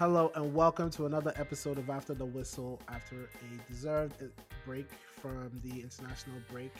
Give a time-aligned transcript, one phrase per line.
[0.00, 4.14] Hello and welcome to another episode of After the Whistle after a deserved
[4.64, 4.88] break
[5.20, 6.72] from the international break.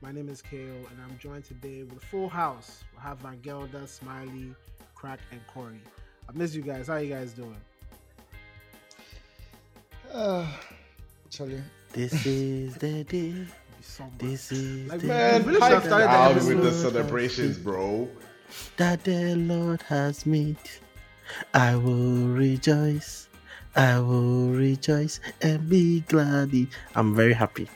[0.00, 2.84] My name is Kale and I'm joined today with a full house.
[2.94, 4.54] We have Van Gelder, Smiley,
[4.94, 5.80] Crack, and Corey.
[6.28, 6.86] I miss you guys.
[6.86, 7.56] How are you guys doing?
[10.12, 10.46] Uh,
[11.30, 11.60] Charlie.
[11.92, 13.44] This is the day.
[14.18, 17.58] This is Like, the man, day really should have started the out with the celebrations,
[17.58, 18.08] bro.
[18.76, 20.58] that the Lord has made.
[21.54, 23.28] I will rejoice.
[23.76, 26.52] I will rejoice and be glad.
[26.94, 27.68] I'm very happy.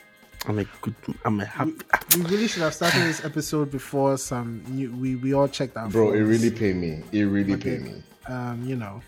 [0.45, 0.95] I'm a good.
[1.23, 1.71] I'm a happy.
[2.17, 4.91] We really should have started this episode before some new.
[4.91, 5.91] We we all checked out.
[5.91, 7.01] Bro, it really paid me.
[7.13, 8.03] It really paid me.
[8.27, 9.01] um, you know,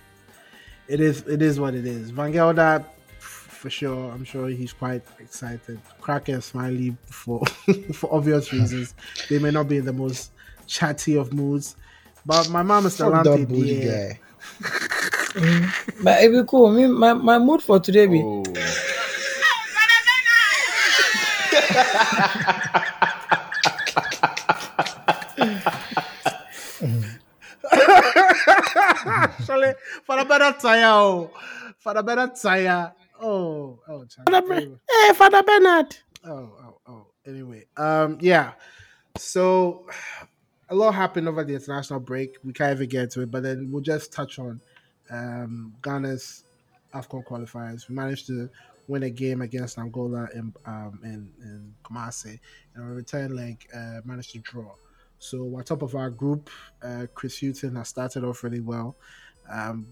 [0.88, 2.12] it is it is what it is.
[2.12, 2.86] Van Gelder,
[3.20, 4.12] for sure.
[4.14, 5.80] I'm sure he's quite excited.
[6.00, 7.46] Crack and Smiley for
[7.94, 8.94] for obvious reasons.
[9.30, 10.32] They may not be in the most
[10.68, 11.76] chatty of moods,
[12.26, 14.18] but my mom is the Fuck lampy
[14.62, 15.60] that bully yeah.
[15.60, 15.72] guy.
[16.04, 16.72] But it be cool.
[16.72, 18.44] Me, my, my mood for today be Oh.
[29.08, 31.32] Actually, for the better tire, oh,
[31.78, 32.94] for the better tire.
[33.22, 34.78] Oh, oh, Charlie.
[34.90, 35.96] Hey, Father Bernard.
[36.26, 37.08] oh, oh, oh.
[37.26, 38.54] Anyway, um, yeah.
[39.18, 39.88] So
[40.70, 42.38] a lot happened over the international break.
[42.44, 44.62] We can't even get to it, but then we'll just touch on
[45.10, 46.44] um Ghana's
[46.94, 47.88] AFCON qualifiers.
[47.88, 48.50] We managed to
[48.88, 52.40] win a game against Angola in um in, in Kumasi.
[52.74, 54.74] And our return leg uh, managed to draw.
[55.20, 56.50] So we're top of our group.
[56.84, 58.96] Uh, Chris Hughton has started off really well.
[59.50, 59.88] Um,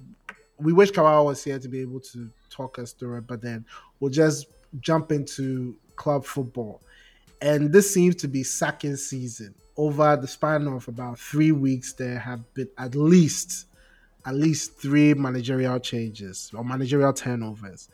[0.58, 3.66] we wish Kawawa was here to be able to talk us through it, but then
[4.00, 4.48] we'll just
[4.80, 6.82] jump into club football.
[7.42, 9.56] And this seems to be second season.
[9.76, 13.66] Over the span of about three weeks, there have been at least
[14.26, 17.90] at least three managerial changes or managerial turnovers.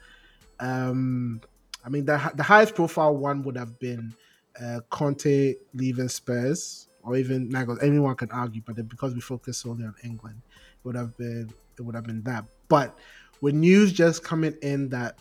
[0.60, 1.42] Um,
[1.84, 4.14] I mean, the, the highest profile one would have been
[4.62, 7.82] uh, Conte leaving Spurs, or even Nagels.
[7.82, 11.82] Anyone can argue, but because we focus solely on England, it would have been it
[11.82, 12.46] would have been that.
[12.68, 12.98] But
[13.42, 15.18] with news just coming in that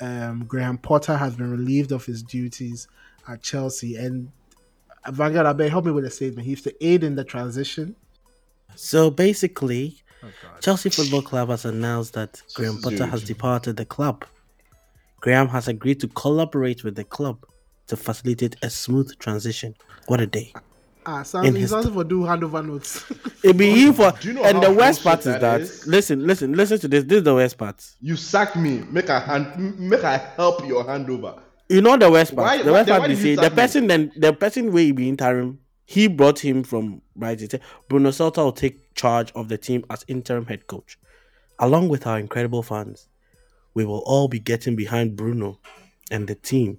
[0.00, 2.88] um, Graham Potter has been relieved of his duties
[3.28, 4.32] at Chelsea, and
[5.08, 6.44] Van Gaal, I beg, help me with a statement.
[6.44, 7.96] He used to aid in the transition.
[8.76, 10.28] So basically, Oh
[10.60, 14.24] Chelsea Football Club has announced that Graham Potter has departed the club.
[15.20, 17.44] Graham has agreed to collaborate with the club
[17.86, 19.74] to facilitate a smooth transition.
[20.06, 20.52] What a day!
[21.06, 23.04] Ah, sounds In he's his- asking for do handover notes.
[23.42, 25.62] It be he for, Do you know and the worst part is that that.
[25.62, 25.86] is?
[25.86, 27.04] Listen, listen, listen to this.
[27.04, 27.82] This is the worst part.
[28.02, 28.80] You sacked me.
[28.90, 29.78] Make a hand.
[29.78, 31.40] Make I help your handover.
[31.70, 32.46] You know the worst part.
[32.46, 34.92] Why- the why- worst part why they say the sack person then the person will
[34.92, 35.60] be interim.
[35.86, 37.44] He brought him from Brighton.
[37.46, 40.98] He said Bruno Saltor will take charge of the team as interim head coach,
[41.58, 43.08] along with our incredible fans.
[43.74, 45.58] We will all be getting behind Bruno
[46.10, 46.78] and the team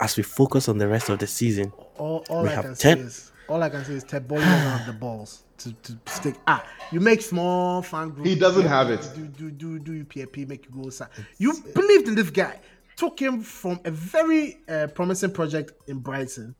[0.00, 1.72] as we focus on the rest of the season.
[1.98, 4.26] all all We I have can say 10 is all I can say is Todd
[4.28, 6.36] Boehly doesn't have the balls to, to stick.
[6.46, 8.26] Ah, you make small fan group.
[8.26, 9.06] He doesn't do- have it.
[9.14, 12.60] Do do do do you PAP make you go sa- You believed in this guy.
[12.96, 16.54] Took him from a very uh, promising project in Brighton.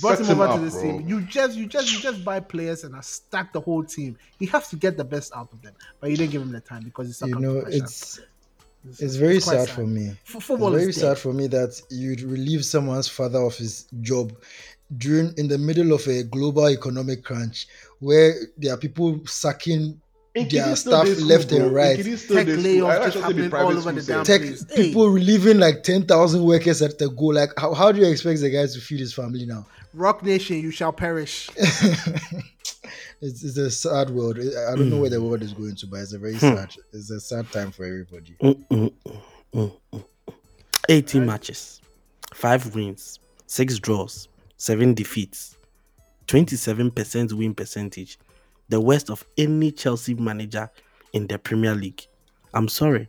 [0.00, 0.82] Brought him him over up, to this bro.
[0.82, 1.08] team.
[1.08, 4.16] You just you just you just buy players and stack the whole team.
[4.38, 6.60] He has to get the best out of them, but you didn't give him the
[6.60, 7.76] time because he's You know, pressure.
[7.84, 8.20] it's
[8.98, 9.74] it's very sad, sad.
[9.76, 10.10] for me.
[10.10, 11.18] F- It's very sad dead.
[11.18, 14.32] for me that you'd relieve someone's father of his job
[14.98, 17.66] during in the middle of a global economic crunch
[18.00, 20.00] where there are people sacking
[20.36, 21.58] Nkidi their still staff dey school, left bro.
[21.58, 21.96] and right.
[21.96, 24.66] Tech layoffs just happening all over school the damn Tech please.
[24.70, 24.88] Hey.
[24.88, 27.26] people relieving like ten thousand workers at the go.
[27.26, 29.66] Like, how, how do you expect the guys to feed his family now?
[29.94, 31.48] Rock Nation, you shall perish.
[33.22, 34.38] It's, it's a sad world.
[34.38, 36.74] I I don't know where the world is going to, but it's a very sad.
[36.92, 38.36] It's a sad time for everybody.
[38.42, 39.22] Mm, mm, mm,
[39.54, 40.04] mm, mm.
[40.88, 41.80] 18 matches,
[42.34, 45.56] 5 wins, 6 draws, 7 defeats,
[46.26, 48.18] 27% win percentage,
[48.68, 50.70] the worst of any Chelsea manager
[51.12, 52.02] in the Premier League.
[52.54, 53.08] I'm sorry.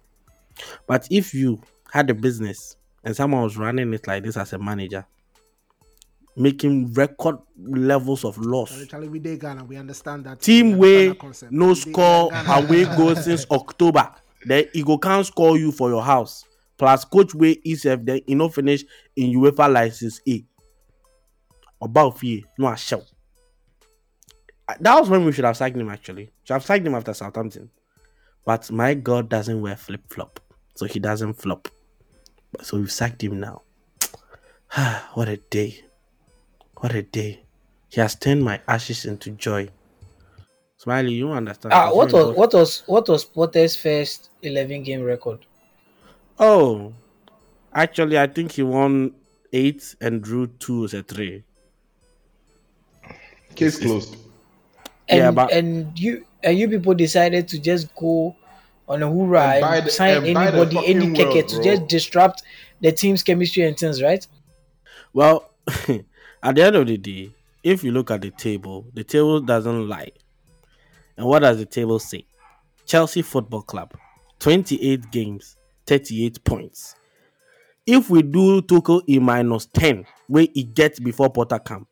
[0.88, 1.62] But if you
[1.92, 5.06] had a business and someone was running it like this as a manager,
[6.36, 9.66] making record levels of loss, we Ghana.
[9.66, 10.40] We understand that.
[10.40, 11.16] team way
[11.50, 14.14] no We score away goal since October.
[14.46, 16.46] Then Ego can't score you for your house.
[16.78, 18.84] Plus coach way ECF then he no finish
[19.16, 20.46] in UEFA license A.
[21.82, 23.02] About fee, no a show.
[24.80, 26.32] That was when we should have sacked him actually.
[26.44, 27.70] Should have sacked him after Southampton.
[28.46, 30.40] But my God doesn't wear flip flop.
[30.76, 31.70] So he doesn't flop.
[32.62, 33.62] So we've sacked him now.
[35.14, 35.84] what a day.
[36.78, 37.44] What a day.
[37.90, 39.70] He has turned my ashes into joy.
[40.78, 41.74] Smiley, you understand?
[41.74, 45.40] Ah, what was what was what was Potter's first eleven game record?
[46.38, 46.94] Oh,
[47.74, 49.14] actually, I think he won
[49.54, 51.44] eight and drew two as a three.
[53.56, 54.18] Case closed.
[55.10, 58.36] And Yeah, but- and you and you people decided to just go
[58.88, 61.64] on a hoorah And and, the- sign and anybody, any fucking keke world, to bro.
[61.64, 62.44] just disrupt
[62.82, 64.26] the team's chemistry and things, right?
[65.14, 67.32] Well, at the end of the day,
[67.64, 70.12] if you look at the table, the table doesn't lie.
[71.18, 72.26] And what does the table say?
[72.86, 73.94] Chelsea Football Club,
[74.40, 75.56] 28 games,
[75.88, 76.96] 38 points.
[77.86, 81.88] If we do Tuchel E minus 10, where he gets before Potter camp,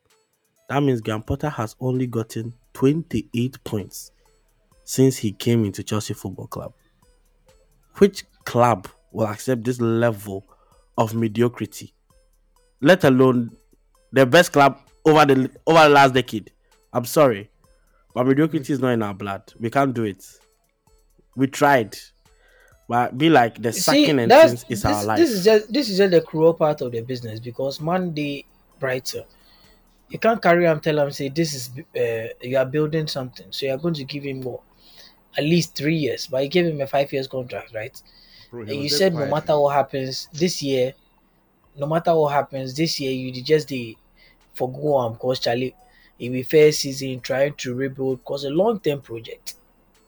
[0.68, 4.12] that means Graham Potter has only gotten 28 points
[4.84, 6.72] since he came into Chelsea Football Club.
[7.96, 10.46] Which club will accept this level
[10.98, 11.92] of mediocrity?
[12.80, 13.56] let alone
[14.12, 16.52] the best club over the over the last decade.
[16.92, 17.50] I'm sorry,
[18.14, 19.52] but mediocrity is not in our blood.
[19.58, 20.24] We can't do it.
[21.36, 21.96] We tried,
[22.88, 25.18] but be like the sacking and things is this, our life.
[25.18, 28.46] this is just this is just the cruel part of the business because Monday
[28.78, 29.24] brighter.
[30.08, 33.66] You can't carry on tell him say this is uh, you are building something, so
[33.66, 34.60] you are going to give him more,
[35.36, 36.28] at least three years.
[36.28, 38.00] But you gave him a five years contract, right?
[38.50, 40.94] Bro, And you said no matter what happens this year,
[41.76, 43.96] no matter what happens this year, you just the
[44.54, 45.74] forgo am because Charlie,
[46.18, 49.54] it be fair season trying to rebuild because a long term project.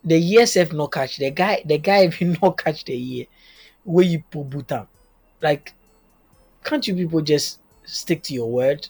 [0.04, 1.62] The self no catch the guy.
[1.64, 3.26] The guy if you not catch the year,
[3.84, 4.72] where you put boot.
[5.40, 5.74] Like,
[6.64, 8.88] can't you people just stick to your word?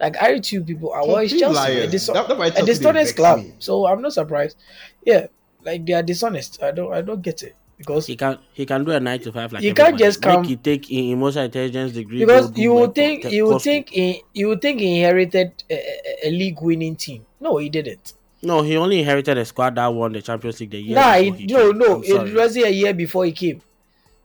[0.00, 1.90] Like I two people are always Complete Chelsea, a, liars.
[1.90, 3.38] dis- That- that's a dishonest club.
[3.40, 3.52] me.
[3.58, 4.56] So I'm not surprised.
[5.04, 5.26] Yeah,
[5.64, 6.62] like they are dishonest.
[6.62, 9.32] I don't I don't get it because he can he can do a nine to
[9.32, 10.04] five like You can't everybody.
[10.04, 12.20] just Make come- he take in emotional intelligence degree.
[12.20, 16.28] because you would think you would think he you would think he inherited a, a-
[16.28, 17.26] a league winning team.
[17.40, 18.12] No, he didn't.
[18.42, 20.94] no, he only inherited a squad that won the Champions League the year.
[20.94, 21.78] nah, he, he no, came.
[21.78, 22.34] no, I'm it sorry.
[22.34, 23.60] wasn't a year before he came.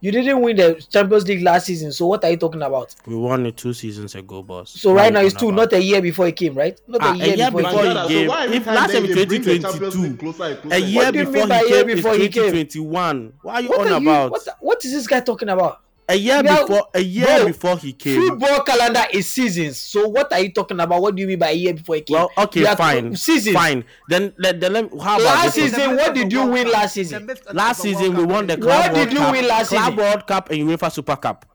[0.03, 2.93] You didn't win the Champions League last season, so what are you talking about?
[3.07, 4.69] we won it two seasons ago, boss.
[4.71, 6.77] So What right now it's two, talking not a year before he came, right?
[6.89, 8.27] Not Ah, a year, before, before he he came.
[8.27, 11.47] so why If last they- time they 2022, closer and closer A year do before
[11.47, 12.43] he came is before he came?
[12.51, 13.33] 2021.
[13.43, 14.09] What are you What on are you?
[14.09, 14.31] about?
[14.31, 15.79] What, what is this guy talking about?
[16.09, 18.21] A year We are- before a year Bro, before he came.
[18.29, 19.77] Football calendar is seasons.
[19.77, 21.01] So what are you talking about?
[21.01, 22.15] What do you mean by a year before he came?
[22.17, 23.55] Well, okay, We are- fine, Seasons.
[23.55, 23.83] fine.
[24.09, 25.79] Then let, then let, how about Last this one?
[25.81, 27.29] season, what did you win last season?
[27.53, 29.95] Last season we won the What Club did World you Cup, win last Club season?
[29.97, 31.45] World Cup and UEFA Super Cup.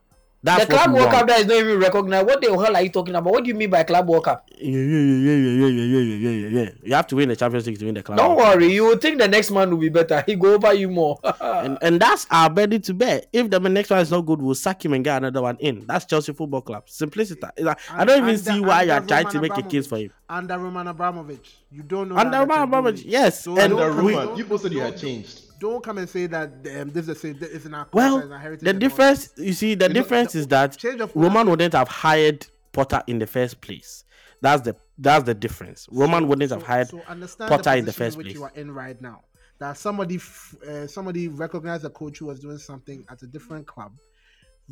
[0.41, 1.11] That's the club we World.
[1.11, 2.25] Cup that is not even recognized.
[2.25, 3.33] What the hell are you talking about?
[3.33, 4.47] What do you mean by club World Cup?
[4.57, 6.69] Yeah, yeah, yeah, yeah, yeah, yeah, yeah, yeah, yeah, yeah.
[6.81, 8.17] You have to win the Champions League to win the Club.
[8.17, 10.23] Don't worry, you will think the next man will be better.
[10.25, 11.19] He go over you more.
[11.41, 13.27] And, and that's our betting to bet.
[13.33, 15.85] If the next one is not good, we'll sack him and get another one in.
[15.85, 16.83] That's Chelsea Football Club.
[16.89, 17.41] Simplicity.
[17.57, 19.87] It's like, I don't even Under- see why you're trying to Roman make a case
[19.87, 20.11] for him.
[20.29, 22.15] Under Roman Abramovich, you don't know.
[22.15, 23.43] Under Roman Abramovich, yes.
[23.43, 25.41] So And don't Under come- we- Roman, people said you had changed.
[25.59, 28.31] Don't come and say that um, this is a, this is in Well, culture, in
[28.31, 30.77] our heritage the difference, you see, the difference the- is that
[31.15, 34.03] Roman wouldn't have hired Potter in the first place.
[34.41, 35.87] That's the that's the difference.
[35.91, 36.99] Roman So- wouldn't so- have hired so
[37.47, 38.35] Potter in the first which place.
[38.35, 39.21] You are in right now.
[39.59, 43.67] That somebody f- uh, somebody recognized a coach who was doing something at a different
[43.67, 43.91] club,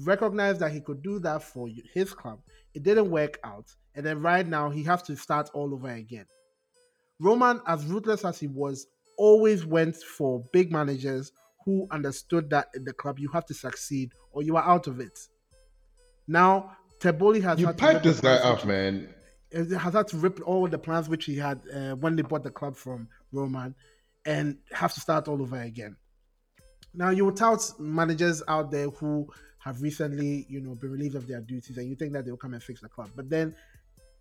[0.06, 2.40] recognized that he could do that for his club.
[2.74, 6.26] It didn't work out, and then right now he has to start all over again.
[7.20, 11.32] Roman, as ruthless as he was, always went for big managers
[11.66, 15.00] who understood that in the club you have to succeed or you are out of
[15.00, 15.20] it.
[16.28, 19.10] Now, Todd Boehly has You to piped this guy up, man.
[19.54, 22.52] has had to rip all the plans which he had uh, when they bought the
[22.52, 23.76] club from Roman
[24.26, 25.96] and have to start all over again.
[26.94, 29.28] Now you will tout managers out there who
[29.60, 32.38] have recently, you know, been relieved of their duties, and you think that they will
[32.38, 33.10] come and fix the club.
[33.16, 33.56] But then,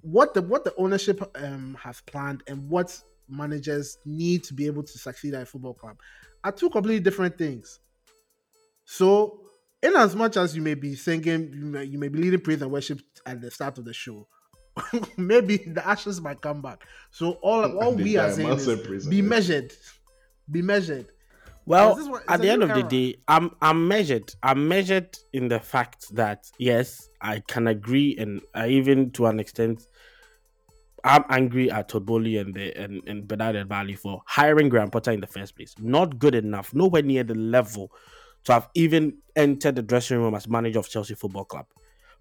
[0.01, 4.83] what the what the ownership um, has planned and what managers need to be able
[4.83, 5.99] to succeed at a football club
[6.45, 7.81] are two completely different things.
[8.85, 9.41] So,
[9.83, 12.63] in as much as you may be singing, you may, you may be leading praise
[12.63, 14.29] and worship at the start of the show,
[15.17, 16.85] maybe the ashes might come back.
[17.11, 19.73] So all all The we are damn saying answer is be measured,
[20.51, 21.09] be measured.
[21.65, 24.33] Well, is what- at the end new of the day, I'm I'm measured.
[24.43, 29.41] I'm measured in the fact that yes, I can agree, and I even to an
[29.41, 29.87] extent,
[31.07, 34.91] I'm angry at Todd Boehly and the and, and Bernard and Bali for hiring Graham
[34.91, 35.73] Potter in the first place.
[35.79, 37.93] Not good enough, nowhere near the level
[38.45, 41.67] to have even entered the dressing room as manager of Chelsea Football Club.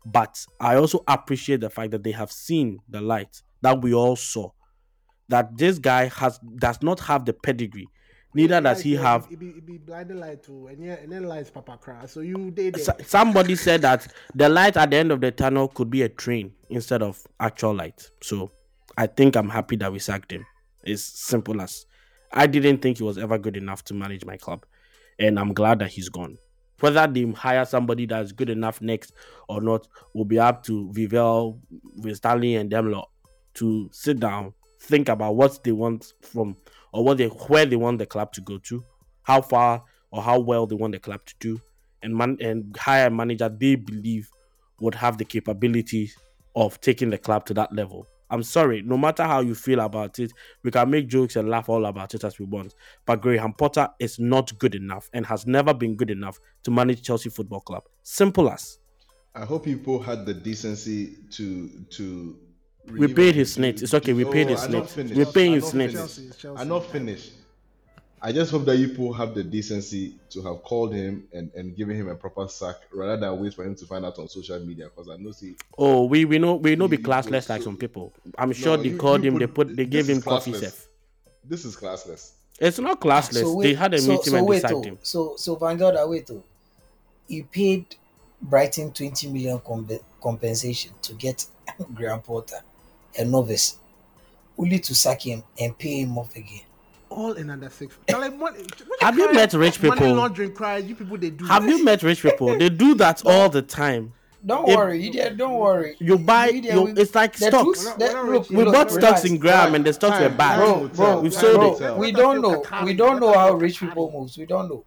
[0.06, 4.16] But I also appreciate the fact that they have seen the light that we all
[4.16, 4.52] saw.
[5.30, 7.88] That this guy has does not have the pedigree,
[8.36, 11.24] neither does he have It be, it be blinded light too, and yeah, and then
[11.24, 12.06] lights Papa cry.
[12.06, 12.54] So you.
[12.76, 16.10] S- somebody said that the light at the end of the tunnel could be a
[16.10, 18.12] train instead of actual light.
[18.22, 18.52] So
[18.98, 20.46] I think I'm happy that we sacked him.
[20.84, 21.86] It's simple as
[22.32, 24.66] I didn't think he was ever good enough to manage my club,
[25.20, 26.38] and I'm glad that he's gone.
[26.80, 29.14] Whether they hire somebody that's good enough next
[29.48, 31.60] or not will be up to Vivell,
[32.14, 33.10] Stanley, and them lot
[33.56, 36.58] to sit down, think about what they want from
[36.92, 38.84] or what they where they want the club to go to,
[39.24, 41.60] how far or how well they want the club to do,
[42.02, 44.30] and man and hire a manager they believe
[44.80, 46.12] would have the capability
[46.56, 48.08] of taking the club to that level.
[48.30, 50.32] I'm sorry, no matter how you feel about it,
[50.64, 52.74] we can make jokes and laugh all about it as we want.
[53.06, 57.02] But Graham Potter is not good enough and has never been good enough to manage
[57.04, 57.84] Chelsea Football Club.
[58.04, 58.80] Simple as.
[59.36, 62.38] I hope people had the decency to to.
[62.92, 63.82] We paid his the- snitch.
[63.84, 64.90] It's okay, we paid his I'm snitch.
[64.90, 65.16] finished.
[65.18, 65.92] We're paying his not snitch.
[65.92, 66.16] finished.
[66.16, 66.62] Chelsea, Chelsea.
[66.62, 67.32] I'm not finished.
[68.26, 71.76] I just hope that you people have the decency to have called him and, and
[71.78, 74.60] given him a proper sack rather than wait for him to find out on social
[74.62, 74.86] media.
[74.86, 77.78] Because I know, see, Oh, we we know we know be classless you- like some
[77.78, 78.12] people.
[78.36, 79.38] I'm sure they you- called you him.
[79.38, 80.56] They put they gave is him coffee.
[80.56, 80.88] Safe.
[81.44, 82.32] This is classless.
[82.60, 83.62] It's not classless.
[83.62, 84.98] they had a so, meeting so and wait, decided oh, him.
[85.04, 86.44] So so Vanguard, ah, wait, oh.
[87.28, 87.96] you paid
[88.42, 91.46] Brighton twenty million comp- compensation to get
[91.94, 92.62] Graham Potter,
[93.20, 93.78] a novice,
[94.58, 96.62] only to sack him and pay him off again.
[97.10, 97.96] All in under six.
[98.08, 100.14] They're like, money, what Have you met of rich Money people?
[100.16, 100.78] laundering cry.
[100.78, 101.46] You people they do.
[101.46, 101.70] Have that?
[101.70, 102.58] you met rich people?
[102.58, 104.14] They do that all the time.
[104.46, 105.96] Don't If- worry, you did, don't worry.
[106.00, 107.84] You buy, You did, you, it's like stocks.
[107.84, 108.50] truth- We're not- we're not look.
[108.50, 108.94] We look, bought relax.
[108.96, 110.58] stocks in Graham and the stocks were bad.
[110.58, 111.20] time Bro, bro.
[111.22, 111.98] We Time sold will it.
[111.98, 112.64] we don't know.
[112.84, 114.38] We don't know how rich people moves.
[114.38, 114.84] We don't know.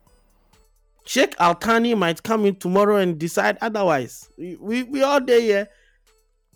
[1.05, 4.29] Sheikh Al Thani might come in tomorrow and decide otherwise.
[4.37, 5.65] We we, we all there, yeah.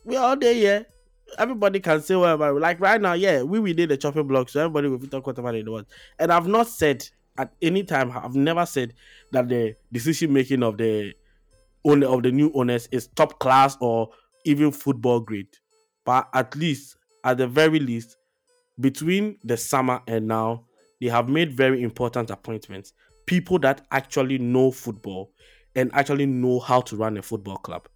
[0.04, 0.82] We all there, yeah.
[1.38, 2.58] Everybody can say whatever.
[2.58, 5.52] Like right now, yeah, we we did the chopping block, so everybody will talk whatever
[5.52, 5.88] they want.
[6.18, 7.08] And I've not said
[7.38, 8.94] at any time, I've never said
[9.32, 11.14] that the decision making of the
[11.84, 14.10] owner of the new owners is top class or
[14.44, 15.48] even football grade.
[16.04, 18.16] But at least, at the very least,
[18.80, 20.64] between the summer and now,
[21.00, 22.92] they have made very important appointments.
[23.26, 25.32] People that actually know football
[25.74, 27.88] and actually know how to run a football club.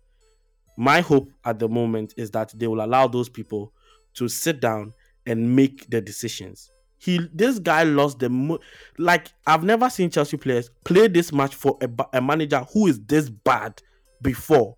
[0.76, 3.73] My hope at the moment is that they will allow those people
[4.14, 4.92] to sit down
[5.26, 6.71] and make the decisions.
[6.99, 8.59] He, this guy lost the mo-
[8.99, 13.00] like I've never seen Chelsea players play this much for a, a manager who is
[13.00, 13.83] this bad
[14.23, 14.76] before.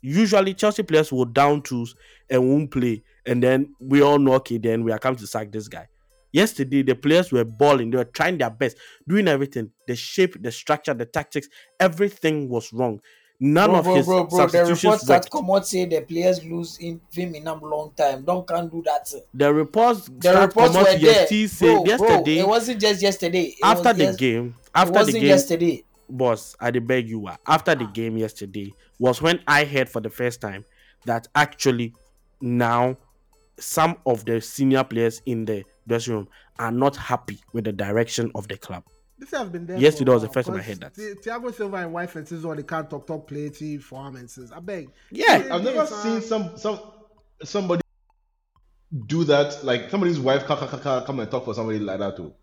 [0.00, 1.94] Usually, Chelsea players will down tools
[2.28, 5.52] and won't play, and then we all know okay, then we are come to sack
[5.52, 5.86] this guy.
[6.32, 9.70] Yesterday, the players were balling, they were trying their best, doing everything.
[9.86, 11.46] The shape, the structure, the tactics,
[11.78, 13.00] everything was wrong.
[13.44, 14.46] None bro, of bro, his bro, bro.
[14.46, 18.22] The reports that come out say the players lose in him in a long time.
[18.22, 19.12] Don't can't do that.
[19.34, 21.26] The reports, The reports were there.
[21.26, 23.42] Bro, yesterday, bro, it wasn't just yesterday.
[23.46, 25.84] It after the yes- game, after the wasn't game, yesterday.
[26.08, 27.26] boss, I beg you.
[27.26, 30.64] ah, After the game yesterday was when I heard for the first time
[31.06, 31.94] that actually
[32.40, 32.96] now
[33.58, 36.28] some of the senior players in the dressing room
[36.60, 38.84] are not happy with the direction of the club.
[39.22, 39.78] This has been there.
[39.78, 40.94] Yesterday was the first time I 'cause heard that.
[40.96, 44.50] Thiago Silva and wife and sister they can't talk talk plenty for him and says,
[44.50, 44.90] I beg.
[45.12, 46.80] Yeah, I've never seen uh, some some
[47.44, 47.82] somebody
[49.06, 49.62] do that.
[49.62, 52.34] Like somebody's wife come, and talk for somebody like that too.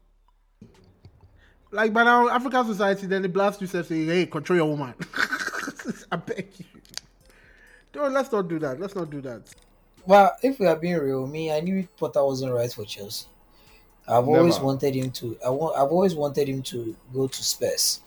[1.70, 4.94] Like by now, African society, then they blast you say, "Hey, control your woman."
[6.14, 6.66] I beg you.
[7.92, 8.80] Don't let's not do that.
[8.80, 9.54] Let's not do that.
[10.06, 13.28] Well, if we are being real, me, I knew Potter wasn't right for Chelsea.
[14.10, 15.38] I've always wanted him to.
[15.46, 15.78] I want.
[15.78, 18.02] I've always wanted him to go to Spurs,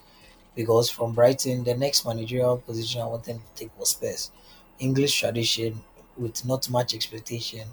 [0.54, 4.30] because from Brighton, the next managerial position I wanted him to take was Spurs.
[4.78, 5.82] English tradition
[6.16, 7.68] with not much expectation,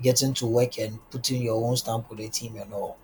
[0.00, 2.96] getting to work and putting your own stamp on the team and all.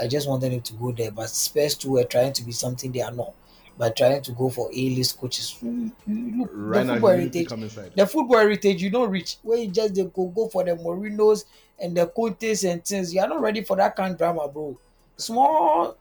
[0.00, 2.92] I just wanted him to go there, but Spurs too were trying to be something
[2.92, 3.34] they are not,
[3.76, 5.56] by trying to go for A-list coaches.
[5.62, 7.48] Mm, mm, Look, Right the football heritage
[7.94, 11.44] the football heritage you don't reach where you just they go go for the Mourinhos
[11.78, 13.14] and the Contes and things.
[13.14, 14.78] You are not ready for that kind of drama, bro.
[15.16, 15.96] Small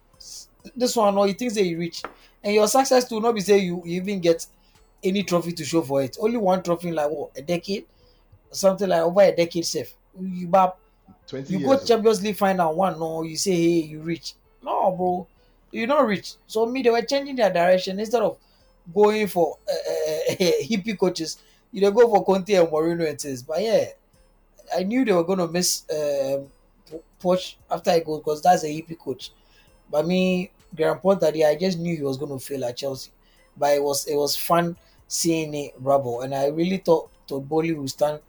[0.76, 2.02] this one or you think that you reach.
[2.44, 4.46] And your success to not be say you, you even get
[5.04, 6.18] any trophy to show for it.
[6.20, 7.86] Only one trophy in like what a decade?
[8.52, 9.94] Something like over a decade safe.
[10.20, 10.74] You bab
[11.48, 14.34] you go Champions League final one, no, you say hey, you reach.
[14.64, 15.28] No, bro,
[15.80, 16.36] you not reach.
[16.48, 18.38] So me, they were changing their direction instead of
[18.94, 21.38] going for uh, uh, hippie coaches.
[21.72, 23.44] You know, go for Conte and Mourinho and things.
[23.44, 23.86] But yeah,
[24.76, 26.48] I knew they were gonna miss um,
[27.22, 29.32] Poch after I go because that's a hippie coach.
[29.92, 33.12] But me, Graham Potter, yeah, I just knew he was gonna fail at Chelsea.
[33.58, 34.78] But it was it was fun
[35.08, 38.20] seeing it rubble, and I really thought Todd Boehly would stand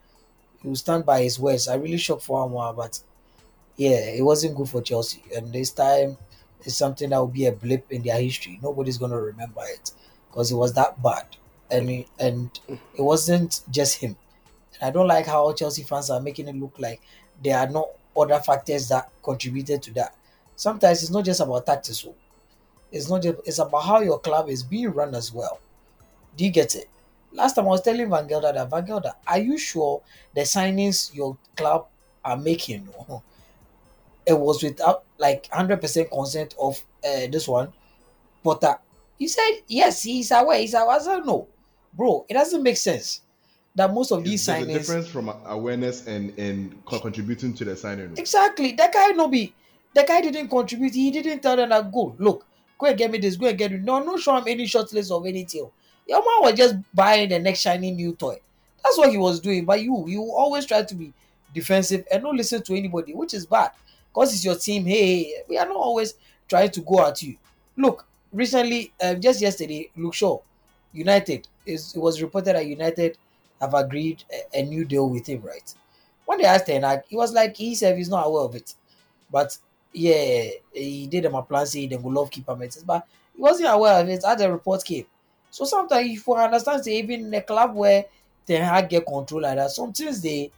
[0.62, 1.68] he will stand by his words.
[1.68, 3.00] I really shocked for him, uh, but
[3.76, 5.22] yeah, it wasn't good for Chelsea.
[5.36, 6.16] And this time,
[6.66, 8.58] it's something that will be a blip in their history.
[8.62, 9.92] Nobody's gonna remember it
[10.28, 11.25] because it was that bad,
[11.70, 14.16] and it, and it wasn't just him.
[14.75, 17.00] And I don't like how Chelsea fans are making it look like
[17.42, 20.14] there are no other factors that contributed to that.
[20.56, 22.04] sometimes it's not just about tactics.
[22.06, 22.14] oh.
[22.90, 25.61] It's not just it's about how your club is being run as well.
[26.37, 26.88] Do you get it?
[27.32, 30.02] Last time I was telling Van Gelder that Van Gelder, are you sure
[30.35, 31.87] the signings your club
[32.25, 32.88] are making?
[33.08, 33.23] Oh?
[34.26, 37.73] It was without like hundred percent consent of uh, this one,
[38.42, 38.76] Potter.
[39.18, 40.58] He said yes, he's aware.
[40.58, 40.96] He's aware.
[40.96, 41.49] I said no,
[41.94, 42.26] bro.
[42.28, 43.23] It doesn't make sense
[43.75, 44.66] that most of these signings.
[44.66, 48.14] There's a difference from awareness and and contributing to the signing.
[48.16, 48.73] Exactly.
[48.73, 49.54] That guy no be.
[49.94, 50.94] The guy didn't contribute.
[50.94, 52.44] He didn't tell them that go look,
[52.78, 53.82] go and get me this, go and get it.
[53.82, 55.70] No, no show him any short list of anything.
[56.06, 58.38] Your man was just buying the next shiny new toy.
[58.82, 59.64] That's what he was doing.
[59.64, 61.12] But you, you always try to be
[61.54, 63.70] defensive and not listen to anybody, which is bad.
[64.16, 64.87] Because it's your team.
[64.87, 66.14] Hey, we are not always
[66.49, 67.37] trying to go at you.
[67.76, 70.38] Look, recently, uh, just yesterday, Luke Shaw,
[70.94, 73.18] United, is it was reported that United
[73.61, 75.75] have agreed a, a new deal with him, right?
[76.25, 78.73] When they asked Hag, he was like, he said he's not aware of it.
[79.30, 79.58] But
[79.92, 84.00] yeah, he did a plan say then go love keeper matters, but he wasn't aware
[84.00, 85.04] of it as the report came.
[85.50, 88.06] So sometimes if you understand say even in a club where
[88.46, 90.50] Ten Hag get control like that, some things they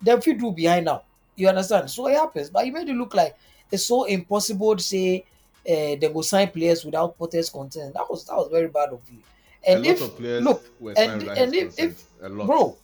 [0.00, 1.02] them fit do behind now.
[1.36, 1.90] You understand?
[1.90, 2.50] So it happens.
[2.50, 3.36] But he made it look like
[3.70, 5.24] it's so impossible to say
[5.68, 7.94] uh, they go sign players without Potter's consent.
[7.94, 9.18] That was that was very bad of you.
[9.66, 12.28] And a if lot of players look, were and- signed without and his if- a
[12.28, 12.46] lot.
[12.46, 12.76] bro,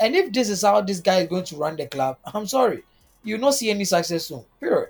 [0.00, 2.82] and if this is how this guy is going to run the club, I'm sorry,
[3.22, 4.44] you not see any success soon.
[4.60, 4.88] Period.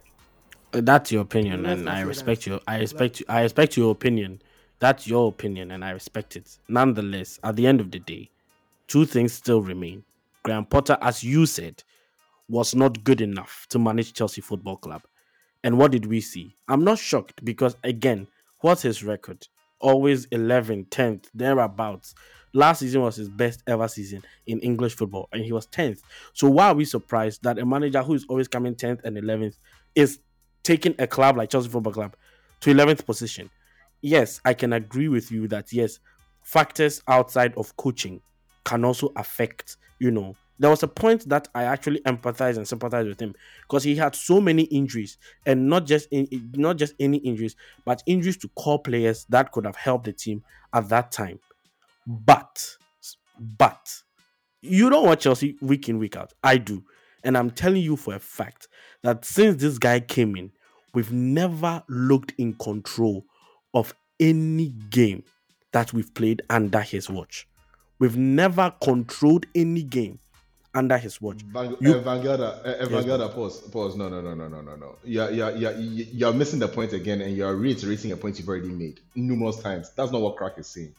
[0.70, 2.50] That's your opinion, and I respect that.
[2.50, 2.60] you.
[2.66, 3.26] I respect you.
[3.28, 4.42] I respect your opinion.
[4.80, 6.58] That's your opinion, and I respect it.
[6.68, 8.30] Nonetheless, at the end of the day,
[8.88, 10.02] two things still remain.
[10.42, 11.82] Graham Potter, as you said,
[12.48, 15.02] was not good enough to manage Chelsea Football Club.
[15.62, 16.56] And what did we see?
[16.68, 18.26] I'm not shocked because, again,
[18.60, 19.46] what's his record?
[19.80, 22.14] Always 11th, 10th, thereabouts.
[22.52, 26.00] Last season was his best ever season in English football, and he was 10th.
[26.34, 29.56] So, why are we surprised that a manager who is always coming 10th and 11th
[29.94, 30.20] is
[30.62, 32.16] taking a club like Chelsea Football Club
[32.60, 33.50] to 11th position?
[34.02, 35.98] Yes, I can agree with you that, yes,
[36.42, 38.20] factors outside of coaching
[38.64, 43.08] can also affect, you know, there was a point that I actually empathized and sympathized
[43.08, 47.18] with him because he had so many injuries and not just in not just any
[47.18, 51.40] injuries, but injuries to core players that could have helped the team at that time.
[52.06, 52.76] But
[53.38, 54.02] but
[54.60, 56.32] you don't watch Chelsea week in, week out.
[56.42, 56.84] I do.
[57.24, 58.68] And I'm telling you for a fact
[59.02, 60.52] that since this guy came in,
[60.92, 63.24] we've never looked in control
[63.72, 65.24] of any game
[65.72, 67.48] that we've played under his watch.
[67.98, 70.20] We've never controlled any game
[70.74, 71.42] under his watch.
[71.42, 73.96] Van, You- Van Gelder, Van Gelder, pause, pause.
[73.96, 74.96] No, no, no, no, no, no, no.
[75.04, 78.68] You're, you're, you're, you're missing the point again, and you're reiterating a point you've already
[78.68, 79.90] made numerous times.
[79.96, 80.94] That's not what Crack is saying.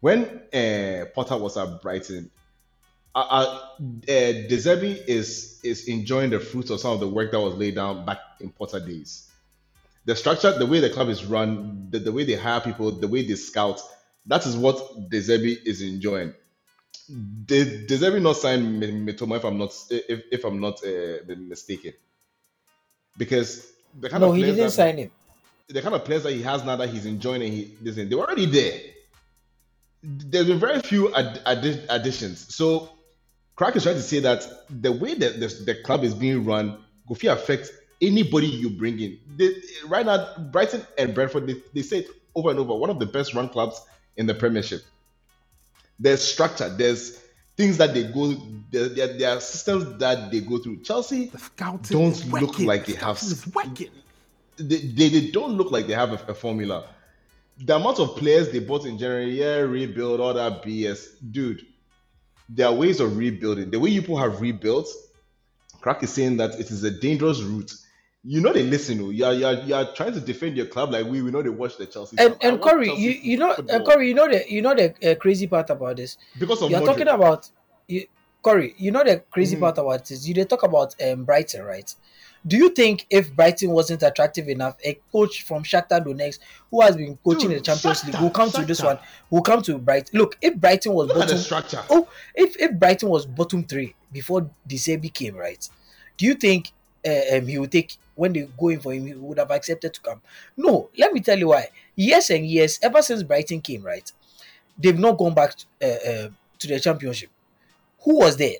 [0.00, 2.30] When uh, Potter was at Brighton,
[3.14, 7.54] uh, uh, uh, is is enjoying the fruits of some of the work that was
[7.54, 9.28] laid down back in Potter days.
[10.04, 13.06] The structure, the way the club is run, the, the way they hire people, the
[13.06, 13.80] way they scout,
[14.26, 16.34] that is what De Zerbi is enjoying.
[17.46, 21.94] Did De Zerbi not sign Mitoma if I'm not if, if I'm not uh, mistaken?
[23.18, 25.10] Because the kind no, of he didn't that, sign him.
[25.68, 28.14] the kind of players that he has now that he's enjoying and he listen, they
[28.14, 28.80] were already there.
[30.02, 32.54] There's been very few ad- addi- additions.
[32.54, 32.90] So
[33.56, 36.78] Crack is trying to say that the way that the, the club is being run,
[37.08, 39.18] Gofi affects anybody you bring in.
[39.36, 39.54] They,
[39.86, 43.06] right now, Brighton and Brentford, they, they say it over and over, one of the
[43.06, 43.80] best run clubs
[44.16, 44.82] in the Premiership.
[46.02, 47.18] There's structure, there's
[47.56, 48.34] things that they go,
[48.70, 50.82] there, there, there are systems that they go through.
[50.82, 51.38] Chelsea, The
[51.94, 53.18] Don't look like The they have-
[54.56, 56.88] they, they, they don't look like they have a, a formula.
[57.58, 61.06] The amount of players they bought in January, yeah, rebuild, all that BS.
[61.30, 61.64] Dude,
[62.48, 63.70] there are ways of rebuilding.
[63.70, 64.88] The way you people have rebuilt,
[65.80, 67.72] Crack is saying that it is a dangerous route.
[68.24, 69.00] You know they listen.
[69.02, 69.10] oh.
[69.10, 71.22] You are, you are, you are trying to defend your club like we.
[71.22, 72.16] We know they watch the Chelsea.
[72.20, 74.94] And and Corey, Chelsea you you know, uh, Corey, you know the you know the
[75.10, 76.18] uh, crazy part about this.
[76.38, 76.86] because of You're Modric.
[76.86, 77.50] talking about
[77.88, 78.06] you,
[78.40, 78.74] Corey.
[78.78, 79.60] You know the crazy Mhm.
[79.60, 80.26] part about this.
[80.28, 81.92] You they talk about um, Brighton, right?
[82.46, 86.38] Do you think if Brighton wasn't attractive enough, a coach from Shakhtar Donetsk
[86.70, 88.98] who has been coaching Dude, the Champions League Shakhtar, will come to this one,
[89.30, 90.16] will come to Brighton?
[90.18, 91.82] Look, if Brighton was Look bottom, structure.
[91.90, 95.68] oh, if if Brighton was bottom three before De Zerbi came, right?
[96.16, 96.70] Do you think
[97.04, 99.06] uh, um, he would take when they go in for him?
[99.06, 100.20] He would have accepted to come?
[100.56, 100.90] No.
[100.98, 101.68] Let me tell you why.
[101.96, 104.10] Years and years, ever since Brighton came, right,
[104.78, 107.30] they've not gone back to, uh, uh, to the championship.
[108.00, 108.56] Who was there?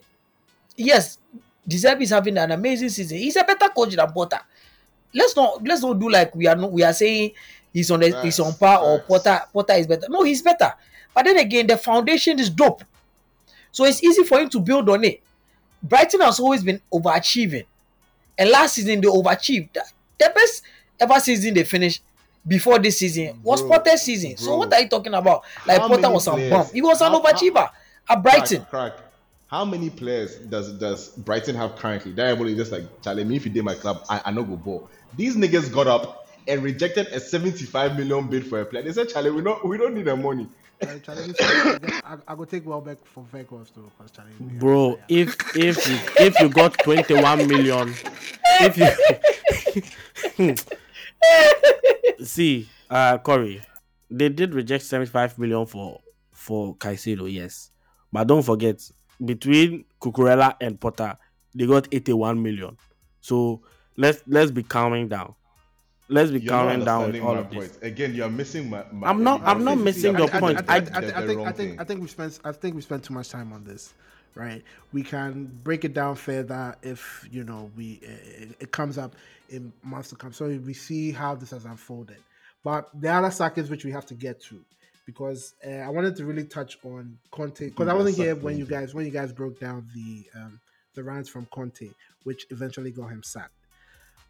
[0.77, 1.19] Yes,
[1.67, 3.19] De Zerbi is having an amazing season.
[3.19, 4.41] He's a better coach than Potter.
[5.15, 7.33] Let's not let's not do like we are not we are saying
[7.73, 9.01] he's on the, he's on par or.
[9.01, 10.07] Potter Potter is better.
[10.09, 10.73] No, he's better.
[11.15, 12.83] But then again, the foundation is dope.
[13.71, 15.23] So it's easy for him to build on it.
[15.83, 17.67] Brighton has always been overachieving.
[18.43, 19.73] And last season they overachieved.
[20.19, 20.65] The best
[20.99, 22.03] ever season they finished
[22.45, 24.37] before this season was Bro, Potter's season.
[24.37, 25.45] So what are you talking about?
[25.65, 26.73] Like How Potter was on players- bump.
[26.73, 27.71] He was an how- how- overachiever
[28.11, 28.65] at Brighton.
[28.65, 28.93] Crack, crack.
[29.47, 32.11] How many players does does Brighton have currently?
[32.11, 33.23] That everybody just like Charlie.
[33.23, 34.91] Me if you did my club, I, I no go ball.
[35.17, 38.83] These niggas got up and rejected a 75 million bid for a player.
[38.83, 40.49] They said, Charlie, we don't we don't need the money.
[40.85, 44.33] Right, Charlie, I, guess I, I go take Welbeck for Vegas too, because Charlie.
[44.41, 47.95] Bro, if if you if you got 21 million,
[48.61, 48.77] if
[50.39, 50.57] you
[52.25, 53.63] see, uh Corey,
[54.11, 56.01] they did reject 75 million for
[56.33, 57.71] for Caicedo, yes.
[58.13, 58.83] But don't forget,
[59.25, 61.17] between Cucurella and Potter,
[61.55, 62.77] they got 81 million.
[63.21, 63.63] So
[63.97, 65.35] let's let's be calming down.
[66.12, 67.59] Let's be You're down with all of this.
[67.59, 67.79] point.
[67.83, 68.85] Again, you're missing my.
[68.92, 70.59] my I'm not- I'm not missing your point.
[70.68, 70.96] I, think,
[71.46, 71.81] I think.
[71.81, 73.94] I think we spent, I think we spent too much time on this,
[74.35, 74.62] right?
[74.92, 79.14] We can break it down further if you know we it, it comes up
[79.48, 80.33] in months to come.
[80.33, 82.18] So we see how this has unfolded.
[82.62, 84.61] But the other sackings which we have to get to,
[85.07, 88.66] because uh, I wanted to really touch on Conte because I wasn't here when you
[88.66, 90.61] guys when you guys broke down the um,
[90.94, 91.88] the rants from Conte,
[92.25, 93.53] which eventually got him sacked.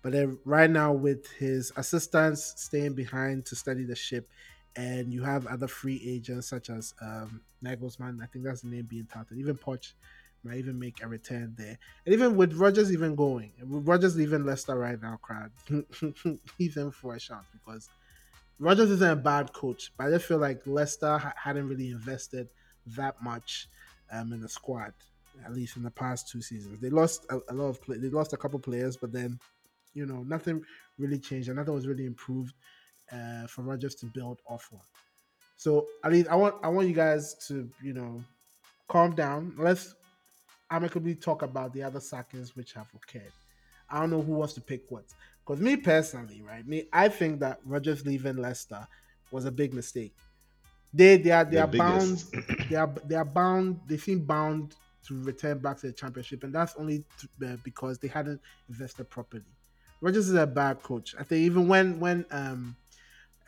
[0.02, 4.28] But then right now, with his assistants staying behind to study the ship,
[4.74, 8.86] and you have other free agents such as um, Nagelsmann, I think that's the name
[8.86, 9.38] being touted.
[9.38, 9.92] Even Poch
[10.44, 11.78] might even make a return there.
[12.04, 15.52] And even with Rodgers even going, Rodgers leaving Leicester right now, crowd,
[16.58, 17.88] he's in for a shot because
[18.58, 22.48] Rodgers isn't a bad coach, but I just feel like Leicester ha- hadn't really invested
[22.86, 23.68] that much
[24.10, 24.94] um, in the squad,
[25.44, 26.80] at least in the past two seasons.
[26.80, 29.38] They lost a, a lot of play- they lost a couple players, but then
[29.94, 30.64] you know nothing
[30.98, 32.54] really changed and nothing was really improved
[33.12, 34.80] uh, for Rodgers to build off on.
[35.56, 38.22] So at least I want I want you guys to you know
[38.88, 39.54] calm down.
[39.58, 39.94] Let's
[40.70, 43.32] amicably talk about the other sackings which have occurred.
[43.88, 45.04] I don't know who wants to pick what.
[45.44, 46.66] Because me personally, right?
[46.66, 48.86] Me, I think that Rodgers leaving Leicester
[49.30, 50.14] was a big mistake.
[50.92, 52.24] They they are they The are bound
[52.70, 54.76] they are they are bound they seem bound
[55.06, 59.10] to return back to the championship, and that's only to, uh, because they hadn't invested
[59.10, 59.44] properly.
[60.02, 61.14] Rodgers is a bad coach.
[61.18, 62.76] I think even when when um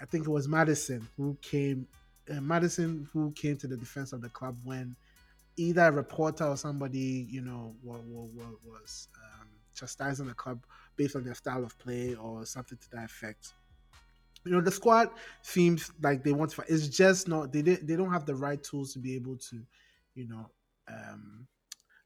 [0.00, 1.88] I think it was Maddison who came
[2.30, 4.96] uh, Maddison who came to the defense of the club when
[5.56, 8.02] either a reporter or somebody you know was,
[8.64, 10.64] was um, chastising the club
[10.96, 13.52] based on their style of play or something to that effect.
[14.44, 15.08] You know the squad
[15.42, 16.56] seems like they want to.
[16.58, 16.66] fight.
[16.68, 19.60] It's just not they they don't have the right tools to be able to,
[20.14, 20.50] you know,
[20.86, 21.48] um,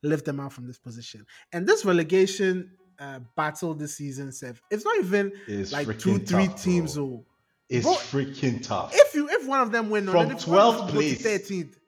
[0.03, 1.27] lift them out from this position.
[1.53, 6.47] And this relegation uh, battle this season, Seth, it's not even It's like two three
[6.49, 6.95] tough, teams.
[6.95, 7.05] bro.
[7.05, 7.25] Oh,
[7.69, 8.91] It's Bro, freaking tough.
[8.95, 11.23] if you if one of them win, From 12th place.
[11.23, 11.79] thirteenth.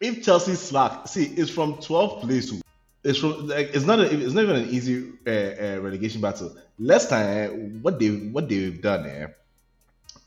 [0.00, 2.52] if Chelsea slack, see, it's from 12th place.
[2.52, 2.60] oh.
[3.02, 6.54] It's from like it's not a, it's not even an easy uh, uh, relegation battle.
[6.78, 7.48] Leicester, eh,
[7.80, 9.26] what they what they've done, eh,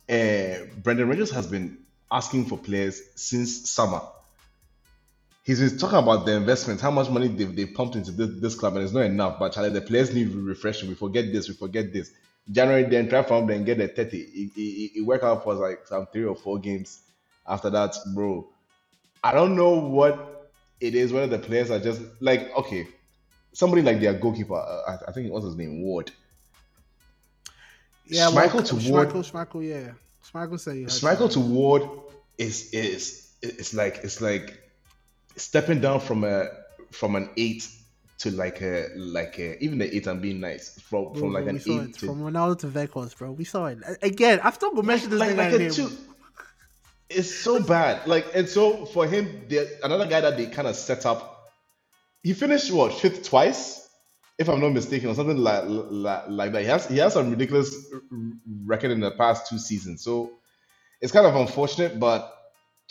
[0.10, 1.78] uh, Brendan Rodgers has been
[2.12, 4.02] asking for players since summer.
[5.44, 8.56] He's been talking about the investment, how much money they've, they pumped into this, this
[8.56, 9.40] club, and it's not enough.
[9.40, 10.88] But Charlie, the players need refreshing.
[10.88, 12.12] We forget this, we forget this.
[12.52, 14.18] January, then try from them get the 30.
[14.18, 17.02] It, it, it worked out for like some three or four games.
[17.46, 18.48] After that, bro,
[19.22, 22.88] I don't know what it is, whether the players are just like, okay,
[23.52, 26.12] somebody like their goalkeeper, uh, I, I think what's his name, Ward.
[28.06, 29.10] Yeah, Schmeichel to Ward.
[29.10, 29.92] Schmeichel, Schmeichel, yeah.
[30.24, 31.84] Schmeichel said you Schmeichel to Ward
[32.38, 34.63] is is it's like it's like
[35.36, 36.50] stepping down from a
[36.92, 37.68] from an eight
[38.20, 41.48] to like a like a even the eight and being nice from Bro, from like
[41.48, 43.32] an eight to from Ronaldo to Vegas, bro.
[43.32, 44.40] We saw it again.
[44.54, 45.92] Still gonna mention this like, like like a two.
[47.10, 48.08] It's so bad.
[48.08, 51.32] Like and so for him, the another guy that they kind of set up.
[52.22, 53.90] He finished what fifth twice,
[54.40, 56.62] if I'm not mistaken, or something like like, like that.
[56.62, 57.76] He has he has some ridiculous
[58.66, 60.02] record in the past two seasons.
[60.02, 60.32] So
[61.02, 62.34] it's kind of unfortunate, but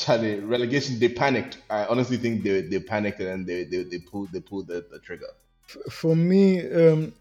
[0.04, 1.58] Charlie relegation they panicked.
[1.70, 4.98] I honestly think they, they panicked and they they, they pulled they pulled the, the
[4.98, 5.26] trigger.
[5.90, 7.12] For me, um,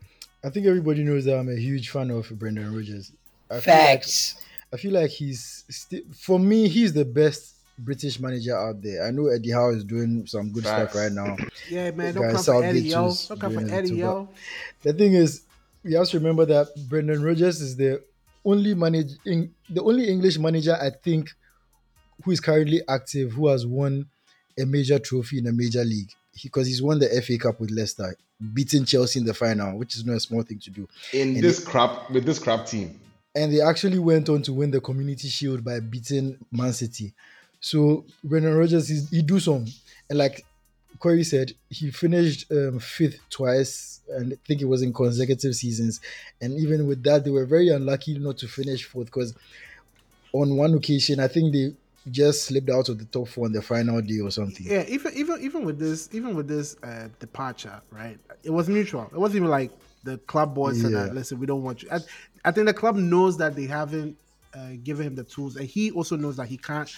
[0.44, 3.12] I think everybody knows that I'm a huge fan of Brendan Rodgers.
[3.50, 4.36] I feel like- Facts.
[4.74, 9.06] I feel like he's sti- for me he's the best British manager out there.
[9.06, 10.92] I know Eddie Howe is doing some good Facts.
[10.94, 11.36] stuff right now.
[11.70, 12.14] Yeah, man.
[12.14, 13.08] Don't Guys, come for Eddie, Southgate yo.
[13.10, 14.30] too's Don't come for Eddie, too, yo.
[14.84, 15.42] The thing is,
[15.84, 18.02] we have to remember that Brendan Rodgers is the
[18.46, 21.32] only manage in, the only English manager I think
[22.24, 24.08] who is currently active who has won
[24.60, 26.12] a major trophy in a major league
[26.44, 28.16] because he's won the FA Cup with Leicester,
[28.54, 30.88] beating Chelsea in the final, which is not a small thing to do.
[31.14, 33.00] In And this crap with this crap team.
[33.36, 37.14] and they actually went on to win the Community Shield by beating Man City.
[37.60, 39.66] So Brendan Rodgers, he do some,
[40.10, 40.44] and like
[41.00, 46.02] Corey said, he finished um, fifth twice, and I think it was in consecutive seasons.
[46.42, 49.34] And even with that, they were very unlucky not to finish fourth because
[50.34, 51.74] on one occasion, I think they
[52.10, 54.66] just slipped out of the top four on the final day or something.
[54.66, 58.18] Yeah, even even even with this even with this uh, departure, right?
[58.44, 59.10] It was mutual.
[59.14, 59.72] It wasn't even like
[60.04, 61.06] the club boys said, Yeah.
[61.06, 62.00] that, "Listen, we don't want you." I,
[62.44, 64.18] I think the club knows that they haven't
[64.54, 66.90] uh, given him the tools, and he also knows that he can't.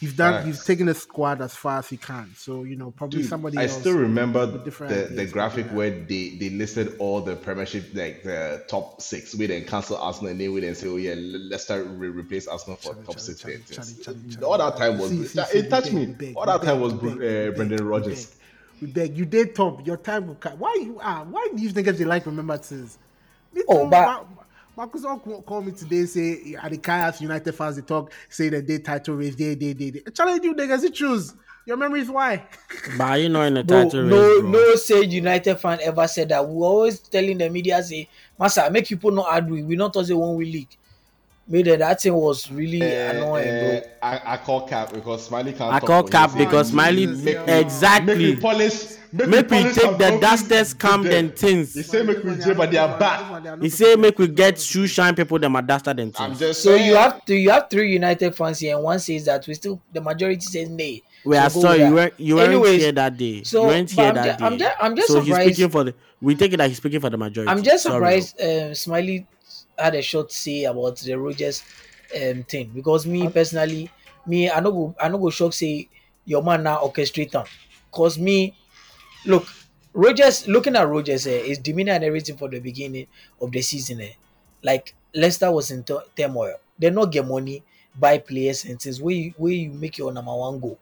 [0.00, 0.46] He's done.
[0.46, 2.32] He's taken the squad as far as he can.
[2.36, 3.58] So you know, probably Dude, somebody.
[3.58, 8.64] I still remember the, the graphic where they, they listed all the Premiership like the
[8.68, 9.34] top six.
[9.34, 12.46] We then cancel Arsenal and then we then say, oh yeah, Le- Leicester re- replace
[12.46, 13.40] Arsenal for Charlie, top Charlie, six.
[13.42, 13.58] Charlie.
[13.68, 14.44] Charlie, Charlie, Charlie.
[14.46, 16.06] All that time was See, see, see, it touched beg, me.
[16.06, 18.36] beg, All that time was beg, uh, beg, Brendan Rodgers.
[18.80, 19.16] We beg.
[19.18, 19.84] You did top.
[19.84, 20.60] Your time will come.
[20.60, 21.24] Why you ah?
[21.28, 22.98] Why do you think they like remembrances?
[23.52, 24.26] Me Oh, but-
[24.78, 26.06] Marcus all call, call me today.
[26.06, 28.12] Say at the Kayas United fans they talk.
[28.28, 29.34] Say that they title race.
[29.34, 29.90] They they they.
[29.90, 30.00] they.
[30.12, 30.84] Challenge you niggas.
[30.84, 31.34] You choose.
[31.66, 32.46] Your memory is why.
[32.96, 34.50] But you know in the Bro, title no, race, bro.
[34.52, 36.48] no Sage United fan ever said that.
[36.48, 39.66] We always telling the media say, "Massa, make people not argue.
[39.66, 40.76] We not say one we league."
[41.50, 43.90] Made that that thing was really annoying, Uh, bro.
[44.02, 45.72] I, I call cap because Smiley can't.
[45.72, 46.38] I talk call cap him.
[46.44, 47.56] because Smiley Make yeah.
[47.56, 48.14] exactly.
[48.16, 48.84] Make me polish.
[49.10, 51.30] Make, Make we polish take the trophies dusters, to camp them.
[51.30, 51.72] things.
[51.72, 53.62] He say make we jail, but they are back.
[53.62, 56.38] He say make we get shoe shine people them are dusted and I'm things.
[56.40, 56.86] just So saying.
[56.86, 59.80] you have to you have three United fans here, and one says that we still
[59.90, 61.02] the majority says nay.
[61.24, 63.42] We are go sorry, you weren't you weren't Anyways, here that day.
[63.44, 64.44] so, you weren't here I'm that ju- day.
[64.46, 65.94] I'm ju- I'm just so he's speaking for the.
[66.20, 67.50] We take it that he's speaking for the majority.
[67.50, 69.26] I'm just Sorry, surprised um, Smiley
[69.78, 71.62] had a short say about the Rodgers
[72.14, 73.90] um, thing because me personally,
[74.26, 75.88] me I no go I no go shock say
[76.24, 77.34] your man now orchestrate.
[77.92, 78.54] Cause me,
[79.26, 79.46] look,
[79.92, 83.06] Rodgers looking at Rodgers eh, his demeanor and everything for the beginning
[83.40, 84.12] of the season eh,
[84.62, 86.56] like Leicester was in tur- turmoil.
[86.78, 87.64] They not get money,
[87.94, 89.00] buy players and things.
[89.00, 90.78] Where you, where you make your number one goal.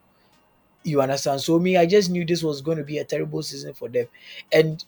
[0.84, 1.40] You understand?
[1.40, 4.06] So me, I just knew this was going to be a terrible season for them,
[4.52, 4.84] and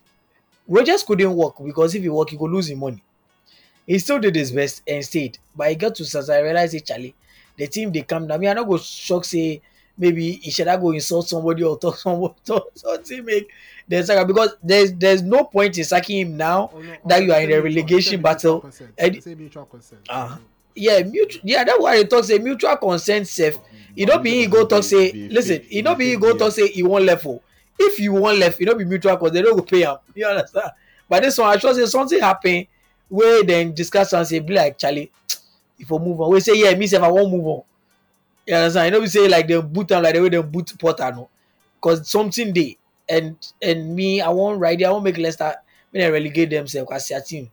[0.69, 3.03] Rodgers couldn't work because if he work, he could lose his money.
[3.89, 5.39] He still did his best and stayed.
[5.57, 7.15] But he got to Sasa, I realized, Charlie,
[7.57, 8.39] the team they come down.
[8.39, 9.63] Me, I not go shock say
[9.97, 13.51] maybe he should have go insult somebody or talk somebody talk something make
[13.89, 16.71] the saga because there's there's no point in sacking him now.
[16.75, 18.93] Oh, no, that oh, you are in a relegation battle, consent.
[18.99, 20.03] and- Say mutual consent.
[20.11, 20.39] Ah.
[20.75, 21.41] Yeah, mutual.
[21.43, 23.57] Yeah, that's why they talk say mutual consent safe.
[23.97, 25.63] He don't be he go talk say listen.
[25.67, 27.41] He don't be he go talk say he want left for.
[27.79, 29.97] If you want left, you don't be mutual because they don't go pay him.
[30.15, 30.73] You understand?
[31.09, 32.67] But this one, I sure say something happen
[33.09, 35.13] where then discuss and say be like Charlie.
[35.81, 37.63] If we move on, we say yeah, me if I won't move on.
[38.47, 38.87] You understand?
[38.87, 41.31] You know we say like they boot am like the way they boot Potter no,
[41.77, 44.83] because something they and and me I won't ride.
[44.83, 45.55] I won't make Leicester.
[45.93, 47.51] Me they relegate themselves because their team.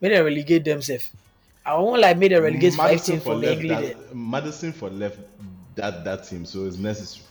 [0.00, 1.10] Me they relegate themselves.
[1.66, 3.96] I won't like make them relegate five teams for from the English.
[4.14, 5.18] Maddison for left
[5.74, 7.26] that that team, so it's necessary.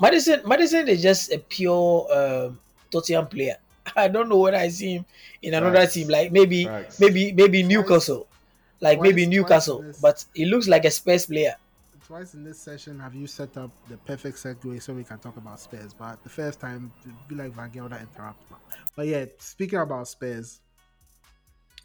[0.00, 3.56] Maddison, Maddison is just a pure um, Tottenham player.
[3.96, 5.06] I don't know whether I see him
[5.42, 5.94] in another Facts.
[5.94, 7.00] team, like maybe, Facts.
[7.00, 8.26] maybe, maybe Newcastle,
[8.80, 9.82] like Twice- maybe Newcastle.
[9.82, 11.56] this- But he looks like a Spurs player.
[12.06, 15.36] Twice in this session, have you set up the perfect segue so we can talk
[15.36, 15.94] about Spurs?
[15.94, 16.92] But the first time,
[17.28, 18.42] be like Van Gelder interrupt.
[18.94, 20.60] But yeah, speaking about Spurs,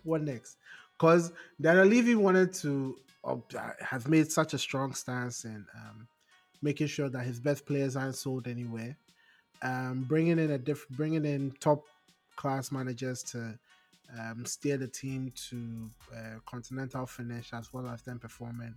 [0.04, 0.58] what next?
[0.98, 1.32] Because
[1.62, 3.36] Daniel Levy wanted to, uh,
[3.80, 6.08] has made such a strong stance in um,
[6.62, 8.98] making sure that his best players aren't sold anywhere.
[9.62, 11.84] Um, bringing in a diff- bringing in top
[12.36, 13.58] class managers to
[14.18, 18.74] um, steer the team to uh, continental finish as well as them performing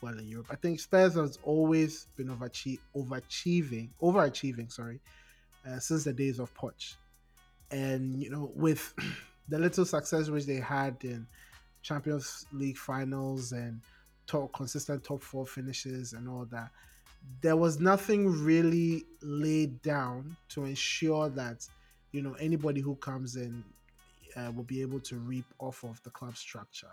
[0.00, 0.48] well in Europe.
[0.50, 5.00] I think Spurs has always been overachieve, overachieving, overachieving, sorry,
[5.68, 6.96] uh, since the days of Poch.
[7.70, 8.92] And you know, with
[9.48, 11.26] the little success which they had in
[11.82, 13.80] Champions League finals and
[14.26, 16.70] top consistent top four finishes and all that,
[17.40, 21.66] there was nothing really laid down to ensure that
[22.12, 23.64] you know anybody who comes in
[24.36, 26.90] uh, will be able to reap off of the club structure.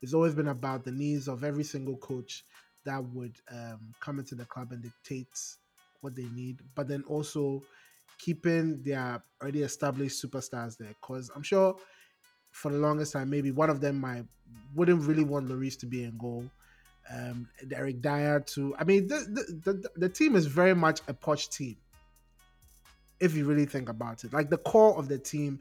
[0.00, 2.44] It's always been about the needs of every single coach
[2.84, 5.26] that would um, come into the club and dictate
[6.00, 7.62] what they need, but then also
[8.18, 10.94] keeping their already established superstars there.
[11.00, 11.76] Because I'm sure
[12.50, 14.24] for the longest time, maybe one of them might
[14.74, 16.44] wouldn't really want Lloris to be in goal.
[17.14, 18.74] Um, Eric Dier too.
[18.78, 19.16] I mean, the,
[19.64, 21.76] the, the, the team is very much a Poch team.
[23.20, 25.60] If you really think about it, like the core of the team,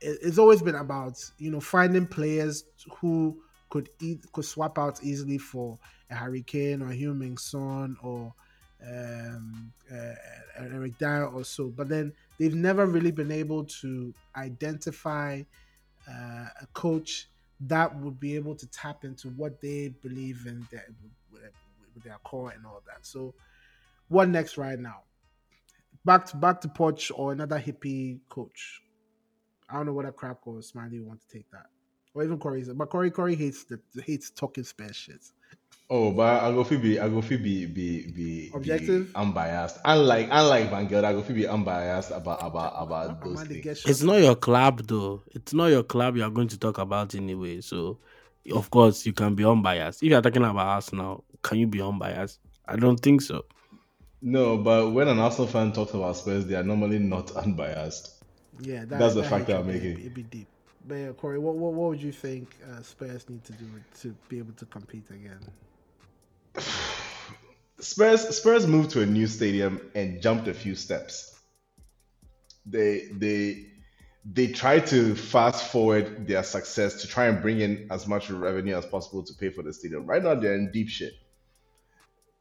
[0.00, 2.64] it- it's always been about you know finding players
[3.00, 5.78] who could eat could swap out easily for
[6.10, 8.34] a Harry Kane or a Heung-min Son or
[8.86, 10.14] um, uh,
[10.58, 11.68] Eric Dier or so.
[11.68, 15.42] But then they've never really been able to identify
[16.08, 17.28] uh, a coach
[17.68, 20.86] that would be able to tap into what they believe in their,
[21.30, 23.06] with their core and all that.
[23.06, 23.34] So,
[24.08, 25.02] what next right now?
[26.04, 28.82] back to back to Poch or another hippie coach.
[29.68, 31.66] I don't know whether Crap or Smiley want to take that,
[32.14, 32.64] or even Corey.
[32.74, 35.24] But Corey Corey hates the hates talking Spurs shit.
[35.90, 39.08] Oh, but I go fi be I go fi be be be Objective?
[39.08, 39.78] be unbiased.
[39.84, 43.84] Unlike unlike Van Gelder, I go fi be unbiased about about about Come those things.
[43.84, 45.22] It's not your club though.
[45.32, 47.60] It's not your club you are going to talk about anyway.
[47.60, 47.98] So
[48.50, 50.02] of course you can be unbiased.
[50.02, 52.40] If you're talking about Arsenal, can you be unbiased?
[52.66, 53.44] I don't think so.
[54.22, 58.22] No, but when an Arsenal fan talks about Spurs, they are normally not unbiased.
[58.60, 59.90] Yeah, that, That's the that fact that I'm making.
[59.92, 60.48] It'd, it'd be deep.
[60.86, 63.66] But yeah, Corey, what, what what would you think uh, Spurs need to do
[64.00, 65.40] to be able to compete again?
[67.80, 71.38] Spurs Spurs moved to a new stadium and jumped a few steps.
[72.66, 73.66] They they
[74.24, 78.76] they tried to fast forward their success to try and bring in as much revenue
[78.76, 80.06] as possible to pay for the stadium.
[80.06, 81.12] Right now they're in deep shit.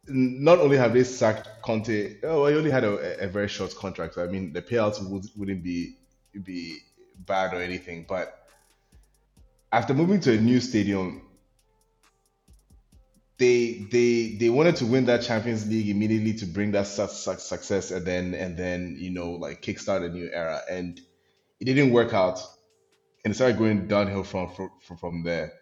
[0.08, 4.17] Not only have they sacked Conte, oh, he only had a, a very short contract.
[4.17, 5.97] I mean, the payouts would, wouldn't be
[6.43, 6.80] be
[7.26, 8.47] bad or anything, but
[9.71, 11.21] after moving to a new stadium,
[13.38, 17.39] they they they wanted to win that Champions League immediately to bring that su- su-
[17.39, 21.00] success and then and then you know like kickstart a new era and
[21.60, 22.39] it didn't work out
[23.24, 25.54] and it started going downhill from from, from there.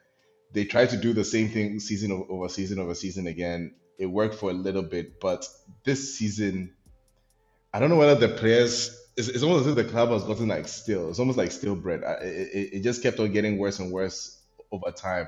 [0.54, 3.76] They tried to do the same thing season over season over season again.
[3.98, 5.48] It worked for a little bit, but
[5.86, 6.76] this season,
[7.74, 8.98] I don't know whether the players.
[9.18, 11.10] It's, it's almost as if the club has gotten like still.
[11.10, 12.02] It's almost like stale bread.
[12.22, 15.28] It, it, it just kept on getting worse and worse over time.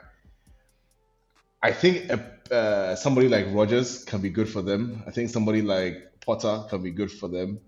[1.63, 5.01] I think uh, uh, somebody like Rodgers can be good for them.
[5.07, 5.95] I think somebody like
[6.25, 7.61] Potter can be good for them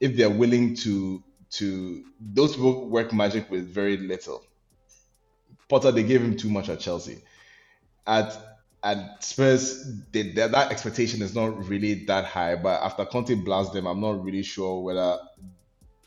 [0.00, 2.04] if they're willing to to.
[2.20, 4.44] Those people work magic with very little.
[5.68, 7.22] Potter, they gave him too much at Chelsea.
[8.06, 8.36] At
[8.84, 12.54] at Spurs, they, that that expectation is not really that high.
[12.54, 15.18] But after Conte blasts them, I'm not really sure whether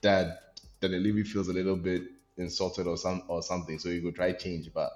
[0.04, 0.40] that
[0.80, 2.04] that the Levy feels a little bit
[2.38, 3.78] insulted or some or something.
[3.78, 4.92] So you could try change, but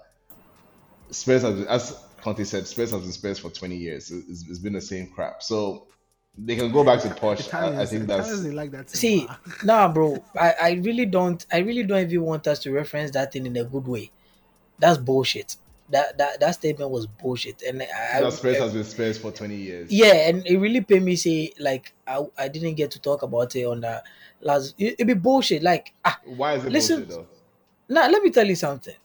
[1.12, 4.12] Spurs has, as Conte said, Spurs has been Spurs for 20 years.
[4.12, 5.41] It's, it's been the same crap.
[5.41, 5.88] So
[6.38, 7.54] they can go back to Poch.
[7.54, 8.89] I, I think that's like that.
[8.89, 9.28] See,
[9.63, 10.24] nah, bro.
[10.39, 11.45] I, I really don't.
[11.52, 14.12] I really don't even want us to reference that thing in a good way.
[14.78, 15.58] That's bullshit.
[15.89, 17.62] That that that statement was bullshit.
[17.63, 19.91] And I, that Spurs I, has been Spurs for 20 years.
[19.91, 23.56] yeah, and it really paid me say like I, I didn't get to talk about
[23.56, 24.04] it on the
[24.41, 24.76] last.
[24.78, 25.63] It, it be bullshit.
[25.63, 27.28] Like ah, Why is it Listen- bullshit
[27.89, 27.93] though?
[27.93, 28.95] now let me tell you something.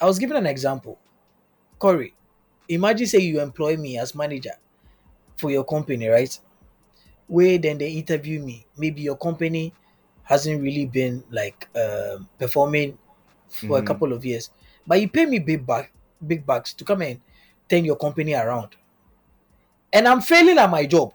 [0.00, 0.98] I was given an example.
[1.78, 2.14] Corey,
[2.68, 4.54] imagine say you employ me as manager
[5.36, 6.38] for your company, right?
[7.28, 8.66] Where then they interview me.
[8.76, 9.74] Maybe your company
[10.24, 12.98] hasn't really been like um, performing
[13.48, 13.84] for a Mhm.
[13.84, 14.50] couple of years,
[14.86, 15.92] but you pay me big back,
[16.26, 17.20] big bucks to come and
[17.68, 18.76] turn your company around,
[19.92, 21.14] and I'm failing at my job.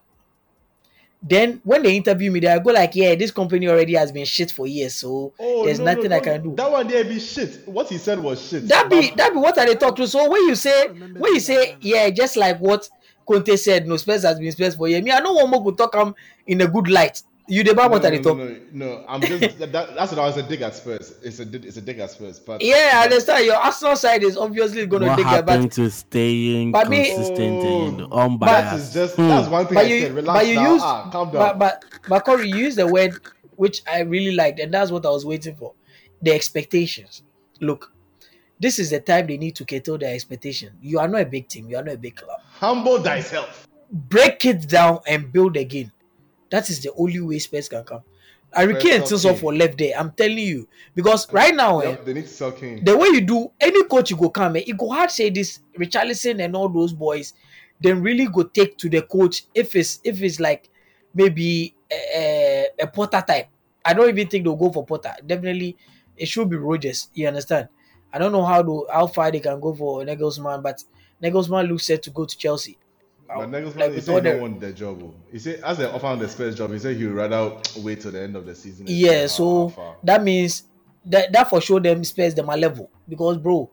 [1.21, 4.51] Then when they interview me, they go like, "Yeah, this company already has been shit
[4.51, 7.19] for years, so Oh, there's no, no, nothing I can do." That one there be
[7.19, 7.67] shit.
[7.67, 8.67] What he said was shit.
[8.69, 10.07] That be that be what are they talk to?
[10.07, 12.89] So when you say when you say yeah, just like what
[13.27, 15.03] Conte said, no space has been space for years.
[15.03, 16.15] Me, I know one more could talk am
[16.47, 17.21] in a good light.
[17.49, 18.37] You the no, what no, are no, talk?
[18.37, 21.15] no, no, I'm just that, that- that's what I was a dig at Spurs.
[21.23, 22.39] It's a it's a dig at Spurs.
[22.39, 23.45] But Yeah, I understand.
[23.45, 25.71] Your Arsenal side is obviously going to what dig their happened back.
[25.71, 28.87] to staying But me- and Oh, unbiased?
[28.89, 29.27] is just Hmm.
[29.27, 30.13] that's one thing But I you, said.
[30.15, 30.73] Relax but you now.
[30.73, 31.39] used, ah, calm down.
[31.39, 33.19] but but but Corey, you used the word
[33.55, 35.73] which I really liked, and that's what I was waiting for.
[36.21, 37.23] The expectations.
[37.61, 37.91] Look,
[38.59, 40.71] this is the time they need to cater their expectation.
[40.81, 41.67] You are not a big team.
[41.69, 42.39] You are not a big club.
[42.59, 43.65] Humble thyself.
[43.91, 45.91] break it down and build again.
[46.51, 48.01] That is the only way Spurs can come.
[48.51, 49.93] Harry Kane are tills off for left there.
[49.97, 52.83] I'm telling you because right now, eh, Yep, they need to sell King.
[52.83, 55.59] the way you do any coach you go come, eh, it go hard say this
[55.77, 57.33] Richarlison and all those boys.
[57.79, 60.69] Then really go take to the coach if it's if it's like
[61.13, 63.47] maybe a, a, a Potter type.
[63.85, 65.13] I don't even think they'll go for Potter.
[65.25, 65.77] Definitely,
[66.17, 67.09] it should be Rodgers.
[67.13, 67.69] You understand?
[68.11, 70.83] I don't know how to how far they can go for Nagelsmann, but
[71.21, 72.77] Nagelsmann looks set to go to Chelsea.
[73.37, 75.01] But Nagelsmann, Like he said he don't want the job.
[75.03, 75.13] oh.
[75.31, 78.01] He said, as they offer him the Spurs job, he said he would rather wait
[78.01, 78.87] till the end of the season.
[78.87, 79.73] Yeah, so
[80.03, 80.63] that means
[81.05, 83.69] that that for sure them Spurs them a level because bro,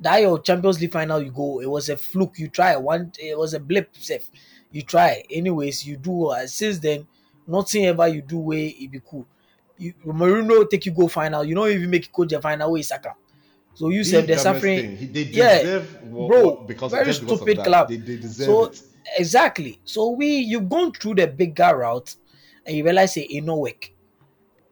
[0.00, 2.38] that your Champions League final you go, it was a fluke.
[2.38, 3.94] You try one, it was a blip.
[3.96, 4.28] Safe,
[4.72, 5.22] you try.
[5.30, 6.26] Anyways, you do.
[6.26, 7.06] Uh, since then,
[7.46, 9.26] nothing ever you do way it be cool.
[9.78, 11.44] You Mourinho take you go final.
[11.44, 13.14] You don't even make it coach the final way Saka.
[13.74, 14.80] So you said they're suffering.
[14.80, 14.96] thing.
[14.96, 17.64] He, they Yeah, what, bro, what- because very because stupid that.
[17.66, 17.88] club.
[17.88, 18.82] They, they deserve So it.
[19.18, 19.80] Exactly.
[19.84, 22.16] So we you've gone through the bigger route,
[22.64, 23.90] and you realize say it no work.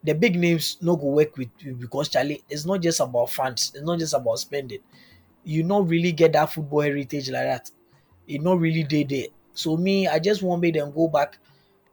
[0.03, 3.73] The big names no go work with you because Charlie, it's not just about funds.
[3.75, 4.81] It's not just about spending.
[5.45, 7.71] You not really get that football heritage like that.
[8.27, 9.27] It not really day there.
[9.55, 11.39] So me, I just want me them go back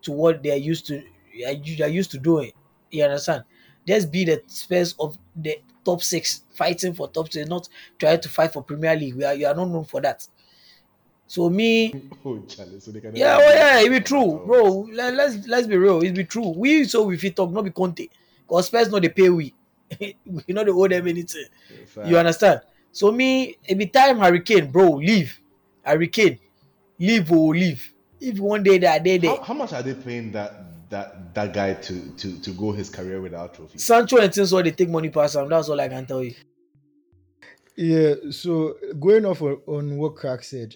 [0.04, 1.04] to what they're used to
[1.46, 2.52] are, used to doing.
[2.89, 3.44] You understand?
[3.88, 7.68] Just be the Spurs of the top six, fighting for top six, not
[7.98, 9.16] trying to fight for Premier League.
[9.16, 10.28] We are you are not known for that.
[11.32, 11.94] So me,
[12.26, 14.86] Oh, Charlie, so they can yeah, never oh yeah, it be true, bro.
[14.92, 16.50] Let's let's be real, it be true.
[16.50, 18.10] We so we fit talk, not be Conte,
[18.46, 19.54] because Spurs not they pay we,
[20.02, 21.46] we not they owe them anything.
[21.88, 22.10] Fact.
[22.10, 22.60] You understand?
[22.92, 25.40] So me, every time Hurricane, bro, leave.
[25.84, 26.38] Hurricane,
[27.00, 27.94] leave or leave.
[28.20, 29.30] If one day they are there, there.
[29.38, 32.90] How, how much are they paying that that that guy to to to go his
[32.90, 33.78] career without trophy.
[33.78, 35.48] Sancho and things what they take money past him.
[35.48, 36.36] That's all I can tell you.
[37.78, 40.76] Yeah, so going off on, on what Crack said,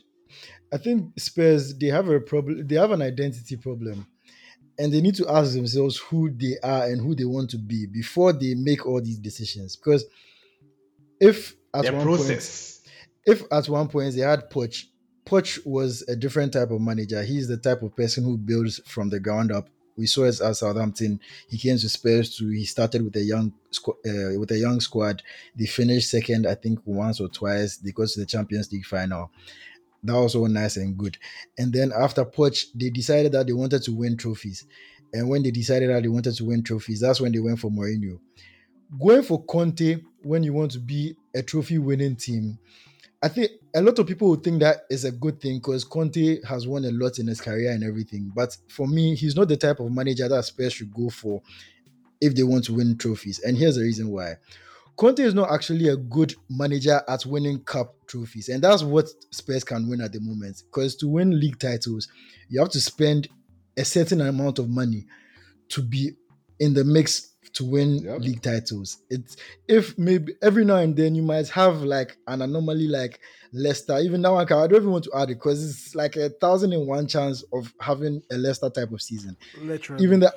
[0.73, 2.67] I think Spurs they have a problem.
[2.67, 4.07] They have an identity problem,
[4.77, 7.85] and they need to ask themselves who they are and who they want to be
[7.85, 9.75] before they make all these decisions.
[9.75, 10.05] Because
[11.19, 12.81] if at Their one point, process.
[13.25, 14.85] if at one point they had Poch,
[15.25, 17.21] Poch was a different type of manager.
[17.23, 19.69] He's the type of person who builds from the ground up.
[19.97, 21.21] We saw it at Southampton.
[21.47, 22.49] He came to Spurs to.
[22.49, 23.53] He started with a young
[23.87, 25.23] uh, with a young squad.
[25.55, 27.77] They finished second, I think, once or twice.
[27.77, 29.31] They got to the Champions League final.
[30.05, 31.17] That was all nice and good.
[31.57, 34.65] And then after Poch, they decided that they wanted to win trophies.
[35.13, 37.69] And when they decided that they wanted to win trophies, that's when they went for
[37.69, 38.19] Mourinho.
[38.99, 42.59] Going for Conte when you want to be a trophy winning team,
[43.21, 46.41] I think a lot of people would think that is a good thing because Conte
[46.43, 48.31] has won a lot in his career and everything.
[48.35, 51.41] But for me, he's not the type of manager that Spurs should go for
[52.21, 53.39] if they want to win trophies.
[53.39, 54.35] And here's the reason why.
[54.97, 59.63] Conte is not actually a good manager at winning cup trophies, and that's what Spurs
[59.63, 60.63] can win at the moment.
[60.65, 62.07] Because to win league titles,
[62.49, 63.27] you have to spend
[63.77, 65.05] a certain amount of money
[65.69, 66.11] to be
[66.59, 68.19] in the mix to win Yep.
[68.19, 68.97] league titles.
[69.09, 69.37] It's
[69.67, 73.19] if maybe every now and then you might have like an anomaly like
[73.53, 73.97] Leicester.
[73.99, 76.85] Even now, I don't even want to add it because it's like a thousand and
[76.87, 79.37] one chance of having a Leicester type of season.
[79.61, 80.03] Literally.
[80.03, 80.35] Even that,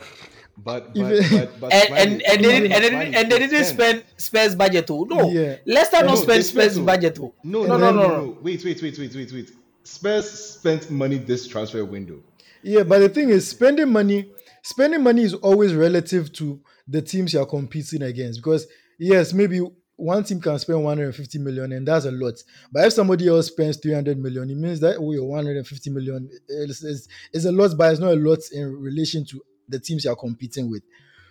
[0.61, 3.33] But but Even- but, but And and, and they didn't and they Smiley, didn't, and
[3.33, 5.07] they didn't spend Spurs budget too.
[5.09, 5.57] No, yeah.
[5.67, 6.85] Leicester No, not they spend spent Spurs too.
[6.85, 7.33] budget too.
[7.45, 8.39] No, And no, no, no, no.
[8.43, 9.51] Wait, wait, wait, wait, wait, wait.
[9.85, 12.21] Spurs spent money this transfer window.
[12.63, 14.31] Yeah, but the thing is, spending money,
[14.63, 18.41] spending money is always relative to the teams you are competing against.
[18.43, 18.67] Because
[18.99, 19.61] yes, maybe
[19.95, 22.35] one team can spend 150 million, and that's a lot.
[22.73, 26.83] But if somebody else spends 300 million, it means that oh, your 150 million is,
[26.83, 30.11] is, is a lot, but it's not a lot in relation to the teams you
[30.11, 30.83] are competing with.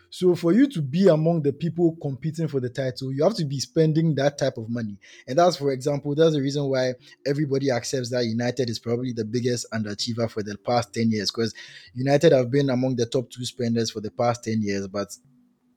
[0.10, 3.46] So for you to be among the people competing for the title, you have to
[3.46, 4.98] be spending that type of money.
[5.28, 6.94] And that's, for example, that's the reason why
[7.26, 11.54] everybody accepts that United is probably the biggest underachiever for the past 10 years because
[11.94, 15.14] United have been among the top two spenders for the past 10 years, but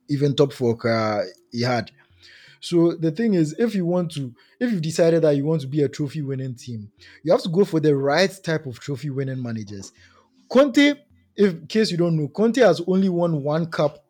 [0.09, 1.91] even top four, uh, he had.
[2.61, 5.67] So the thing is, if you want to, if you've decided that you want to
[5.67, 6.93] be a trophy winning team,
[7.23, 9.93] you have to go for the right type of trophy winning managers.
[10.49, 10.95] Conte,
[11.41, 14.05] if in case you don't know, Conte has only won one cup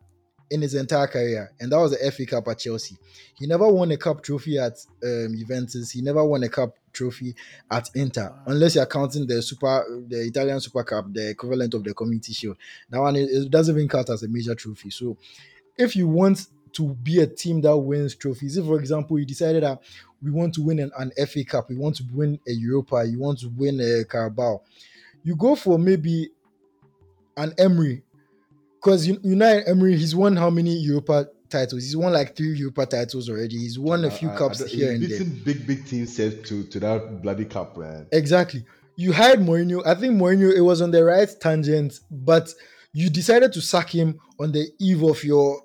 [0.49, 2.97] in his entire career, and that was the FA Cup at Chelsea.
[3.39, 5.91] He never won a cup trophy at um, Juventus.
[5.91, 7.33] He never won a cup trophy
[7.71, 11.93] at Inter, unless you're counting the super, the Italian Super Cup, the equivalent of the
[11.93, 12.57] Community Shield.
[12.89, 14.89] That one it, doesn't even count as a major trophy.
[14.89, 15.17] So,
[15.77, 19.63] if you want to be a team that wins trophies, if for example you decided
[19.63, 19.79] that
[20.21, 23.19] we want to win an, an FA Cup, we want to win a Europa, you
[23.19, 24.63] want to win a Carabao,
[25.23, 26.29] you go for maybe
[27.37, 28.03] an Emery
[28.75, 31.83] because know Emery, he's won how many Europa titles?
[31.83, 33.57] He's won like three Europa titles already.
[33.57, 35.23] He's won a uh, few I- I- cups I here and there.
[35.45, 38.07] big, big team set to to that bloody cup, man.
[38.11, 38.65] Exactly.
[38.95, 39.85] You hired Mourinho.
[39.85, 42.53] I think Mourinho it was on the right tangent, but
[42.93, 45.61] you decided to sack him on the eve of your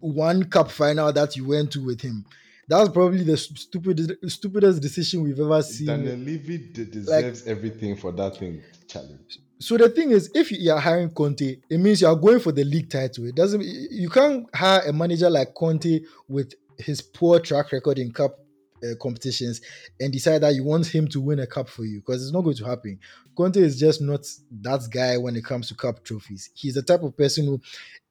[0.00, 2.24] one cup final that you went to with him.
[2.68, 5.86] That was probably the stupidest stupidest decision we've ever seen.
[5.86, 9.38] Daniel Levy de- deserves everything for that thing, challenge.
[9.58, 12.52] So the thing is, if you are hiring Conte, it means you are going for
[12.52, 13.24] the league title.
[13.24, 13.64] It doesn't.
[13.64, 18.38] You can't hire a manager like Conte with his poor track record in cup
[18.84, 19.60] uh, competitions
[19.98, 22.42] and decide that you want him to win a cup for you because it's not
[22.42, 22.98] going to happen.
[23.36, 24.26] Conte is just not
[24.60, 26.50] that guy when it comes to cup trophies.
[26.54, 27.60] He's the type of person who,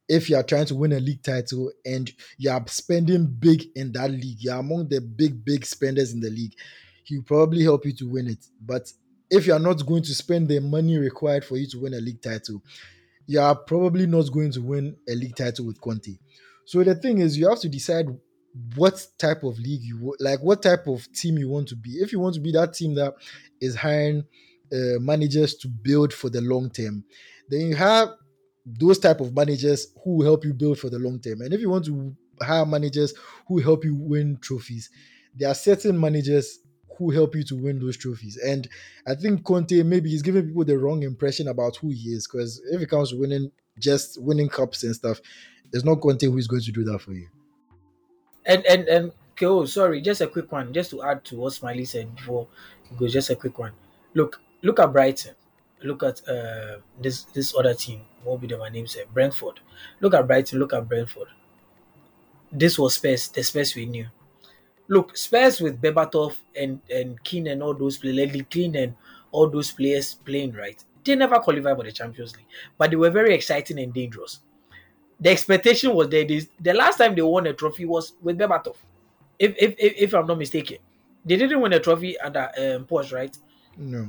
[0.09, 3.91] if you are trying to win a league title and you are spending big in
[3.93, 6.53] that league, you are among the big big spenders in the league.
[7.03, 8.91] He'll probably help you to win it, but
[9.29, 11.99] if you are not going to spend the money required for you to win a
[11.99, 12.61] league title,
[13.25, 16.17] you are probably not going to win a league title with Conte.
[16.65, 18.07] So the thing is, you have to decide
[18.75, 21.91] what type of league you like, what type of team you want to be.
[21.91, 23.13] If you want to be that team that
[23.61, 24.23] is hiring
[24.71, 27.03] uh, managers to build for the long term,
[27.49, 28.09] then you have
[28.79, 31.41] those type of managers who help you build for the long term.
[31.41, 33.13] And if you want to hire managers
[33.47, 34.89] who help you win trophies,
[35.35, 36.59] there are certain managers
[36.97, 38.37] who help you to win those trophies.
[38.37, 38.67] And
[39.07, 42.61] I think Conte maybe he's giving people the wrong impression about who he is because
[42.71, 45.21] if it comes to winning just winning cups and stuff.
[45.71, 47.27] There's no Conte who is going to do that for you.
[48.45, 51.53] And and and okay, oh sorry, just a quick one, just to add to what
[51.53, 52.47] Smiley said before
[52.99, 53.73] it just a quick one.
[54.13, 55.35] Look, look at Brighton.
[55.83, 58.01] Look at uh, this this other team.
[58.23, 59.05] What be the my name said?
[59.13, 59.59] Brentford.
[59.99, 60.59] Look at Brighton.
[60.59, 61.27] Look at Brentford.
[62.51, 63.27] This was Spurs.
[63.29, 64.07] The Spurs we knew.
[64.87, 68.95] Look, Spurs with Berbatov and and Keane and all those players, Keane and
[69.31, 70.83] all those players playing right.
[71.03, 72.47] They never qualified for the Champions League,
[72.77, 74.39] but they were very exciting and dangerous.
[75.19, 76.09] The expectation was.
[76.09, 78.75] This, the last time they won a trophy was with Berbatov,
[79.37, 80.77] if if if, if I'm not mistaken.
[81.25, 83.37] They didn't win a trophy under um, Poch, right?
[83.77, 84.07] No.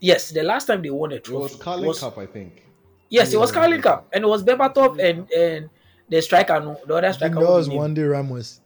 [0.00, 2.64] Yes, the last time they won a It trophy was Carling Cup, I think.
[3.10, 5.70] Yes, it was Carling Cup, and it was Berbatov and and
[6.08, 7.34] the striker, no, the other I think striker.
[7.34, 7.78] that was his name?
[7.80, 8.60] Juande Ramos.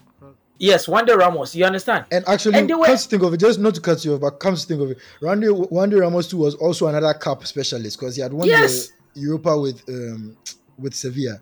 [0.59, 1.55] Yes, Juande Ramos.
[1.57, 2.05] You understand?
[2.13, 4.15] And actually, And they were- come to think of it, just not to cut you
[4.15, 7.45] off, but come to think of it, Randy Randy Ramos too was also another cup
[7.47, 8.93] specialist because he had won Yes.
[9.15, 10.37] the Europa with um
[10.79, 11.41] with Sevilla.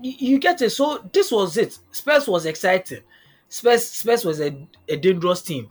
[0.00, 0.70] you, you get it.
[0.70, 1.78] So this was it.
[1.92, 3.00] Spurs was exciting.
[3.48, 4.56] Spurs Spurs was a,
[4.88, 5.68] a dangerous team.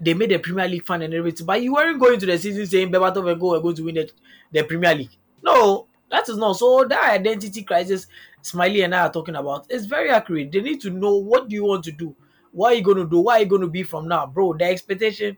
[0.00, 2.66] They made the Premier League fun and everything, but you weren't going to the season
[2.66, 4.10] saying Berbatov and Go are going to win the,
[4.52, 5.16] the Premier League.
[5.42, 6.54] No, that is not.
[6.54, 8.06] So that identity crisis
[8.44, 10.52] Smiley and I are talking about is very accurate.
[10.52, 12.14] They need to know what do you want to do,
[12.52, 14.52] what are you going to do, what are you going to be from now, bro.
[14.52, 15.36] The expectation,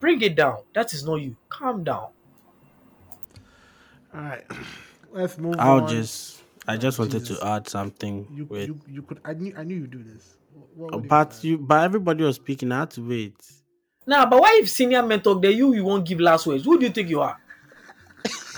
[0.00, 0.58] bring it down.
[0.74, 1.36] That is not you.
[1.48, 2.08] Calm down.
[4.12, 4.44] All right,
[5.12, 5.88] let's move I'll on.
[5.88, 7.38] just I just wanted Jesus.
[7.38, 9.20] to add something you, with you you could.
[9.24, 10.36] I knew I knew you do this.
[10.74, 12.72] What- what but you you but everybody was speaking.
[12.72, 13.36] I had to wait.
[14.10, 16.64] Now, but why if senior men talk, then you you won't give last words?
[16.64, 17.38] Who do you think you are?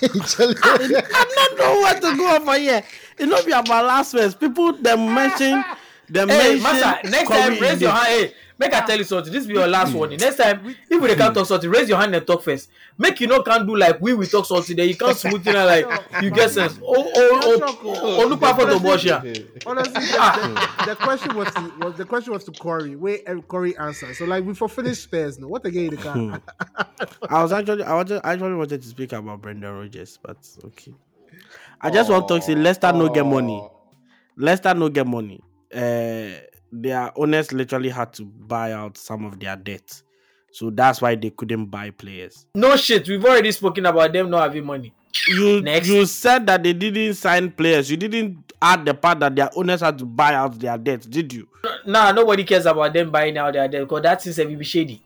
[0.00, 2.82] Tell- I don't know what to go over here.
[3.18, 4.34] It not be about last words.
[4.34, 5.62] People them mention
[6.08, 8.06] them Hey, mention master, next time raise in your hand.
[8.06, 9.32] Hey, make I tell you something.
[9.32, 10.18] This be your last warning.
[10.18, 12.70] Next time, if we can't talk something, raise your hand and talk first.
[12.96, 14.76] Make you not can't do like we will talk something.
[14.76, 16.78] Then you can't smooth it out like you get sense.
[16.82, 19.06] Oh oh oh oh look out for the bush.
[19.66, 22.96] Honestly, the, the, the question was to, was the question was to Corey.
[22.96, 24.14] Where uh, Corey answered.
[24.14, 25.48] So like we for finished Spurs no.
[25.48, 26.40] What again the car?
[27.28, 30.94] I was actually I wanted I actually wanted to speak about Brendan Rodgers, but okay.
[31.80, 33.68] I just want to say Leicester no get money.
[34.36, 35.42] Leicester no get money.
[35.74, 36.38] Uh,
[36.72, 40.02] their owners literally had to buy out some of their debt,
[40.50, 42.46] so that's why they couldn't buy players.
[42.54, 43.06] No shit.
[43.08, 44.92] We've already spoken about them not having money.
[45.28, 45.88] You Next.
[45.88, 47.90] you said that they didn't sign players.
[47.90, 51.32] You didn't add the part that their owners had to buy out their debt, did
[51.32, 51.46] you?
[51.86, 55.02] Nah, nobody cares about them buying out their debt because that is a be shady.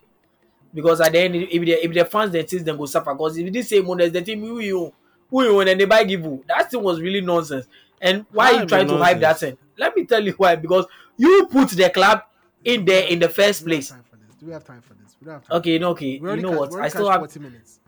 [0.72, 3.12] Because at the end, if the if the fans then things then go suffer.
[3.14, 4.92] Because if this same owners, the team who you
[5.28, 7.66] who you own and they buy give you, that thing was really nonsense.
[8.00, 9.56] And why Why you trying to hype that thing?
[9.78, 10.56] Let me tell you why.
[10.56, 10.86] Because
[11.16, 12.22] you put the club
[12.64, 13.88] in there in the first Do we have place.
[13.90, 14.34] time for this?
[14.36, 15.16] Do we have time for this?
[15.20, 15.56] We don't have time.
[15.58, 16.06] Okay, no, okay.
[16.06, 16.80] You know catch- what?
[16.82, 17.20] I still have.
[17.20, 17.80] 40 minutes.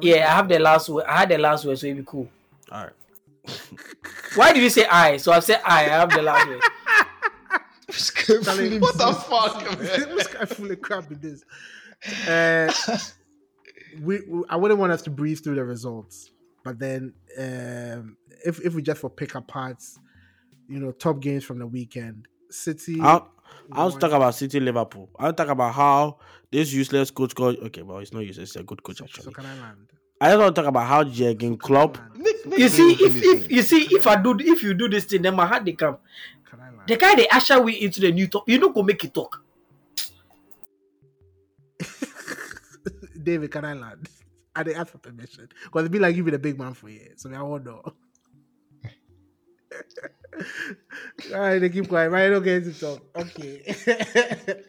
[0.00, 1.04] Yeah, I have the last word.
[1.06, 2.28] I had the last word, so it'd be cool.
[2.70, 2.92] All right.
[4.36, 5.18] Why did you say I?
[5.18, 5.84] So I said I.
[5.84, 6.60] I have the last word.
[8.14, 9.26] Carefully What the missed.
[9.26, 10.08] fuck, man?
[10.08, 11.44] Who's guy full of crap in this?
[12.26, 12.72] Uh,
[14.02, 16.30] we, we- I wouldn't want us to breeze through the results,
[16.64, 18.16] but then um,
[18.46, 19.82] if if we just for pick up apart,
[20.68, 22.98] you know, top games from the weekend, City.
[23.00, 23.28] I'll
[23.72, 25.08] I'll won- talk about City Liverpool.
[25.18, 26.18] I'll talk about how
[26.50, 29.24] this useless coach called okay, well it's not useless, it's a good coach So, actually.
[29.24, 29.88] so can I land?
[30.20, 33.50] I just want to talk about how Jurgen Klopp Nick- Nick You see, if, if
[33.50, 35.96] you see, if I do, if you do this thing, then my heart they come.
[36.48, 36.70] Can I?
[36.86, 38.48] The guy they usher we into the new top.
[38.48, 39.42] You don't go make it talk.
[43.22, 44.08] David, can I land?
[44.54, 46.88] I didn't ask for permission because it'd be like you be the big man for
[46.90, 47.82] you, so I won't know.
[51.34, 52.10] All right, they keep quiet.
[52.10, 53.02] Right, okay to talk.
[53.16, 53.74] Okay.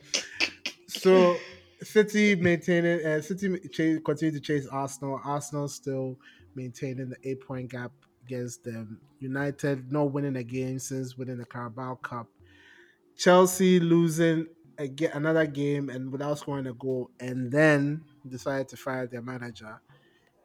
[0.87, 1.35] so,
[1.81, 5.19] City maintaining, uh, City chase, continue to chase Arsenal.
[5.23, 6.17] Arsenal still
[6.55, 7.91] maintaining the eight point gap
[8.25, 8.99] against them.
[9.19, 12.27] United not winning a game since winning the Carabao Cup.
[13.17, 14.47] Chelsea losing
[14.77, 19.79] again another game and without scoring a goal, and then decided to fire their manager.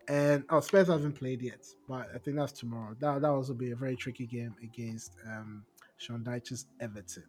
[0.09, 2.97] And oh, Spurs haven't played yet, but I think that's tomorrow.
[2.99, 5.65] That that also be a very tricky game against um,
[5.99, 7.25] Sean Dyche's Everton.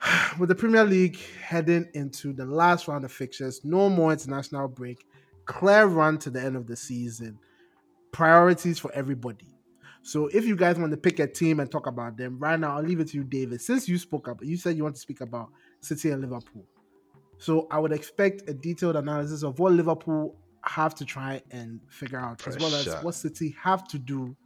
[0.38, 5.04] With the Premier League heading into the last round of fixtures, no more international break,
[5.44, 7.38] clear run to the end of the season,
[8.12, 9.48] priorities for everybody.
[10.02, 12.76] So if you guys want to pick a team and talk about them right now,
[12.76, 13.60] I'll leave it to you, David.
[13.60, 15.48] Since you spoke up, you said you want to speak about
[15.80, 16.64] City and Liverpool.
[17.38, 20.36] So I would expect a detailed analysis of what Liverpool
[20.66, 24.36] have to try and figure out, as well as what City have to do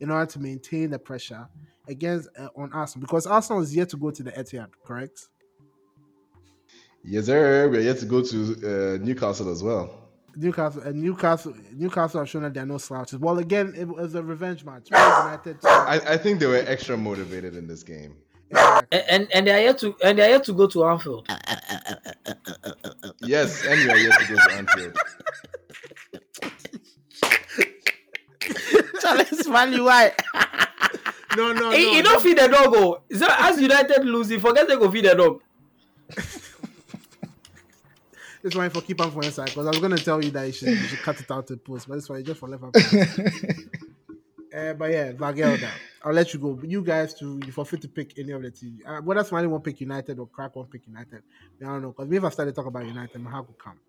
[0.00, 1.48] in order to maintain the pressure
[1.88, 5.28] against uh, on Arsenal, because Arsenal is yet to go to the Etihad, correct?
[7.04, 7.68] Yes, sir.
[7.68, 10.04] We're yet to go to uh, Newcastle as well.
[10.36, 13.18] Newcastle and Newcastle Newcastle have shown that they're no slouches.
[13.18, 14.90] Well, again, it was a revenge match.
[14.90, 15.58] Man United.
[15.64, 18.14] I, I think they were extra motivated in this game.
[18.52, 21.28] And, and and they are yet to and they are yet to go to Anfield.
[23.20, 24.96] Yes, and you are yet to go to Anfield.
[29.16, 30.12] Charles Valley, why?
[31.36, 31.70] no, no, no.
[31.70, 32.66] He, he don't feed the dog.
[32.68, 33.02] Oh.
[33.12, 35.42] So as United lose, he forget they go feed the dog.
[38.42, 40.52] This one for keep on for inside because I was gonna tell you that you
[40.52, 42.62] should, you should cut it out to post, but this one just for left.
[42.62, 42.70] uh,
[44.74, 45.68] but yeah, Vagelda,
[46.04, 46.60] I'll let you go.
[46.62, 48.78] You guys to you forfeit to pick any of the team.
[48.86, 51.22] Uh, whether Smiley won't pick United or Crack won't pick United,
[51.60, 53.20] I don't know because we never started talking about United.
[53.26, 53.80] how could come.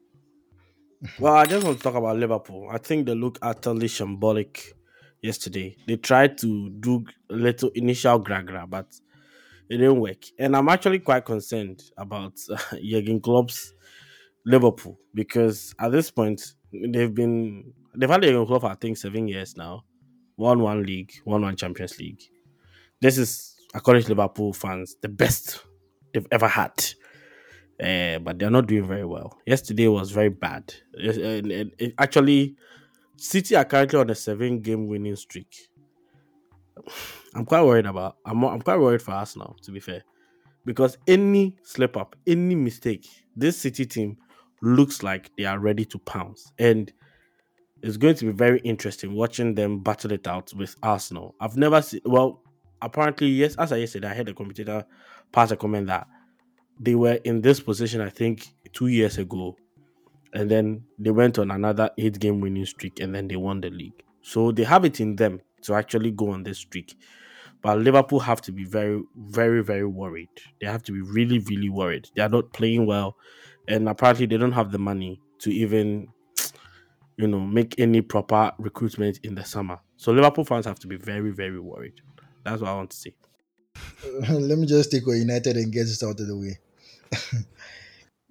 [1.20, 2.68] Well, I just want to talk about Liverpool.
[2.70, 4.74] I think they look utterly shambolic
[5.22, 5.76] yesterday.
[5.88, 8.88] They tried to do a little initial gragra, but
[9.70, 10.24] it didn't work.
[10.38, 13.74] And I'm actually quite concerned about uh, Jurgen Klopp's
[14.46, 16.42] Liverpool because at this point
[16.74, 19.84] they've been they've had Jurgen Klopp for I think seven years now,
[20.38, 22.22] won one league, won one Champions League.
[23.02, 25.64] This is according to Liverpool fans the best
[26.14, 26.74] they've ever had.
[27.82, 29.38] Uh, but they're not doing very well.
[29.46, 30.74] Yesterday was very bad.
[30.96, 32.58] And- actually,
[33.22, 35.70] City are currently on a seven-game winning streak.
[37.36, 38.18] I'm quite worried about.
[38.26, 40.04] I'm I'm quite worried for Arsenal, to be fair,
[40.66, 44.18] because any slip up, any mistake, this City team
[44.62, 46.92] looks like they are ready to pounce, and
[47.82, 51.36] it's going to be very interesting watching them battle it out with Arsenal.
[51.40, 52.02] I've never seen.
[52.06, 52.42] Well,
[52.82, 53.56] apparently, yes.
[53.58, 54.86] As I said, I heard a commentator
[55.32, 56.08] pass a comment that
[56.80, 59.58] they were in this position, I think, two years ago,
[60.34, 64.04] and then they went on another eight-game winning streak, and then they won the league.
[64.22, 66.96] So they have it in them to actually go on this streak.
[67.62, 70.30] But Liverpool have to be very, very, very worried.
[70.62, 72.10] They have to be really, really worried.
[72.16, 73.18] They are not playing well,
[73.68, 76.08] and apparently they don't have the money to even,
[77.18, 79.80] you know, make any proper recruitment in the summer.
[79.98, 82.02] So Liverpool fans have to be very, very worried.
[82.44, 83.16] That's what I want to say.
[84.30, 86.60] Let me just take on United and get this out of the way.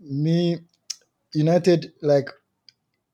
[0.00, 0.58] me,
[1.34, 2.30] United, like,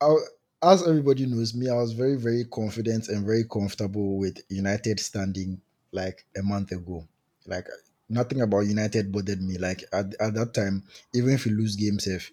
[0.01, 0.15] I,
[0.63, 5.61] as everybody knows, me, I was very, very confident and very comfortable with United standing
[5.93, 7.07] like a month ago.
[7.47, 7.67] Like,
[8.09, 9.59] nothing about United bothered me.
[9.59, 10.85] Like, at, at that time,
[11.15, 12.31] even if you lose games, if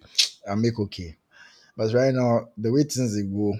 [0.48, 1.16] I make okay.
[1.76, 3.54] But right now, the way things go,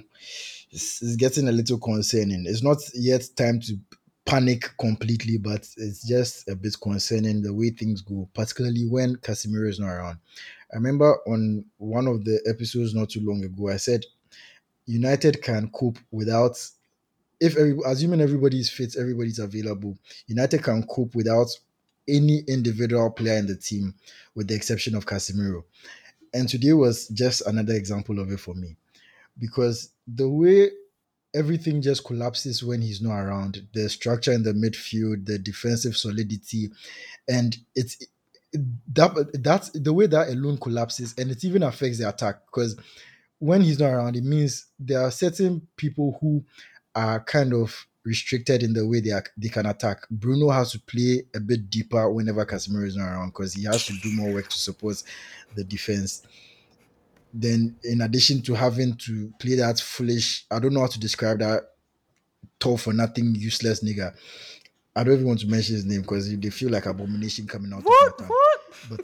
[0.71, 2.45] it's, it's getting a little concerning.
[2.47, 3.79] It's not yet time to
[4.25, 9.69] panic completely, but it's just a bit concerning the way things go, particularly when Casemiro
[9.69, 10.19] is not around.
[10.73, 14.05] I remember on one of the episodes not too long ago, I said
[14.87, 16.57] United can cope without
[17.41, 19.99] if every, assuming everybody is fit, everybody's available,
[20.29, 21.49] United can cope without
[22.09, 23.95] any individual player in the team,
[24.37, 25.65] with the exception of Casemiro.
[26.33, 28.77] And today was just another example of it for me,
[29.39, 30.71] because the way
[31.35, 36.71] everything just collapses when he's not around, the structure in the midfield, the defensive solidity,
[37.29, 37.97] and it's
[38.53, 42.77] that that's the way that alone collapses, and it even affects the attack because
[43.39, 46.45] when he's not around, it means there are certain people who
[46.95, 50.09] are kind of restricted in the way they are, they can attack.
[50.11, 53.87] Bruno has to play a bit deeper whenever Casemiro is not around because he has
[53.87, 55.03] to do more work to support
[55.55, 56.23] the defense.
[57.35, 61.39] Then, in addition to having to play that foolish, I don't know how to describe
[61.39, 61.71] that
[62.59, 64.15] tall for nothing, useless nigga.
[64.95, 67.79] I don't even want to mention his name because they feel like abomination coming out
[67.79, 68.31] of that town.
[68.91, 69.01] But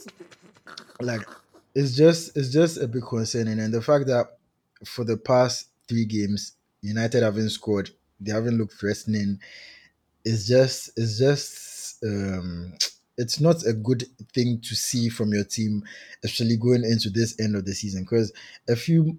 [1.01, 1.27] like,
[1.75, 4.39] it's just it's just a bit concerning, and the fact that
[4.85, 9.41] for the past three games, United haven't scored, they haven't looked threatening.
[10.25, 12.75] It's just it's just um
[13.17, 15.83] it's not a good thing to see from your team,
[16.23, 18.03] especially going into this end of the season.
[18.03, 18.33] Because
[18.69, 19.19] a few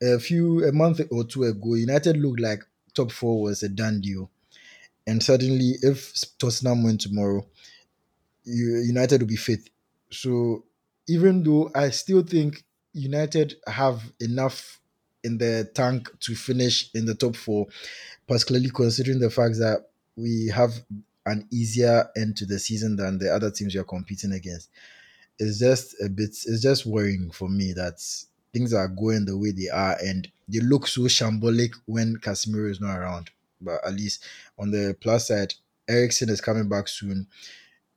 [0.00, 2.62] a few a month or two ago, United looked like
[2.94, 4.30] top four was a done deal.
[5.06, 7.46] And suddenly if Tottenham win tomorrow,
[8.44, 9.68] United will be fifth.
[10.10, 10.64] So
[11.08, 14.80] even though I still think United have enough
[15.24, 17.66] in the tank to finish in the top four,
[18.26, 20.72] particularly considering the fact that we have
[21.26, 24.68] an easier end to the season than the other teams you're competing against.
[25.38, 28.00] It's just a bit it's just worrying for me that
[28.52, 32.80] things are going the way they are and they look so shambolic when Casemiro is
[32.80, 33.30] not around.
[33.62, 34.24] But at least
[34.58, 35.54] on the plus side,
[35.88, 37.26] Eriksen is coming back soon.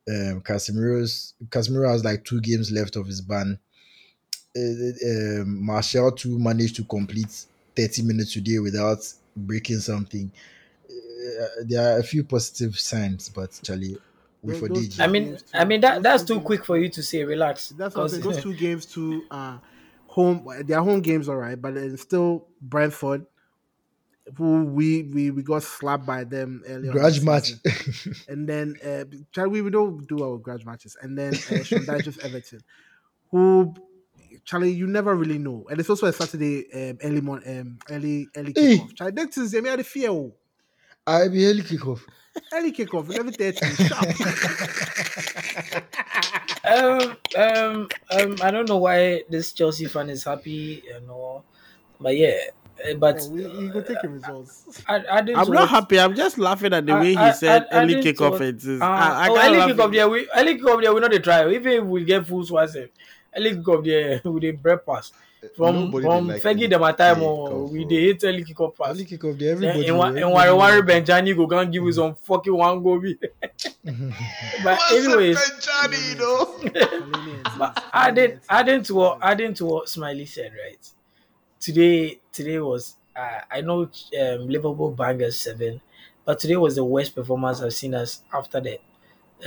[0.08, 3.58] Um, Casemiro's Casemiro has like two games left of his ban.
[4.58, 7.46] Uh, um, Martial too managed to complete
[7.76, 9.00] 30 minutes today without
[9.36, 10.32] breaking something.
[10.90, 13.98] Uh, there are a few positive signs, but Charlie,
[14.44, 15.00] we for those DG.
[15.02, 17.24] I mean, I mean that that's too quick for you to say.
[17.24, 17.70] Relax.
[17.70, 18.24] That's what I'm saying.
[18.24, 19.58] 'cause- Those two games too uh
[20.08, 23.26] home their home games all right, but then still Brentford,
[24.38, 26.92] who we we, we got slapped by them earlier.
[26.92, 27.52] Grudge this match.
[28.28, 32.18] and then uh, Charlie, we don't do our grudge matches, and then uh, Sean Dyche's
[32.20, 32.62] Everton,
[33.32, 33.74] who
[34.46, 38.28] Charlie, you never really know, and it's also a Saturday um, early morning, um, early
[38.36, 38.78] early Hey.
[38.78, 38.96] kickoff.
[38.96, 40.12] Charlie, next Tuesday, me had a fear.
[41.08, 42.02] I be early kickoff.
[42.54, 43.66] Early kickoff, eleven thirty.
[46.66, 51.46] um, um, um, I don't know why this Chelsea fan is happy and all,
[52.00, 52.36] but yeah,
[53.00, 54.84] but Oh, we, we go take the results.
[54.88, 55.40] I, I didn't.
[55.40, 56.00] I'm not watch- happy.
[56.00, 58.42] I'm just laughing at the I- way he I- said I- I early kickoff.
[58.42, 58.82] It is.
[58.82, 59.70] Uh, I, I oh, can't early laugh.
[59.70, 60.10] kick up there.
[60.10, 60.94] We early kick up there.
[60.94, 61.50] We not the try.
[61.52, 62.88] Even if we get full swats, eh,
[63.36, 65.14] early kick up there with the breakfast
[65.56, 67.90] from Nobody from dey like Fergie the time kick or off, we bro.
[67.90, 68.90] dey hate early kick up pass.
[68.90, 69.52] Early kickoff there.
[69.52, 69.88] Everybody.
[69.88, 73.00] in one in everybody- Warri Benjani go can give you some fucking one goal.
[73.00, 73.16] be.
[74.64, 76.60] but anyways, Johnny, though.
[77.60, 80.90] but adding adding to what adding to what Smiley said, right?
[81.66, 82.84] Today today was
[83.16, 83.80] uh, I know
[84.22, 85.82] um, Liverpool bangers seven,
[86.26, 88.80] but today was the worst performance I've seen us after that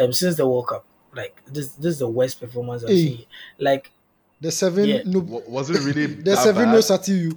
[0.00, 0.84] um, since the World Cup.
[1.20, 3.06] Like this this is the worst performance I've Hey.
[3.06, 3.24] seen.
[3.58, 3.92] Like
[4.40, 5.02] The seven Yeah.
[5.04, 5.20] no.
[5.48, 6.72] Was it really The that seven bad?
[6.72, 7.32] no sati you.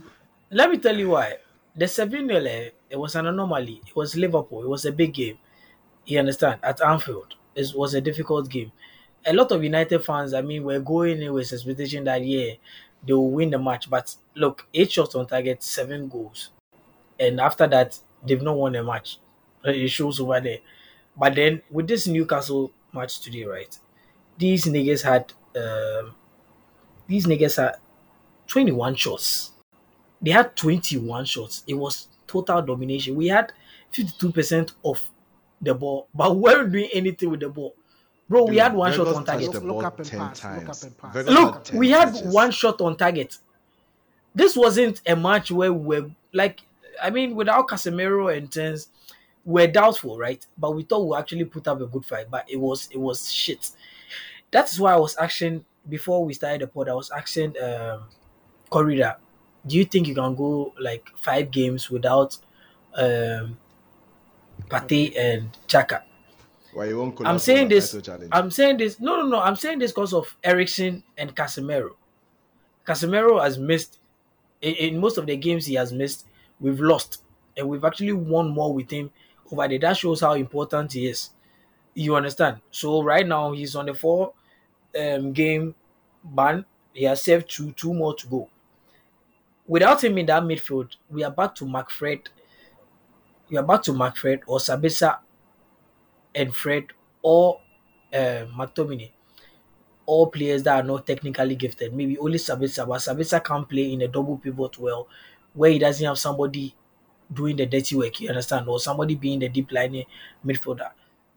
[0.49, 1.37] let me tell you why.
[1.75, 3.81] The 7 0, it was an anomaly.
[3.87, 4.63] It was Liverpool.
[4.63, 5.37] It was a big game.
[6.05, 6.59] You understand?
[6.63, 7.35] At Anfield.
[7.55, 8.71] It was a difficult game.
[9.25, 12.53] A lot of United fans, I mean, were going in with expectation that, yeah,
[13.05, 13.89] they will win the match.
[13.89, 16.49] But look, eight shots on target, seven goals.
[17.19, 19.19] And after that, they've not won a match.
[19.63, 20.59] It shows over there.
[21.17, 23.77] But then with this Newcastle match today, right?
[24.37, 26.15] These niggas had um,
[27.07, 27.75] these niggas had
[28.47, 29.51] 21 shots
[30.21, 31.63] they had 21 shots.
[31.67, 33.15] It was total domination.
[33.15, 33.51] We had
[33.93, 35.09] 52% of
[35.61, 37.75] the ball, but we weren't doing anything with the ball.
[38.29, 39.51] Bro, we Dude, had one shot on target.
[39.51, 41.15] the Look up and pass, look up and pass.
[41.27, 42.33] Look, we had touches.
[42.33, 43.37] one shot on target.
[44.33, 46.61] This wasn't a match where we're like,
[47.01, 48.89] I mean, without Casemiro and Tens,
[49.43, 50.45] we're doubtful, right?
[50.57, 53.31] But we thought we actually put up a good fight, but it was it was
[53.31, 53.71] shit.
[54.51, 56.89] That's why I was asking before we started the pod.
[56.89, 58.03] I was asking um,
[58.71, 59.17] Corrida,
[59.65, 62.37] do you think you can go like five games without
[62.95, 63.57] um,
[64.69, 66.03] Pate and Chaka?
[66.73, 67.95] Why you won't I'm saying this.
[68.31, 68.99] I'm saying this.
[68.99, 69.41] No, no, no.
[69.41, 71.91] I'm saying this because of Eriksen and Casemiro.
[72.87, 73.99] Casemiro has missed
[74.61, 76.25] in, in most of the games he has missed.
[76.59, 77.23] We've lost,
[77.57, 79.11] and we've actually won more with him
[79.51, 79.79] over there.
[79.79, 81.31] That shows how important he is.
[81.93, 82.61] You understand?
[82.71, 84.33] So right now he's on the four
[84.99, 85.75] um, game
[86.23, 86.65] ban.
[86.93, 88.49] He has saved two, two more to go.
[89.67, 92.27] Without him in that midfield, we are back to McFred.
[93.49, 95.19] We are back to McFred or Sabitzer
[96.35, 96.85] and Fred
[97.21, 97.59] or
[98.13, 99.11] uh, McTominay.
[100.05, 101.93] All players that are not technically gifted.
[101.93, 105.07] Maybe only Sabitzer, but Sabitzer can't play in a double pivot well,
[105.53, 106.75] where he doesn't have somebody
[107.31, 108.19] doing the dirty work.
[108.19, 110.03] You understand, or somebody being the deep line
[110.45, 110.91] midfielder.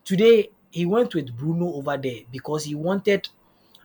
[0.04, 3.28] Today he went with Bruno over there because he wanted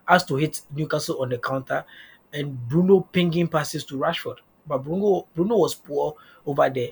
[0.08, 1.86] us to hit Newcastle on the counter,
[2.34, 4.38] and Bruno pinging passes to Rashford.
[4.66, 6.16] But Bruno Bruno was poor
[6.46, 6.90] over there.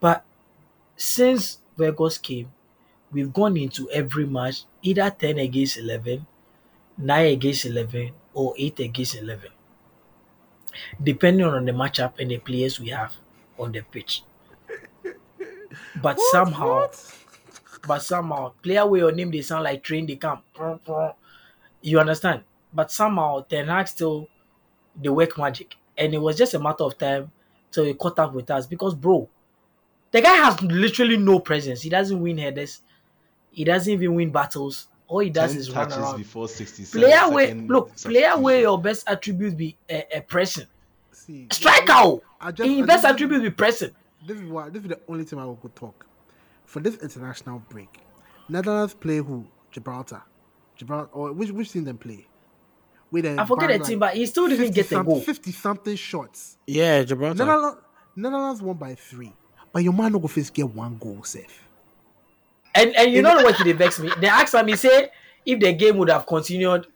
[0.00, 0.24] But
[0.96, 2.50] since Vegas came,
[3.12, 6.26] we've gone into every match either 10 against 11,
[6.98, 9.50] 9 against 11, or 8 against 11,
[11.02, 13.14] depending on the matchup and the players we have
[13.58, 14.22] on the pitch.
[16.00, 16.88] But somehow,
[17.86, 20.42] but somehow, player with your name they sound like train they come.
[21.82, 22.42] You understand?
[22.72, 24.28] But somehow, Ten Hag still
[25.00, 27.30] they work magic, and it was just a matter of time
[27.70, 29.28] till he caught up with us because, bro,
[30.10, 31.82] the guy has literally no presence.
[31.82, 32.80] He doesn't win headers.
[33.50, 34.88] He doesn't even win battles.
[35.08, 36.16] All he does 10 is run around.
[36.16, 38.42] before 67 Player way, look, player substitution.
[38.42, 40.66] where your best attribute be a, a pressing.
[41.12, 42.22] See, Striker, oh!
[42.40, 43.92] I just, in best just- attribute be pressing.
[44.26, 44.68] This is why.
[44.70, 46.06] This is the only time I will go talk
[46.64, 48.00] for this international break.
[48.48, 49.46] Netherlands play who?
[49.70, 50.22] Gibraltar.
[50.74, 51.10] Gibraltar.
[51.12, 52.26] Or which which team them play?
[53.12, 55.20] With I forget the team, but he still didn't get the goal.
[55.20, 56.58] Fifty something shots.
[56.66, 57.44] Yeah, Gibraltar.
[57.44, 57.78] Netherlands,
[58.16, 59.32] Netherlands won by three,
[59.72, 61.65] but your man no go face get one goal safe.
[62.76, 64.10] And and you know what they vex me?
[64.20, 65.08] They asked me say
[65.44, 66.86] if the game would have continued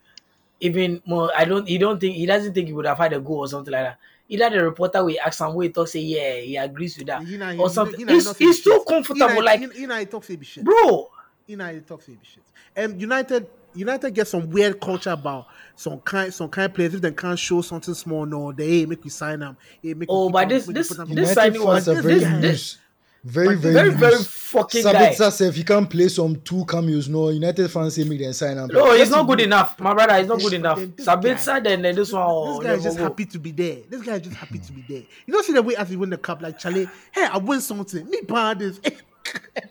[0.61, 1.31] even more.
[1.37, 1.67] I don't.
[1.67, 3.85] He don't think he doesn't think he would have had a goal or something like
[3.85, 3.99] that.
[4.29, 7.37] Either the reporter will ask him, wait, talk say yeah, he agrees with that He
[7.37, 7.99] he- or he- something.
[8.07, 9.29] he he's he's be too comfortable.
[9.29, 10.65] He like, he, he na- he talk say be shit.
[10.65, 11.11] bro,
[11.47, 12.43] United talk say be shit.
[12.85, 17.01] Um, United United get some weird culture about some kind some kind of players if
[17.01, 18.25] they can't show something small.
[18.27, 19.57] No, they hey, make we sign them.
[19.83, 22.03] Hey, make Oh, keep but am- this- this- put am- this United signing was- fans
[22.05, 22.79] this- this- loose.
[23.23, 24.27] Very, very, Very, very loose.
[24.27, 25.11] fucking guy.
[25.13, 28.33] Sabitzer said if he can play some two cameos, no United fans say me then
[28.33, 28.67] sign him.
[28.73, 29.79] No, he's not good enough.
[29.79, 30.79] My brother, he's not good enough.
[30.79, 32.23] then this Sabitzer, guy- then, then eh, this one.
[32.27, 33.05] oh, This guy is just go.
[33.05, 33.77] happy to be there.
[33.91, 35.03] This guy is just happy to be there.
[35.27, 36.89] You don't see the way as he win the cup, like Charlie.
[37.13, 38.09] Hey, I win something.
[38.09, 38.81] Me buy this.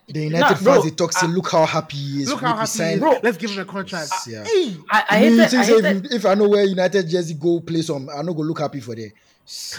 [0.08, 2.30] The United Nah, fans bro, they talk say look how happy he is.
[2.30, 3.00] Look how happy he is.
[3.00, 3.20] Bro.
[3.24, 4.10] Let's give him a contract.
[4.28, 4.44] Yeah.
[4.46, 5.54] Hey, I, I hate that.
[5.54, 6.12] I think hate if, that.
[6.12, 8.80] you- if I know where United jersey go play some, I no go look happy
[8.80, 9.12] for there.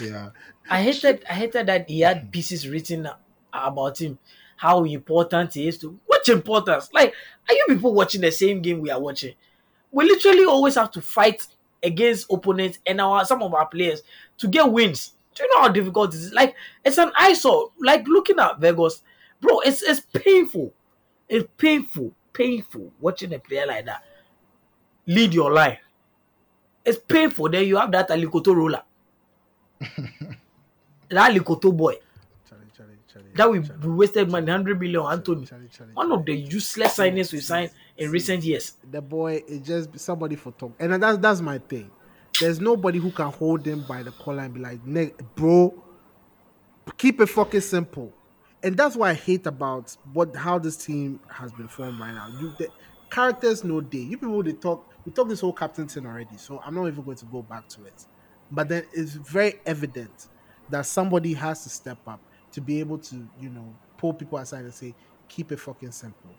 [0.01, 0.29] Yeah.
[0.69, 3.09] I hated I hated that he had pieces written
[3.53, 4.17] about him,
[4.57, 6.89] how important he is to which importance.
[6.93, 7.13] Like,
[7.49, 9.33] are you people watching the same game we are watching?
[9.91, 11.45] We literally always have to fight
[11.83, 14.03] against opponents and our some of our players
[14.37, 15.13] to get wins.
[15.35, 16.33] Do you know how difficult it is?
[16.33, 17.71] Like, it's an eyesore.
[17.79, 19.01] Like looking at Vegas,
[19.39, 20.73] bro, it's it's painful.
[21.27, 24.03] It's painful, painful watching a player like that
[25.07, 25.79] lead your life.
[26.85, 27.49] It's painful.
[27.49, 28.83] Then you have that Alikoto roller.
[31.09, 31.95] that Likoto boy
[33.35, 35.47] that we, we wasted money, 100 million, Antony.
[35.93, 38.73] One of the useless signings we signed in recent years.
[38.89, 41.89] the boy is just somebody for talk, and that's that's my thing.
[42.39, 44.79] There's nobody who can hold him by the collar and be like,
[45.35, 45.73] "Bro,
[46.97, 48.13] keep it fucking simple."
[48.63, 52.27] And that's what I hate about what how this team has been formed right now.
[52.39, 52.69] You the
[53.09, 53.99] characters no day.
[53.99, 57.03] You people they talk we talked this whole captain thing already, so I'm not even
[57.03, 58.05] going to go back to it.
[58.51, 60.27] But then it's very evident
[60.69, 62.19] that somebody has to step up
[62.51, 64.93] to be able to, you know, pull people aside and say,
[65.27, 66.31] keep it fucking simple.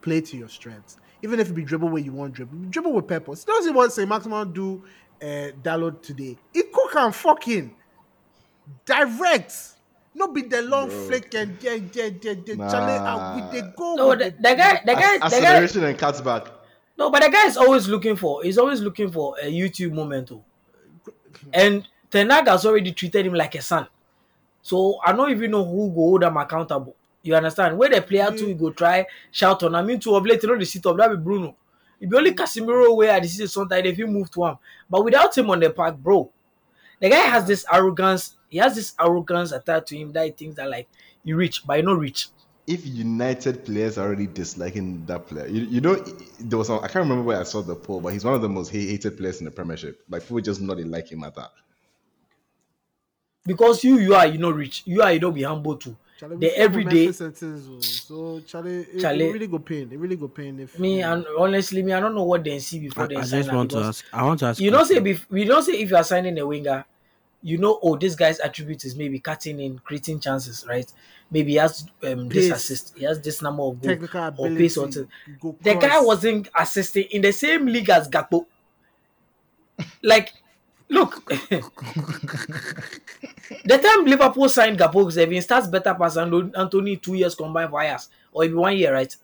[0.00, 0.98] Play to your strengths.
[1.22, 3.44] Even if it be dribble where you want dribble, dribble with purpose.
[3.44, 4.84] Don't see what say maximum do
[5.22, 6.36] uh download today.
[6.52, 7.74] It cook and fucking
[8.84, 9.70] direct.
[10.14, 11.06] Not be the long Bro.
[11.06, 12.54] flick and yeah, yeah, yeah, yeah.
[12.54, 12.70] Nah.
[12.70, 13.96] Chale, uh, with the goal.
[13.96, 16.46] No, the, the guy, the guy, the guy, Acceleration and cuts back.
[16.96, 20.30] no, but the guy is always looking for, he's always looking for a YouTube moment.
[20.30, 20.44] oh.
[21.52, 23.88] And Ten Hag has already treated him like a son.
[24.64, 26.96] So I don't even know who go hold him accountable.
[27.22, 27.76] You understand?
[27.76, 28.38] Where the player mm.
[28.38, 29.74] too go try shout on.
[29.74, 31.54] I mean, to of late, you know, the sit up that be Bruno.
[32.00, 34.56] If you only Casemiro where this is sometimes if you move to him,
[34.88, 36.30] but without him on the park, bro,
[36.98, 38.36] the guy has this arrogance.
[38.48, 40.88] He has this arrogance attached to him that he thinks that like
[41.24, 42.28] you reach, but you not reach.
[42.66, 45.94] if United players are already disliking that player, you, you know,
[46.40, 48.42] there was some, I can't remember where I saw the poll, but he's one of
[48.42, 50.02] the most ha- hated players in the Premiership.
[50.08, 51.50] Like people just not like him at that.
[53.46, 54.82] Because you, you are, you know, rich.
[54.86, 55.96] You are, you don't be humble too.
[56.18, 57.80] Charlie, the we still have everyday- Memphis and oh.
[57.80, 59.92] So Charlie, it, Charlie- it really go pain.
[59.92, 62.78] It really go pain if Me and honestly, me, I don't know what they see
[62.78, 64.04] before I, they I sign just want to ask.
[64.12, 64.60] I want to ask.
[64.60, 65.16] You don't say question.
[65.16, 66.84] bef- we don't say if you are signing a winger,
[67.42, 70.90] you know, oh, this guy's attribute is maybe cutting in, creating chances, right?
[71.30, 74.88] Maybe he has um, this assist, he has this number of goals or pace or
[74.88, 75.06] t-
[75.40, 78.46] go The guy wasn't assisting in the same league as Gakpo.
[80.02, 80.32] like,
[80.88, 81.24] look,
[83.64, 87.80] the time Liverpool signed Gakpo, Zevin starts better pass and Antony two years combined for
[87.80, 89.14] Ayers, or maybe one year, right?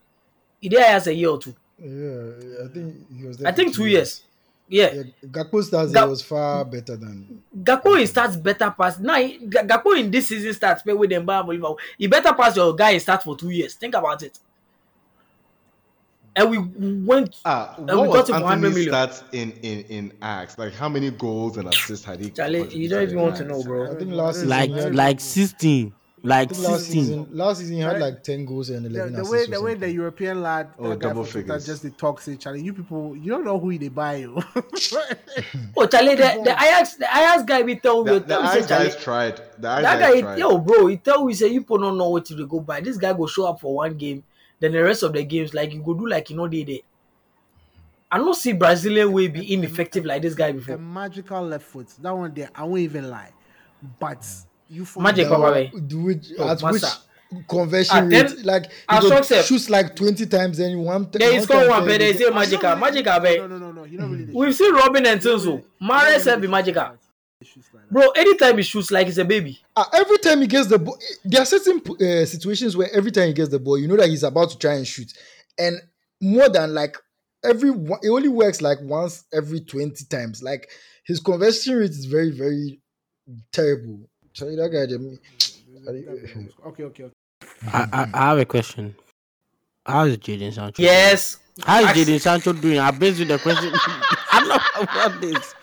[0.61, 1.55] He did Ayers a year or two.
[1.79, 3.49] Yeah, I think he was there.
[3.49, 4.23] I think two years.
[4.69, 4.93] Yeah.
[4.93, 7.43] Yeah, Gakpo stars Ga- there was far better than.
[7.63, 8.99] Gakpo starts better pass.
[9.01, 11.79] Now, he- Ga- Gakpo in this season starts play with Liverpool.
[11.99, 13.75] He better pass your guy in start for two years.
[13.75, 14.39] Think about it.
[16.41, 16.59] And we
[17.05, 17.37] went.
[17.45, 20.59] Ah, we what got was him for 100 Antony's stats in in in Ajax?
[20.59, 22.31] Like how many goals and assists had he?
[22.31, 23.93] Charlie, you don't even in want to know, bro.
[23.93, 27.05] I think last season like he had, like sixteen, like last sixteen.
[27.05, 28.01] season last season he had Right.
[28.03, 29.33] like ten goals and the, eleven the assists.
[29.33, 29.91] way or the way the.
[29.91, 31.67] European lad Oh, that guy double from Twitter figures.
[31.67, 32.63] just the toxic Charlie.
[32.63, 34.41] You people, you don't know who they buy you.
[35.77, 38.57] Oh, Charlie, the, the Ajax, the Ajax guy we tell The, you, the tell Ajax
[38.57, 39.37] you, say, Charlie, guys tried.
[39.59, 40.39] The Ajax that guy, tried.
[40.39, 42.81] yo, bro, he tell we say you people don't know what to go buy.
[42.81, 44.23] This guy go show up for one game,
[44.61, 46.79] then the rest of the games like you go do like you know they there.
[48.13, 50.79] I don't see Brazilian way be ineffective like this guy the before.
[50.79, 51.89] magical left foot.
[52.01, 53.31] That one there, I won't even lie.
[54.01, 54.27] But
[54.69, 56.99] you for Magic, That Papa, do which, Oh, at Massa.
[57.31, 58.45] which conversion Ah, then- rate?
[58.45, 61.09] Like I he go shoots like twenty times, then one.
[61.13, 63.41] Then he one score time one, ten, but they he say get- magical, magical, babe.
[63.41, 63.85] No, no, no, no.
[63.85, 64.33] You don't really.
[64.35, 65.63] We've seen Robin and Tinsu.
[65.81, 66.91] Mares have be magical.
[67.91, 69.59] Bro, anytime he shoots like he's a baby.
[69.77, 73.29] Ah, every time he gets the ball, there are certain uh, situations where every time
[73.29, 75.13] he gets the ball, you know that he's about to try and shoot,
[75.59, 75.81] and
[76.21, 76.97] more than like
[77.43, 80.43] every one, it only works like once every twenty times.
[80.43, 80.69] Like
[81.05, 82.81] his conversion rate is very, very
[83.53, 84.01] terrible.
[84.35, 84.87] Sorry, that guy.
[84.87, 85.19] Them,
[86.67, 87.11] Okay, okay, okay.
[87.73, 88.95] I, I, I have a question.
[89.87, 90.83] How is Jadon Sancho?
[90.83, 91.39] Yes.
[91.65, 92.79] How is Ask- Jadon Sancho doing?
[92.79, 93.73] I based you the question.
[94.31, 95.55] I know about this.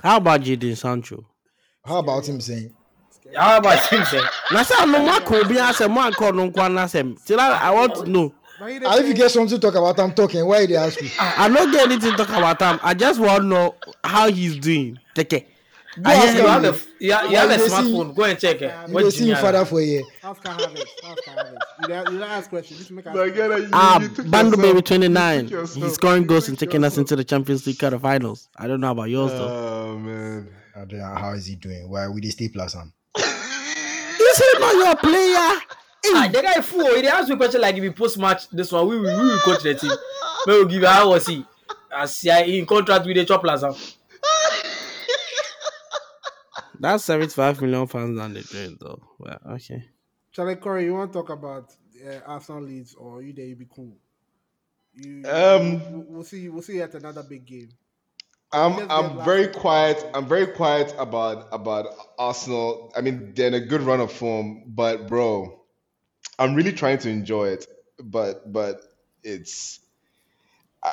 [0.00, 1.24] How about Jaden Sancho?
[1.84, 2.72] how about him saying?
[3.34, 4.22] How about him, sir?
[4.52, 7.22] Na say no one could be asem one call no one asem.
[7.24, 8.34] Till I, I want to know.
[8.60, 10.44] And if you get something to talk about, I'm talking.
[10.46, 11.08] Why they ask you?
[11.18, 12.80] I don't get anything to talk about him.
[12.82, 14.98] I just want to know how he's doing.
[15.14, 15.48] Take it.
[16.02, 16.36] Go ask him.
[16.36, 18.14] you have a you have, you have a you dey see- smartphone.
[18.14, 18.62] Go and check.
[18.62, 20.02] eh, You You what go see him Junior- father for a year.
[20.22, 20.86] Oscar Harvest.
[21.04, 21.64] Oscar Harvest.
[21.82, 22.78] You don't, you don't ask questions.
[22.80, 23.14] Just make us.
[23.16, 25.48] My God, you, Ah, you took Bando Baby 29.
[25.48, 28.48] He's scoring goals and taking us into the Champions League quarterfinals.
[28.56, 29.48] I don't know about yours though.
[29.94, 30.48] Oh man.
[30.76, 31.88] I don't know how is he doing?
[31.90, 32.92] Why we dey stay plus am?
[33.16, 35.60] Is he not your player?
[36.14, 36.94] Ah, the guy fool.
[36.94, 39.26] He dey ask me question like if he post match this one, we will we
[39.28, 39.90] will coach the team.
[40.46, 41.44] We will give you how was he?
[41.90, 43.74] As he in contract with the Chop Plaza.
[46.80, 49.02] That's 75 million pounds down the drain though.
[49.18, 49.84] Well, okay.
[50.32, 51.72] Charlie Corey, you want to talk about
[52.06, 53.46] uh, Arsenal leads or you there?
[53.46, 53.96] You be cool.
[54.94, 56.48] You, Um, we'll, we'll see.
[56.48, 57.70] We'll see you at another big game.
[58.52, 59.52] I'm I'm very week.
[59.56, 60.04] quiet.
[60.14, 61.86] I'm very quiet about about
[62.18, 62.92] Arsenal.
[62.96, 65.60] I mean, they're in a good run of form, but bro,
[66.38, 67.66] I'm really trying to enjoy it.
[68.02, 68.80] But but
[69.22, 69.80] it's
[70.82, 70.92] I,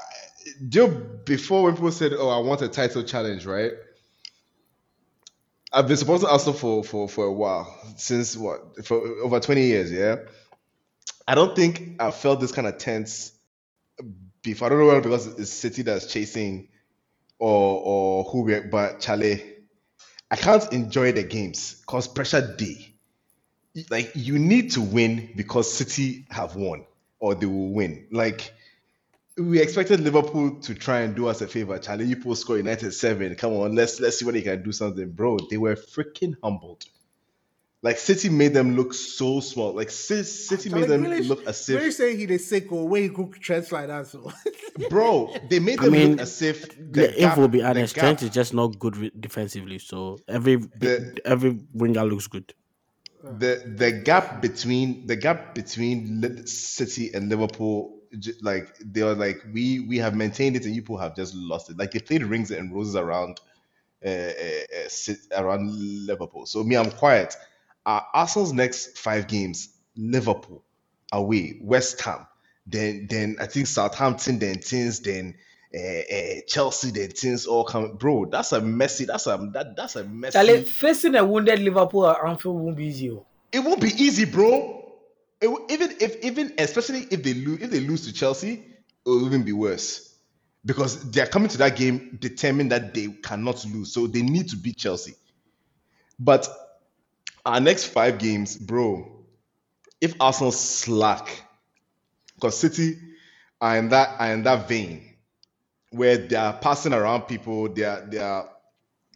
[0.70, 3.72] do you- before when people said, "Oh, I want a title challenge," right?
[5.74, 9.92] I've been supporting Arsenal for for for a while since what for over 20 years.
[9.92, 10.18] Yeah,
[11.28, 13.32] I don't think I felt this kind of tense
[14.42, 14.68] before.
[14.68, 16.70] I don't know whether because it's City that's chasing
[17.40, 19.44] or or who we but Charlie,
[20.32, 22.94] I can't enjoy the games because pressure day.
[23.90, 26.86] Like you need to win because City have won
[27.20, 28.08] or they will win.
[28.12, 28.54] Like
[29.38, 31.78] we expected Liverpool to try and do us a favor.
[31.78, 33.36] Charlie, you post score United seven.
[33.36, 35.38] Come on, let's let's see what they can do something, bro.
[35.50, 36.86] They were freaking humbled.
[37.82, 39.74] Like City made them look so small.
[39.74, 42.88] Like Ci- City made them Grealish- look as Grealish if, say he dey sick or
[42.88, 44.08] where he cook trends like that.
[44.08, 44.32] So
[44.90, 45.34] bro.
[45.50, 47.68] They made I them mean, look as if the The if gap- will be the
[47.70, 49.80] honest, gap- Trent is just not good re- defensively.
[49.80, 52.54] So every The- every winger looks good.
[53.24, 58.05] the the gap between the gap between City and Liverpool, j-
[58.42, 61.70] like they are like we we have maintained it and you people have just lost
[61.70, 61.78] it.
[61.78, 63.40] Like they played rings and roses around
[64.06, 64.32] uh, uh,
[64.78, 65.72] uh, around
[66.06, 66.46] Liverpool.
[66.46, 67.36] So me, I'm quiet.
[67.86, 70.64] Uh, Arsenal's next five games: Liverpool
[71.12, 72.28] away, West Ham,
[72.66, 75.36] then then I think Southampton, then Tins, then.
[75.74, 78.28] Uh, uh, Chelsea, then things all come, bro.
[78.32, 79.04] That's a messy.
[79.04, 80.32] That's a that that's a messy.
[80.32, 83.10] Charlie, facing a wounded Liverpool at Anfield won't be easy.
[83.12, 83.26] oh.
[83.52, 84.85] It won't be easy, bro.
[85.46, 89.26] It, even if even especially if they lose if they lose to Chelsea, it will
[89.26, 90.16] even be worse
[90.66, 94.50] because they are coming to that game determined that they cannot lose, so they need
[94.50, 95.14] to beat Chelsea.
[96.20, 96.48] But
[97.46, 99.24] our next five games, bro,
[100.02, 101.44] if Arsenal slack,
[102.36, 102.98] because City
[103.62, 105.16] are in that are in that vein
[105.92, 108.46] where they are passing around people, their their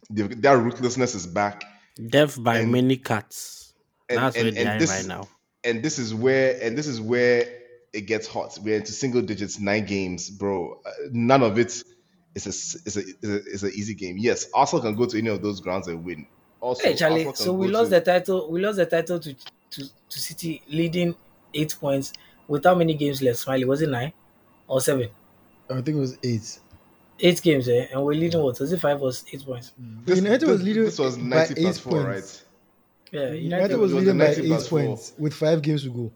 [0.08, 1.64] their, their ruthlessness is back.
[2.08, 3.74] Death by And- many cuts.
[4.08, 5.28] and- That's where and- they and are this- right now.
[5.64, 7.44] And this is where and this is where
[7.92, 8.58] it gets hot.
[8.62, 10.80] We're into single digits, nine games, bro.
[10.84, 11.82] Uh, none of it
[12.34, 12.50] is a
[12.88, 14.16] is a is a, is a easy game.
[14.18, 16.26] Yes, Arsenal can go to any of those grounds and win.
[16.60, 18.50] Also, Hey Charlie, so we lost to- the title.
[18.50, 21.14] We lost the title to to to City, leading
[21.54, 22.12] eight points
[22.48, 23.38] with how many games left?
[23.38, 24.12] Smiley, was it nine
[24.68, 25.08] or seven?
[25.70, 26.58] I think it was eight.
[27.20, 27.86] Eight games, eh?
[27.92, 28.58] And we're leading what?
[28.60, 29.72] Was it five or eight points?
[30.04, 32.06] This, United was leading This was by ninety plus eight four, points.
[32.08, 32.44] right?
[33.12, 34.78] Yeah, United, United, was it was leading by 90 eight plus four.
[34.80, 36.12] points with five games to go.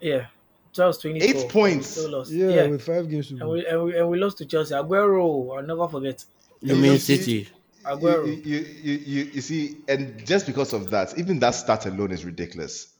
[0.00, 0.26] yeah,
[0.72, 1.20] twelve twenty.
[1.20, 1.86] Eight points.
[1.88, 2.30] Still lost.
[2.30, 3.40] Yeah, Yeah, with five games to go.
[3.42, 4.74] and we, and we and we lost to Chelsea.
[4.74, 6.24] Aguero, I'll never forget.
[6.60, 7.48] You You mean see- City?
[7.84, 8.26] Aguero.
[8.26, 12.12] You, you, you, you, you see, and just because of that, even that start alone
[12.12, 12.94] is ridiculous.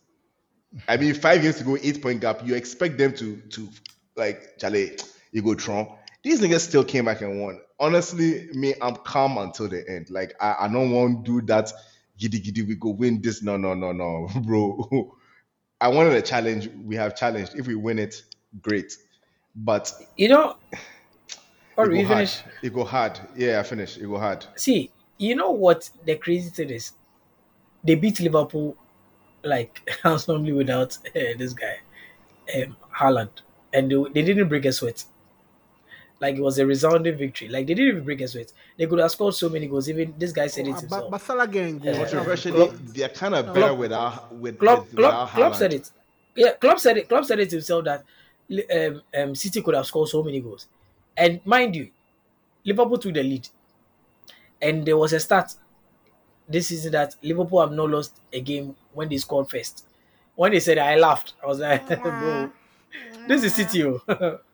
[0.89, 2.45] I mean, five games to go, eight point gap.
[2.47, 3.69] You expect them to to
[4.17, 4.97] like Charlie,
[5.33, 5.91] you go Trump.
[6.23, 7.61] These niggas still came back and won.
[7.79, 10.11] Honestly, me, I'm calm until the end.
[10.11, 11.73] Like I, I don't want to do that.
[12.21, 13.43] Giddy giddy, we go win this.
[13.43, 15.17] No, no, no, no, bro.
[15.81, 16.69] I wanted a challenge.
[16.85, 17.55] We have challenged.
[17.57, 18.23] If we win it,
[18.63, 18.97] great.
[19.57, 20.57] But You know,
[21.77, 22.29] or it we go hard.
[22.29, 22.43] finish.
[22.63, 23.19] It go hard.
[23.37, 23.97] Yeah, I finish.
[23.97, 24.45] It go hard.
[24.57, 26.93] See, you know what the crazy thing is?
[27.85, 28.77] They beat Liverpool
[29.45, 31.79] like handsomely without uh, this guy,
[32.57, 33.31] um, Haaland,
[33.73, 35.05] and they, they didn't break a sweat.
[36.21, 37.49] Like it was a resounding victory.
[37.49, 38.53] Like they didn't even break a sweat.
[38.77, 39.89] They could have scored so many goals.
[39.89, 41.11] Even this guy said it but, himself.
[41.11, 41.95] but Salah getting goal.
[41.95, 41.99] Yeah.
[41.99, 45.73] Controversially, Klopp- they're kind of Klopp- better without with Klopp, with, without Klopp, Klopp said
[45.73, 45.91] it.
[46.37, 47.09] Yeah, Klopp said it.
[47.09, 48.05] Klopp said it himself that
[48.75, 50.67] um, um, City could have scored so many goals.
[51.17, 51.89] And mind you,
[52.65, 53.49] Liverpool took the lead.
[54.61, 55.55] And there was a start
[56.47, 59.87] this season that Liverpool have not lost a game when they scored first.
[60.35, 61.33] When they said that, I laughed.
[61.43, 62.51] I was like, bro,
[63.27, 63.91] this is City.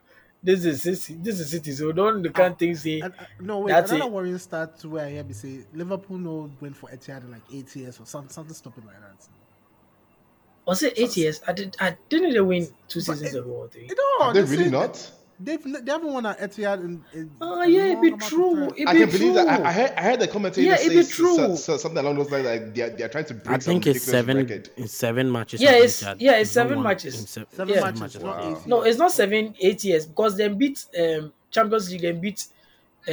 [0.46, 1.18] this is City.
[1.20, 1.72] This is City.
[1.72, 3.72] So don't you can't think say And, uh, no, wait.
[3.72, 4.14] That's another it.
[4.14, 7.42] worrying start to where I hear me say Liverpool no went for Etihad in like
[7.52, 9.20] eight years or something, something stupid like that.
[10.66, 11.40] was it eight years?
[11.46, 13.88] I did I didn't they win two seasons it- ago or three?
[13.88, 15.10] You know, Are they they really say- not?
[15.38, 17.04] They've they haven't won at Etihad in.
[17.12, 18.54] in Oh a yeah, it long be amount of true.
[18.56, 18.72] time.
[18.76, 19.48] It I be can believe that.
[19.48, 19.68] I.
[19.68, 21.36] I heard, I heard the commentator Yeah, say be true.
[21.36, 22.46] so- so- something along those lines.
[22.46, 24.38] Like they're, they're trying to break I think it's seven.
[24.38, 24.70] record.
[24.78, 25.60] It's seven matches.
[25.60, 26.16] Yeah, it's- Etihad.
[26.20, 27.28] yeah, it's not seven matches.
[27.28, 27.80] se- Seven Yeah.
[27.90, 28.50] matches, not Wow.
[28.60, 28.66] eight.
[28.66, 32.46] No, it's not seven, eight years because they beat um, Champions League and beat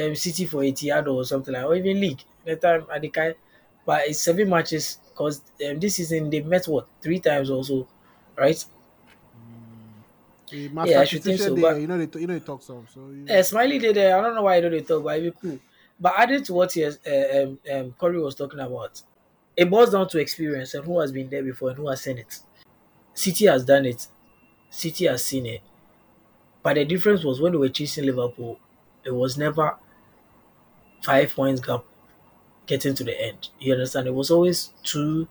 [0.00, 2.20] um, City for Etihad or something like, or even league.
[2.46, 3.34] That time at the kind,
[3.84, 7.86] but it's seven matches because um, this season they met what three times also,
[8.36, 8.64] right?
[10.54, 12.62] The Yeah, I should think so, there, but- you know they you know they talk
[12.62, 12.86] some.
[12.88, 13.96] So you Uh, Smiley did.
[13.96, 15.60] Uh, I don't know why I don't they talk, but it be cool.
[15.98, 19.02] But added to what he has, uh, um, um, Corey was talking about,
[19.56, 22.18] it boils down to experience and who has been there before and who has seen
[22.18, 22.40] it.
[23.14, 24.08] City has done it.
[24.70, 25.62] City has seen it.
[26.64, 28.58] But the difference was when they were chasing Liverpool,
[29.04, 29.78] it was never
[31.02, 31.84] five points gap
[32.66, 33.50] getting to the end.
[33.60, 34.08] You understand?
[34.08, 35.28] It was always two.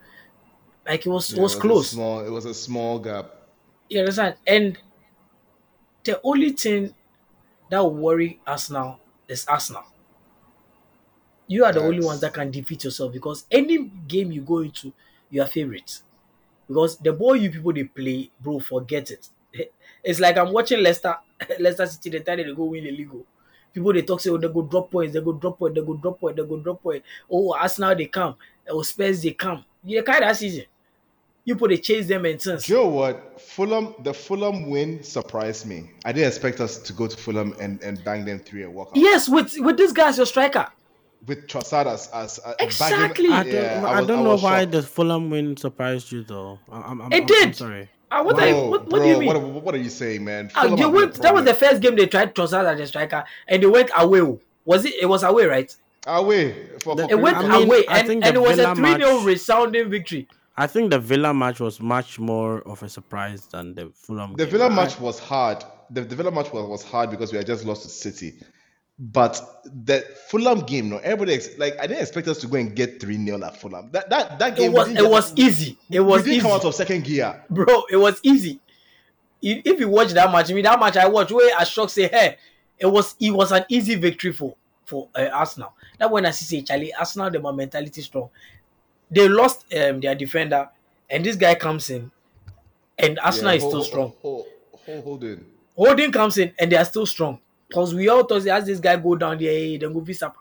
[0.87, 1.99] Like it was, it Yeah, was a close.
[1.99, 2.25] small.
[2.25, 3.29] It was a small gap.
[3.89, 4.35] You understand?
[4.47, 4.77] And
[6.03, 6.93] the only thing
[7.69, 9.85] that will worry Arsenal is Arsenal.
[11.47, 13.77] You are the only ones that can defeat yourself because any
[14.07, 14.93] game you go into,
[15.29, 16.03] you are favorites.
[16.67, 19.29] Because the ball you people they play, bro, forget it.
[20.03, 21.17] It's like I'm watching Leicester,
[21.59, 23.11] Leicester City the time they go win the league.
[23.13, 23.25] oh.
[23.73, 25.95] People they talk say, oh, they go drop points, they go drop point, they go
[25.95, 27.03] drop point, they go drop point.
[27.29, 28.35] Oh, Arsenal they come,
[28.69, 29.65] oh Spurs they come.
[29.83, 30.65] You kind of season.
[31.45, 32.65] You put a chase them and since.
[32.67, 33.41] Do you know what?
[33.41, 35.91] Fulham, the Fulham win surprised me.
[36.05, 38.89] I didn't expect us to go to Fulham and, and bang them three and walk
[38.89, 38.95] out.
[38.97, 40.67] Yes, with with this guy as your striker.
[41.25, 43.27] With Trossard as, as, as Exactly.
[43.29, 44.71] I Bagging, don't, yeah, I was- don't know was why shocked.
[44.71, 46.59] the Fulham win surprised you though.
[46.71, 47.47] I- I'm, I'm, It I'm, did.
[47.47, 47.89] I'm sorry.
[48.11, 49.27] Ah, what, are you, Bro, what, what bro, do you mean?
[49.27, 50.49] What, what are you saying, man?
[50.49, 52.79] Fulham they have been a went, that was the first game they tried Trossard as
[52.79, 54.37] a striker, and they went away.
[54.65, 54.93] Was it?
[55.01, 55.75] It was away, right?
[56.07, 56.67] away.
[56.81, 59.21] For, The- for It went I mean, away, and, and it was a 3 0
[59.21, 60.27] resounding victory.
[60.55, 64.33] I think the Villa match was much more of a surprise than the Fulham.
[64.35, 64.51] The game.
[64.51, 65.63] Villa I- match was hard.
[65.89, 68.33] The, the Villa match was, was hard because we had just lost to City.
[68.99, 72.75] But the Fulham game, no, everybody ex- like I didn't expect us to go and
[72.75, 73.89] get three 0 at Fulham.
[73.91, 75.77] That that that game we was didn't it get- was easy.
[75.89, 77.43] It was we didn't easy, come out of second gear.
[77.49, 77.83] bro.
[77.91, 78.59] It was easy.
[79.41, 81.91] If if you watch that match, I mean that match I watched, where I shocked
[81.91, 82.37] say, hey,
[82.77, 85.73] it was it was an easy victory for for uh, Arsenal.
[85.97, 88.29] That when I see say Charlie Arsenal, the mentality strong.
[89.11, 90.69] They lost um, their defender,
[91.09, 92.11] and this guy comes in,
[92.97, 94.13] and Arsenal Yeah, is hold- still strong.
[94.21, 94.45] Hold,
[94.85, 95.39] hold, hold.
[95.75, 97.39] Holding comes in and they are still strong.
[97.67, 100.31] Because we all thought as this guy go down there, hey, then go visa.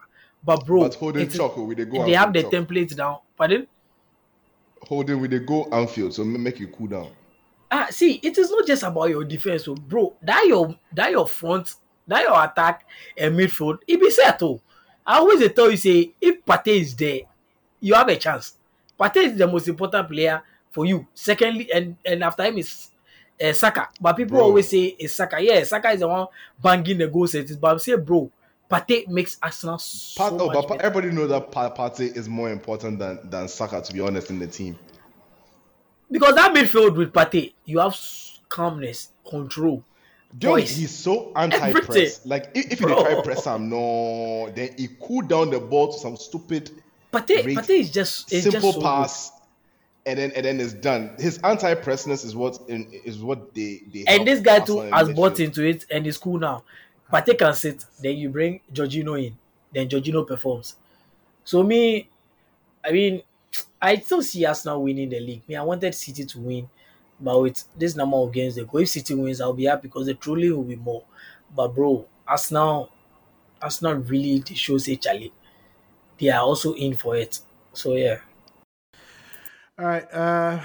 [0.45, 2.05] But bro, But holding it is- chocolate with the go.
[2.05, 3.19] they have the template down.
[3.37, 3.67] Pardon?
[4.83, 7.09] Holding with the go Anfield, so make you cool down.
[7.71, 10.15] Ah, see, it is not just about your defense, oh, bro.
[10.23, 11.75] That your that your front,
[12.07, 12.85] that your attack
[13.17, 14.61] and midfield, it be set oh.
[15.07, 17.21] I always tell you say if Partey is there,
[17.83, 18.55] you have a chance.
[18.99, 21.07] Partey is the most important player for you.
[21.13, 22.89] Secondly, and and after him is
[23.43, 23.89] uh, Saka.
[24.01, 24.47] But people Bro.
[24.47, 25.37] always say it's Saka.
[25.41, 26.29] Yeah, Saka is the one
[26.63, 27.51] banging the goal set.
[27.61, 28.31] But I'm saying, bro,
[28.71, 30.83] Partey makes Arsenal so Pat, oh, much but better.
[30.83, 34.39] everybody knows that Pa- Partey is more important than than Saka, to be honest, in
[34.39, 34.79] the team.
[36.11, 37.99] because that midfield with Partey, you have
[38.49, 39.83] calmness, control.
[40.39, 40.77] Dude, Boys.
[40.77, 41.89] he's so anti-press.
[41.89, 42.11] Everything.
[42.25, 45.99] Like if, if you try press him, no, then he cool down the ball to
[45.99, 46.71] some stupid
[47.13, 48.83] Partey, Partey is just is simple just so good.
[48.83, 49.31] pass,
[50.07, 51.15] and then and then it's done.
[51.19, 54.05] His anti-pressness is what is what they they.
[54.07, 56.65] And this guy too has bought into it and is cool now.
[57.13, 59.37] Partey can sit, then you bring Jorginho in,
[59.73, 60.77] then Jorginho performs.
[61.45, 62.09] So me,
[62.83, 63.23] I mean,
[63.81, 65.47] I still see Arsenal winning the league.
[65.47, 66.71] Me, I wanted City to win,
[67.21, 70.07] but with this number of games they go, if City wins, I'll be happy because
[70.07, 71.05] the truly will be more.
[71.55, 72.91] But bro, Arsenal,
[73.61, 75.33] Arsenal really they show say Charlie,
[76.23, 77.41] they are also in for it.
[77.73, 78.19] So yeah.
[79.77, 80.05] All right.
[80.13, 80.61] Uh,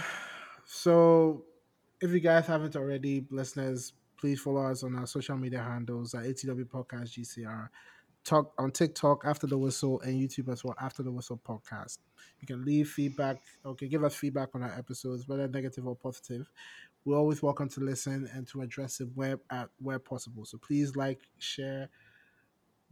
[0.66, 1.46] so
[2.00, 6.26] if you guys haven't already, listeners, please follow us on our social media handles at
[6.26, 7.70] ATW Podcast GCR.
[8.24, 11.98] Talk on TikTok after the whistle and YouTube as well after the whistle podcast.
[12.40, 13.38] You can leave feedback.
[13.66, 16.52] Okay, give us feedback on our episodes, whether negative or positive.
[17.04, 20.46] We're always welcome to listen and to address it where at where possible.
[20.46, 21.90] So please like, share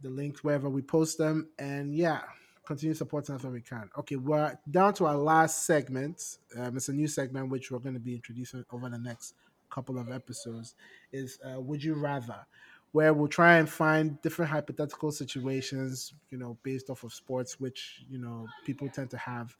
[0.00, 2.22] the links wherever we post them, and yeah,
[2.66, 3.88] continue supporting us where we can.
[3.98, 6.38] Okay, we're down to our last segment.
[6.58, 9.34] Um, it's a new segment which we're going to be introducing over the next
[9.70, 10.74] couple of episodes.
[11.12, 12.46] Is uh, Would You Rather,
[12.92, 18.04] where we'll try and find different hypothetical situations, you know, based off of sports, which
[18.10, 19.56] you know people tend to have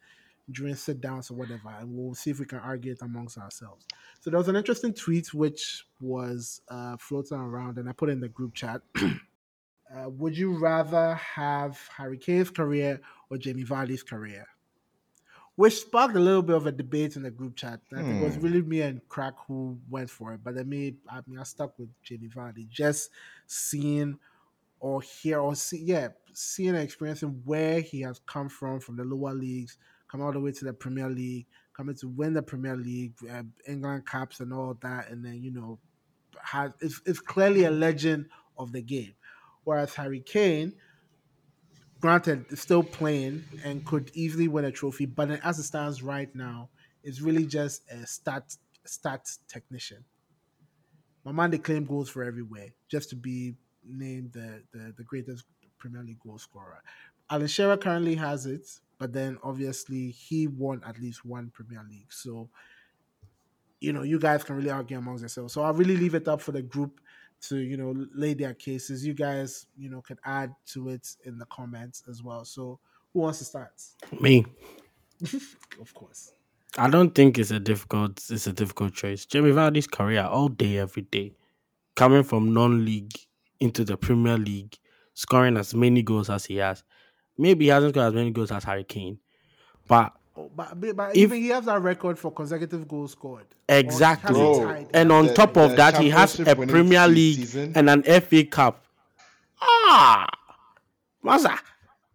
[0.50, 3.84] during sit downs or whatever, and we'll see if we can argue it amongst ourselves.
[4.20, 8.12] So there was an interesting tweet which was uh, floating around, and I put it
[8.12, 8.80] in the group chat.
[9.94, 13.00] Uh, would you rather have Harry Kane's career
[13.30, 14.46] or Jamie Vardy's career?
[15.54, 17.80] which sparked a little bit of a debate in the group chat.
[17.92, 18.42] I think it was Hmm.
[18.42, 21.78] really me and Crack who went for it, but then me, I mean, I stuck
[21.78, 22.68] with Jamie Vardy.
[22.68, 23.10] Just
[23.46, 24.18] seeing
[24.80, 29.04] or hear or see, yeah, seeing and experiencing where he has come from from the
[29.04, 32.76] lower leagues, come all the way to the Premier League, coming to win the Premier
[32.76, 35.80] League, uh, England caps and all that, and then you know,
[36.42, 39.14] has it's, it's clearly a legend of the game.
[39.66, 40.74] Whereas Harry Kane,
[42.00, 46.32] granted, is still playing and could easily win a trophy, but as it stands right
[46.36, 46.68] now,
[47.02, 50.04] is really just a stat stat technician.
[51.24, 55.42] My man they claim goals for everywhere just to be named the, the, the greatest
[55.78, 56.80] Premier League goal scorer.
[57.28, 58.68] Alan Shearer currently has it,
[58.98, 62.12] but then obviously he won at least one Premier League.
[62.12, 62.48] So,
[63.80, 65.52] you know, you guys can really argue amongst yourselves.
[65.52, 67.00] So I'll really leave it up for the group
[67.42, 69.06] to, you know, lay their cases.
[69.06, 72.44] You guys, you know, can add to it in the comments as well.
[72.44, 72.78] So
[73.12, 73.72] who wants to start?
[74.20, 74.44] Me.
[75.80, 76.32] Of course.
[76.78, 79.24] I don't think it's a difficult it's a difficult choice.
[79.24, 81.34] Jamie Vardy's career all day, every day,
[81.94, 83.12] coming from non-league
[83.60, 84.76] into the Premier League,
[85.14, 86.84] scoring as many goals as he has.
[87.38, 89.20] Maybe he hasn't scored as many goals as Harry Kane,
[89.88, 90.15] but
[90.54, 93.46] but but, but If- even he has a record for consecutive goals scored.
[93.68, 94.38] Exactly.
[94.38, 94.90] has it Bro, tied.
[94.94, 97.72] and on The- top of that, he has a Premier League season.
[97.74, 98.84] and an FA Cup.
[99.60, 100.26] Ah,
[101.24, 101.58] Masa.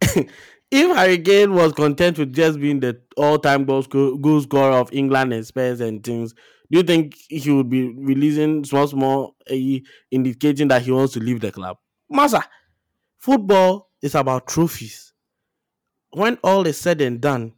[0.70, 4.92] if Harry Kane was content with just being the all-time goal, sco- goal scorer of
[4.92, 6.32] England and Spurs and things,
[6.70, 9.54] do you think he would be releasing small, small, uh,
[10.10, 11.76] indicating that he wants to leave the club?
[12.10, 12.42] Masa,
[13.18, 15.12] football is about trophies.
[16.12, 17.52] When all is said and done,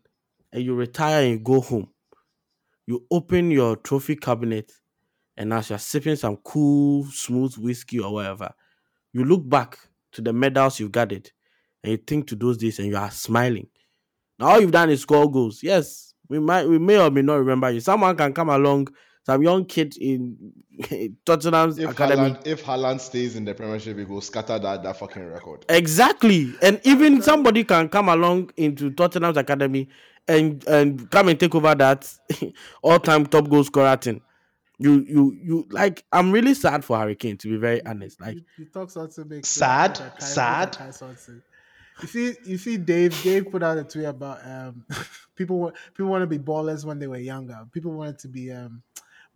[0.55, 1.91] and you retire and you go home,
[2.87, 4.73] you open your trophy cabinet
[5.37, 8.55] and as you're sipping some cool, smooth whiskey or whatever,
[9.13, 9.79] you look back
[10.13, 11.31] to the medals you've gathered
[11.83, 13.67] and you think to those days and you are smiling.
[14.39, 15.61] Now all you've done is score goals.
[15.63, 17.81] Yes, we might we may or may not remember you.
[17.81, 18.89] Someone can come along,
[19.27, 20.53] some young kid in
[21.27, 22.31] Tottenham's If academy.
[22.31, 25.65] Haaland, if Haaland stays in the Premiership, he will scatter that, that fucking record.
[25.69, 26.55] Exactly.
[26.63, 29.89] And even somebody can come along into Tottenham's academy
[30.29, 32.13] and and come and take over that
[32.83, 34.21] all-time top goal scorer thing.
[34.79, 38.21] You you you like I'm really sad for Hurricane to be very honest.
[38.21, 39.47] Like you, you talk something big.
[39.47, 39.95] Sad?
[39.95, 40.77] Kai- Sad?
[40.77, 41.43] Kai Swanson.
[42.03, 43.23] You see, you see, Dave.
[43.23, 44.85] Dave put out a tweet about um,
[45.37, 45.61] people.
[45.61, 47.65] wa- People want to be ballers when they were younger.
[47.71, 48.83] People wanted to be um,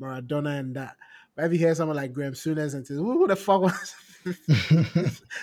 [0.00, 0.96] Maradona and that.
[1.36, 3.94] But if you hear someone like Graham Souness and says, "Who, who the fuck was?"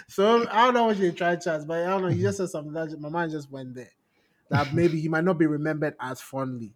[0.09, 2.09] so I don't know what you try chance, but I don't know.
[2.09, 3.91] You just said something that my mind just went there.
[4.49, 6.73] That maybe he might not be remembered as fondly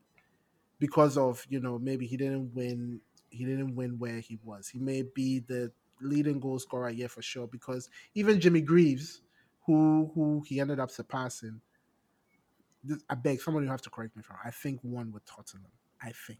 [0.79, 4.69] because of you know maybe he didn't win he didn't win where he was.
[4.69, 5.71] He may be the
[6.01, 9.21] leading goal scorer yeah for sure because even jimmy greaves
[9.65, 11.61] who who he ended up surpassing
[12.83, 15.71] this, i beg someone you have to correct me from i think won with tottenham.
[16.01, 16.39] I think.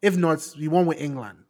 [0.00, 1.45] If not he won with england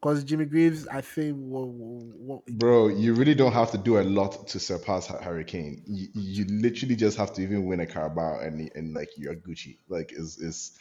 [0.00, 3.98] because jimmy greaves i think wa- wa- wa- Bro, you really don't have to do
[3.98, 5.82] a lot to surpass Ha- Harry Kane.
[5.86, 9.78] You, you literally just have to even win a Carabao and and like you're Gucci.
[9.88, 10.78] Like is is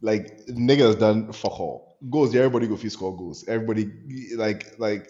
[0.00, 2.34] like niggas done fuck all goals.
[2.34, 3.44] Everybody go feel score goals.
[3.46, 3.90] Everybody
[4.36, 5.08] like like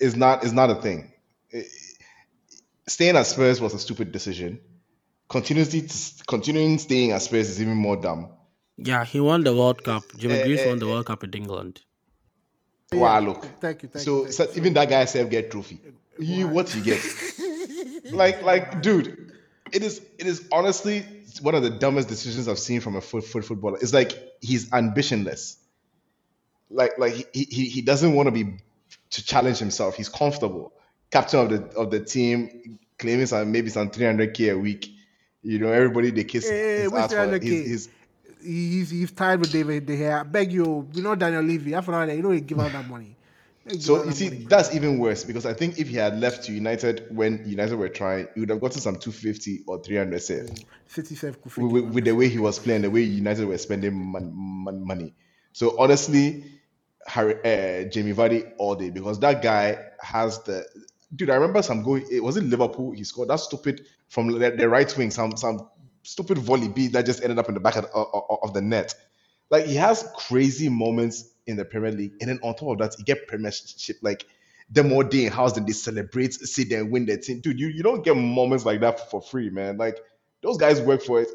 [0.00, 1.12] it's not it's not a thing.
[1.50, 1.66] It-
[2.86, 4.60] staying at Spurs was a stupid decision.
[5.28, 5.88] Continuously
[6.26, 8.28] continuing staying at Spurs is even more dumb.
[8.76, 10.02] yeah, he won the World Cup.
[10.16, 11.80] Jimmy Eh, Greaves eh, won the World Cup with England.
[12.94, 13.46] Wow, look.
[13.60, 14.50] thank you thank so, you, so you.
[14.56, 15.80] even that guy said get trophy.
[16.18, 17.00] You what you get?
[18.12, 19.32] like like dude,
[19.72, 21.04] it is it is honestly
[21.42, 23.78] one of the dumbest decisions I've seen from a foot, foot footballer.
[23.80, 25.56] It's like he's ambitionless.
[26.70, 28.58] Like like he he, he doesn't want to be
[29.10, 29.96] to challenge himself.
[29.96, 30.72] He's comfortable.
[31.10, 34.90] Captain of the of the team, claiming some maybe some 300k a week.
[35.42, 37.42] You know, everybody they kiss Hey, his ass for 300K?
[37.42, 37.88] his, his
[38.44, 40.20] he's he's tied with david de Gea.
[40.20, 42.72] i beg you you know daniel levy half an hour you know he give out
[42.72, 43.16] that money
[43.78, 44.46] So you see, money.
[44.48, 47.88] that's even worse because I think if he had left to United when United were
[47.88, 50.50] trying, he would have gotten some 250 or 300 save.
[50.86, 51.16] City
[51.56, 54.86] with, with- with the way he was playing, the way United were spending mon- mon-
[54.86, 55.14] money.
[55.52, 56.44] So honestly,
[57.06, 60.66] Harry, uh, Jamie Vardy all day because that guy has the
[61.14, 61.30] dude.
[61.30, 61.96] I remember some goal.
[62.10, 62.92] It was it Liverpool.
[62.92, 65.10] He scored that stupid from the, the right wing.
[65.10, 65.68] Some some
[66.04, 68.94] stupid volley beat that just ended up in the back of, of, of the net.
[69.50, 72.94] Like he has crazy moments in the Premier League, and then on top of that,
[72.96, 74.26] he get Premiership like.
[74.70, 76.38] Them all day in house, then they celebrate,
[76.70, 77.40] there and win their team.
[77.40, 79.76] Dude, you, you don't get moments like that for free, man.
[79.76, 79.98] Like
[80.40, 81.28] those guys work for it.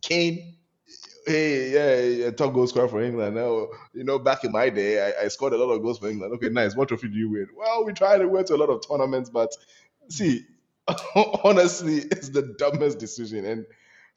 [0.00, 0.54] Kane,
[1.26, 3.36] hey, yeah, yeah, top goal scorer for England.
[3.36, 6.08] Now, you know, back in my day, I, I scored a lot of goals for
[6.08, 6.34] England.
[6.34, 6.76] Okay, nice.
[6.76, 7.48] What trophy do you win?
[7.56, 9.50] Well, we tried to win to a lot of tournaments, but
[10.08, 10.44] see,
[11.44, 13.44] honestly, it's the dumbest decision.
[13.44, 13.66] And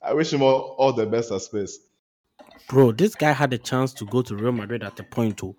[0.04, 1.80] I wish him all, all the best at Spurs.
[2.68, 5.56] Bro, this guy had a chance to go to Real Madrid at the point too.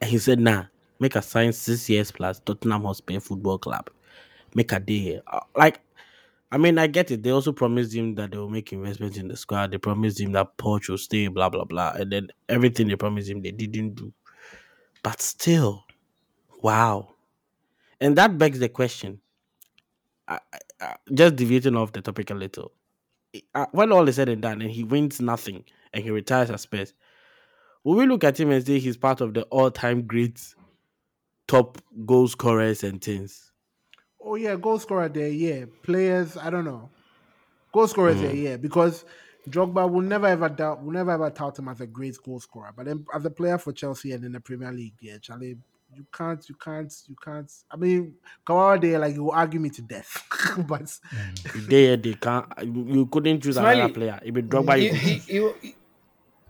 [0.00, 0.66] And he said, nah,
[1.00, 3.90] make a sign six years plus Tottenham Hotspur Football Club.
[4.54, 5.22] Make a day here.
[5.26, 5.80] Uh, Like,
[6.50, 7.22] I mean, I get it.
[7.22, 9.70] They also promised him that they will make investments in the squad.
[9.70, 11.92] They promised him that Poch will stay, blah, blah, blah.
[11.92, 14.12] And then everything they promised him, they didn't do.
[15.02, 15.84] But still,
[16.62, 17.14] wow.
[18.00, 19.20] And that begs the question.
[20.28, 22.72] I, I, I- just deviating off the topic a little.
[23.54, 26.62] Uh, when all is said and done and he wins nothing and he retires as
[26.62, 26.94] Spurs,
[27.84, 30.54] will we look at him and say he's part of the all-time great
[31.46, 33.52] top goal scorers and things?
[34.20, 35.64] Oh yeah, goal scorer there, yeah.
[35.82, 36.90] Players, I don't know.
[37.72, 39.04] Goal scorers there, yeah, because
[39.48, 42.72] Drogba will never ever doubt will never ever tout him as a great goal scorer.
[42.76, 45.56] But then as a player for Chelsea and in the Premier League, yeah, Charlie,
[45.94, 47.50] you can't, you can't, you can't.
[47.70, 48.14] I mean,
[48.46, 50.24] Kawara there, like you will argue me to death.
[50.68, 50.90] but
[51.68, 54.20] they they can't you couldn't choose Smiley, another player.
[54.22, 55.74] If it Drogba, You- you, you- you-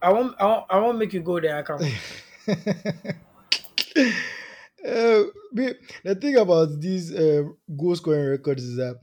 [0.01, 1.57] I won't, I won't, I won't make you go there.
[1.59, 1.83] I can't.
[4.87, 5.25] Uh,
[6.05, 7.43] the thing about these uh,
[7.77, 9.01] goal scoring records is that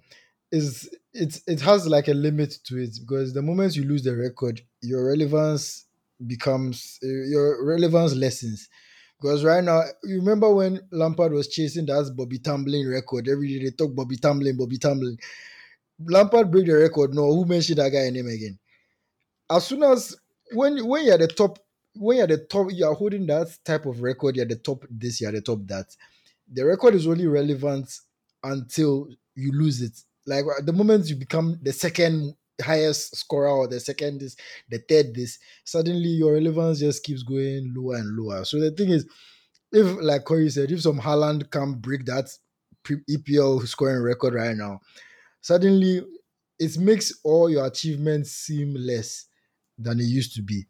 [0.49, 4.15] is it's it has like a limit to it because the moment you lose the
[4.15, 5.85] record, your relevance
[6.25, 8.69] becomes uh, your relevance lessens.
[9.19, 13.65] Because right now, you remember when Lampard was chasing that Bobby Tambling record every day
[13.65, 15.17] they talk Bobby Tambling, Bobby Tambling.
[16.03, 17.13] Lampard break the record.
[17.13, 18.59] No, who mentioned that guy name again?
[19.49, 20.15] As soon as
[20.51, 21.59] when when you're the top
[21.95, 25.21] when you're the top, you are holding that type of record, you're the top this,
[25.21, 25.95] you're the top that.
[26.51, 27.89] The record is only relevant
[28.43, 29.97] until you lose it.
[30.25, 34.35] Like the moment you become the second highest scorer or the second this,
[34.69, 38.45] the third this, suddenly your relevance just keeps going lower and lower.
[38.45, 39.05] So the thing is,
[39.71, 42.29] if like Corey said, if some Haaland can break that
[42.87, 44.79] EPL scoring record right now,
[45.41, 46.01] suddenly
[46.59, 49.25] it makes all your achievements seem less
[49.77, 50.65] than it used to be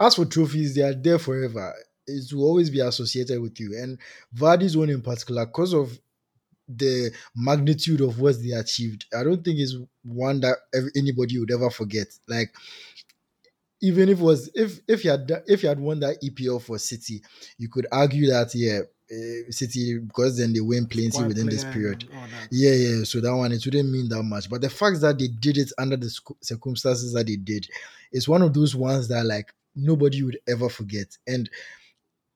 [0.00, 1.74] as for trophies, they are there forever.
[2.06, 3.78] It will always be associated with you.
[3.78, 3.98] And
[4.34, 6.00] Vardy's one in particular, because of
[6.76, 10.56] the magnitude of what they achieved, I don't think is one that
[10.96, 12.06] anybody would ever forget.
[12.28, 12.54] Like,
[13.82, 16.78] even if it was if if you had if you had won that EPL for
[16.78, 17.22] City,
[17.58, 18.80] you could argue that yeah,
[19.10, 22.04] uh, City because then they win plenty within this period.
[22.10, 22.48] that.
[22.50, 23.04] Yeah, yeah.
[23.04, 24.50] So that one, it wouldn't mean that much.
[24.50, 27.68] But the fact that they did it under the circumstances that they did,
[28.12, 31.16] is one of those ones that like nobody would ever forget.
[31.26, 31.48] And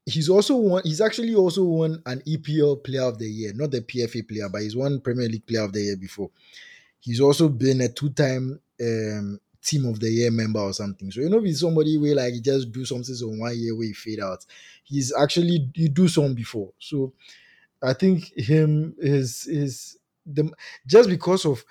[0.06, 0.82] he's also won.
[0.84, 4.62] He's actually also won an EPL Player of the Year, not the PFA player, but
[4.62, 6.30] he's won Premier League Player of the Year before.
[7.00, 11.10] He's also been a two-time um, Team of the Year member or something.
[11.10, 13.86] So you know, he's somebody where like he just do something so one year where
[13.86, 14.44] he fade out.
[14.84, 16.72] He's actually he do some before.
[16.78, 17.12] So
[17.82, 20.50] I think him is is the
[20.86, 21.64] just because of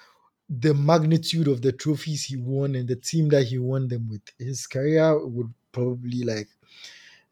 [0.50, 4.22] the magnitude of the trophies he won and the team that he won them with,
[4.38, 6.50] his career would probably like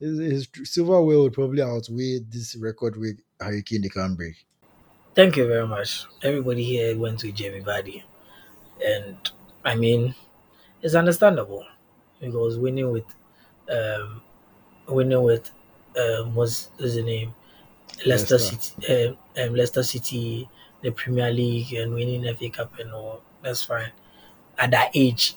[0.02, 4.36] his, his silverware would probably outweigh this record with Hurricane break.
[5.16, 6.06] Thank you very much.
[6.24, 8.04] Everybody here went to Jamie Vardy,
[8.86, 9.18] and
[9.66, 10.16] I mean,
[10.82, 11.66] it's understandable
[12.20, 13.06] because winning with,
[13.70, 14.22] um,
[14.88, 15.52] winning with,
[15.98, 17.34] um, what's what's the name,
[18.06, 18.58] Leicester, Leicester.
[18.58, 20.50] City, um, um, Leicester City,
[20.82, 23.22] the Premier League, and winning FA Cup and all.
[23.44, 23.92] That's fine.
[24.58, 25.36] At that age,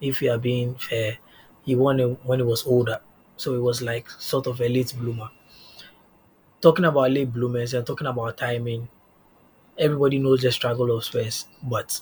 [0.00, 1.18] if you are being fair,
[1.62, 3.00] he won it when he was older,
[3.40, 5.30] so it was like sort of a late bloomer.
[6.60, 8.88] Talking about late bloomers and talking about timing,
[9.78, 12.00] everybody knows the struggle of Spurs, but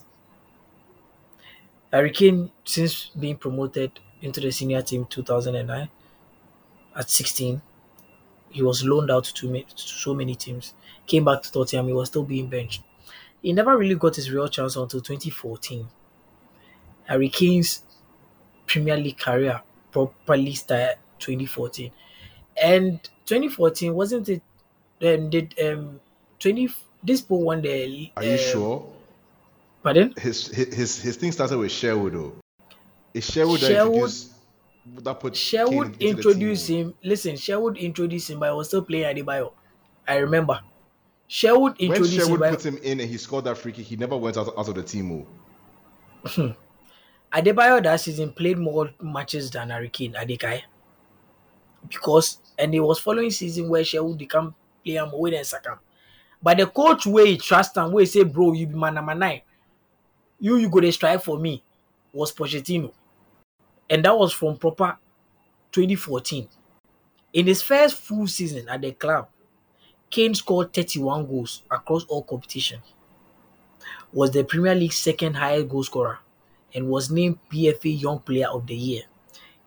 [1.93, 5.89] Harry Kane, since being promoted into the senior team 2009
[6.97, 7.63] at 16,
[8.51, 10.75] he was loaned out to, ma- to so many teams.
[11.07, 12.83] Came back to Tottenham, he was still being benched.
[13.43, 15.89] He never really got his real chance until 2014.
[17.05, 17.83] Harry Kane's
[18.67, 19.63] Premier League career
[19.93, 21.91] properly started 2014,
[22.63, 24.43] and 2014 wasn't it?
[25.01, 26.01] Um, did um
[26.41, 26.69] 20
[27.03, 28.11] this pool won the?
[28.17, 28.93] Are you um, sure?
[29.83, 30.15] Pardon?
[30.19, 32.33] His his his, his thing started with Sherwood though.
[33.15, 34.13] Is Sherwood, Sherwood-
[34.97, 36.95] that put Sherwood introduced him.
[37.03, 39.53] Listen, Sherwood introduced him, but I was still playing Adebayor.
[40.07, 40.61] I remember.
[41.27, 42.55] Sherwood When introduced Sherwood him.
[42.55, 44.75] Put him in and he scored that free kick, he never went out, out of
[44.75, 45.27] the team.
[46.25, 46.55] Oh.
[47.33, 50.63] Adebayor that season played more matches than Harry Kane, Adekai.
[51.87, 55.79] Because and it was following season where Sherwood become player more than Saka.
[56.43, 59.43] But the coach he trust him, where he say, bro, you be my number nine.
[60.41, 61.63] You you go to strike for me
[62.13, 62.93] was Pochettino.
[63.91, 64.99] And that was from proper
[65.73, 66.49] 2014.
[67.33, 69.29] In his first full season at the club,
[70.11, 72.81] Kane scored 31 goals across all competition.
[74.13, 76.19] Was the Premier League's second highest goal scorer
[76.75, 79.03] and was named PFA Young Player of the Year.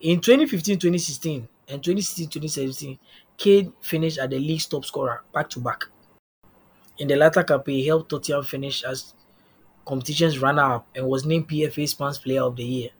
[0.00, 2.98] In 2015-2016 and 2016-2017,
[3.36, 5.84] Kane finished as the league's top scorer back to back.
[6.98, 9.14] In the latter campaign, he helped Tottenham finish as
[9.86, 12.90] competition's runner-up and was named PFA Spans Player of the Year.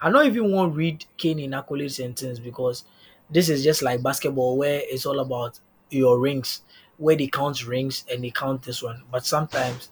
[0.00, 2.84] I don't even want to read Kane in accolade sentence because
[3.28, 5.58] this is just like basketball where it's all about
[5.90, 6.62] your rings,
[6.98, 9.02] where they count rings and they count this one.
[9.10, 9.90] But sometimes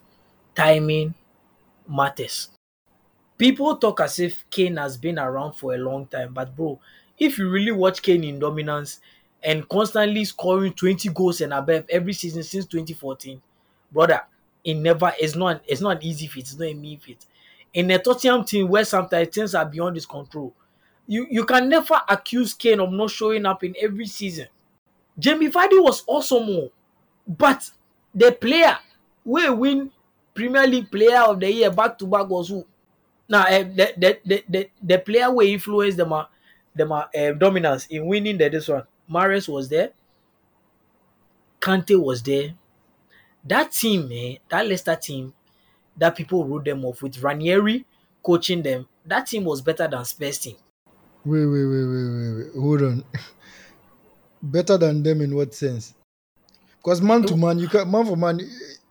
[0.55, 1.13] timing
[1.87, 2.49] matters.
[3.37, 6.79] People talk as if Kane has been around for a long time, but bro,
[7.17, 8.99] if you really watch Kane in dominance
[9.43, 13.41] and constantly scoring 20 goals and above every season since 2014,
[13.91, 14.21] brother,
[14.63, 17.25] it never it's not it's not an easy feat, it's not a mean feat.
[17.73, 20.53] In a Tottenham team where sometimes things are beyond his control,
[21.07, 24.47] you, you can never accuse Kane of not showing up in every season.
[25.17, 26.69] Jamie Vardy was also more,
[27.27, 27.69] but
[28.13, 28.77] the player
[29.23, 29.91] will win
[30.33, 32.65] Premier League Player of the Year back to back was who?
[33.27, 36.25] Now, uh, the, the, the, the, the player will influence them, uh,
[36.75, 37.05] them uh,
[37.37, 38.83] dominance in winning the this one.
[39.09, 39.91] Mahrez was there.
[41.61, 42.53] Kante was there.
[43.43, 45.33] That team, man, that Leicester team,
[45.97, 47.85] that people wrote them off with Ranieri
[48.23, 48.87] coaching them.
[49.05, 50.55] That team was better than Spurs team.
[51.23, 52.61] Wait, wait, wait, wait, wait, wait.
[52.61, 53.03] Hold on.
[54.43, 55.95] Better than them in what sense?
[56.77, 58.39] Because man to man, you can man for man,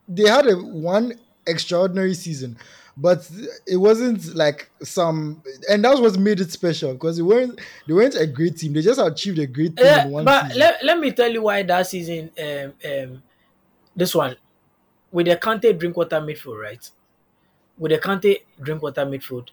[0.09, 1.15] they had a one
[1.47, 2.59] extraordinary season,
[2.97, 3.29] but
[3.67, 6.93] it wasn't like some, and that was made it special.
[6.93, 8.73] Because they weren't they weren't a great team.
[8.73, 10.61] They just achieved a great thing in one but season.
[10.61, 13.23] let, let me tell you why that season, um, um,
[13.97, 14.37] this one,
[15.11, 16.91] with the Kante Drinkwater midfield, right?
[17.77, 19.49] With the Kante Drinkwater midfield,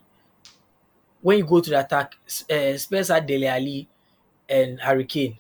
[1.22, 2.16] when you go to the attack,
[2.50, 3.88] uh, Spurs had Dele Alli
[4.48, 5.38] and Hurricane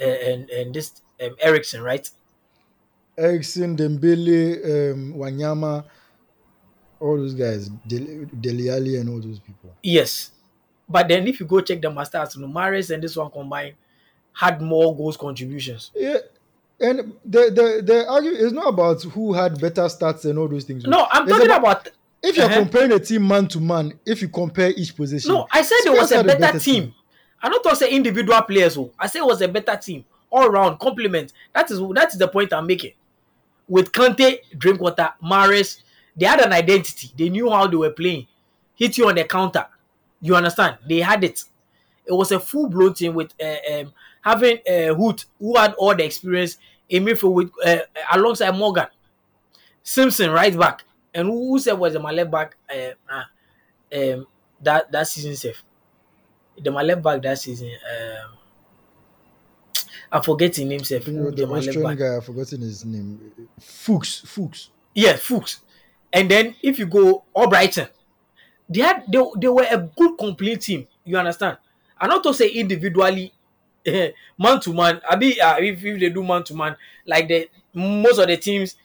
[0.00, 2.08] uh, and and this um, Eriksen, right?
[3.16, 5.84] Eriksen, Dembele, um, Wanyama,
[7.00, 9.74] all those guys, Dele Dele Alli and all those people.
[9.82, 10.30] Yes.
[10.88, 13.74] But then if you go check the master Arsenal, Mahrez and this one combined
[14.32, 15.90] had more goals contributions.
[15.94, 16.18] Yeah.
[16.80, 20.64] And the the the argument is not about who had better stats and all those
[20.64, 20.84] things.
[20.84, 21.88] No, I'm It's talking about- about
[22.22, 22.60] If you're Uh-huh.
[22.60, 25.92] comparing a team man to man, if you compare each position, No, I said it
[25.92, 26.94] was a had better, team.
[27.42, 28.78] I don't talk say individual players.
[28.78, 31.32] Oh, I said it was a better team all round compliment.
[31.54, 32.92] That is that is the point I'm making.
[33.68, 35.80] With Kante, Drinkwater, Mahrez,
[36.16, 37.10] they had an identity.
[37.16, 38.26] They knew how they were playing.
[38.76, 39.66] Hit you on the counter.
[40.20, 40.78] You understand?
[40.88, 41.44] They had it.
[42.06, 43.92] It was a full blown team with uh, um,
[44.22, 46.58] having uh, Huth, who had all the experience
[46.88, 47.78] in midfield with uh,
[48.12, 48.86] alongside Morgan,
[49.82, 50.84] Simpson right back,
[51.14, 53.24] and who, who said was the my left back uh, uh,
[53.96, 54.26] um,
[54.60, 55.62] that that season safe.
[56.62, 57.70] The my left back that season.
[57.70, 58.38] Um,
[60.12, 61.06] I'm forgetting himself.
[61.08, 63.48] You know, the Australian guy, I've forgotten his name.
[63.58, 64.70] Fuchs, Fuchs.
[64.94, 65.60] Yeah, Fuchs.
[66.14, 67.90] And then if you go all Albrighton,
[68.68, 70.86] they had they, they were a good complete team.
[71.04, 71.58] You understand?
[72.00, 73.32] And not to say individually,
[74.38, 75.00] man to man.
[75.08, 78.36] I be uh, if, if they do man to man, like the most of the
[78.36, 78.76] teams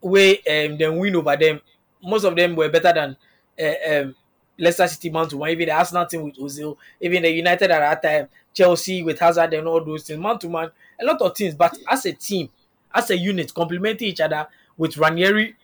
[0.00, 1.60] where um then win over them,
[2.02, 3.16] most of them were better than
[3.58, 4.14] uh, um
[4.58, 5.50] Leicester City man to man.
[5.50, 9.54] Even the Arsenal team with Ozil, even the United at that time, Chelsea with Hazard
[9.54, 10.70] and all those things, man to man,
[11.00, 11.54] a lot of teams.
[11.54, 12.50] But as a team,
[12.94, 14.46] as a unit, complementing each other
[14.76, 15.56] with Ranieri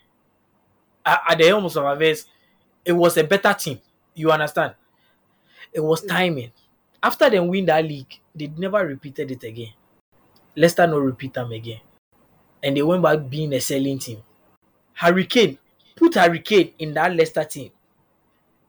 [1.05, 2.25] at, at the helm of affairs,
[2.85, 3.79] it was a better team.
[4.13, 4.75] You understand?
[5.73, 6.07] It was hmm.
[6.07, 6.51] timing.
[7.03, 9.73] After they win that league, they never repeated it again.
[10.55, 11.79] Leicester no repeat them again.
[12.61, 14.21] And they went back being a selling team.
[14.93, 15.57] Hurricane,
[15.95, 17.71] put Hurricane in that Leicester team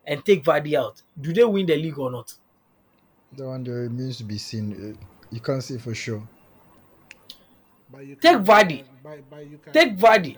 [0.06, 1.02] and take Vardy out.
[1.20, 2.34] Do they win the league or not?
[3.36, 4.96] That one there remains to be seen.
[5.30, 6.26] You can't say for sure.
[7.90, 8.84] But you Take can- Vardy.
[9.02, 10.36] but- but you can- Take Vardy.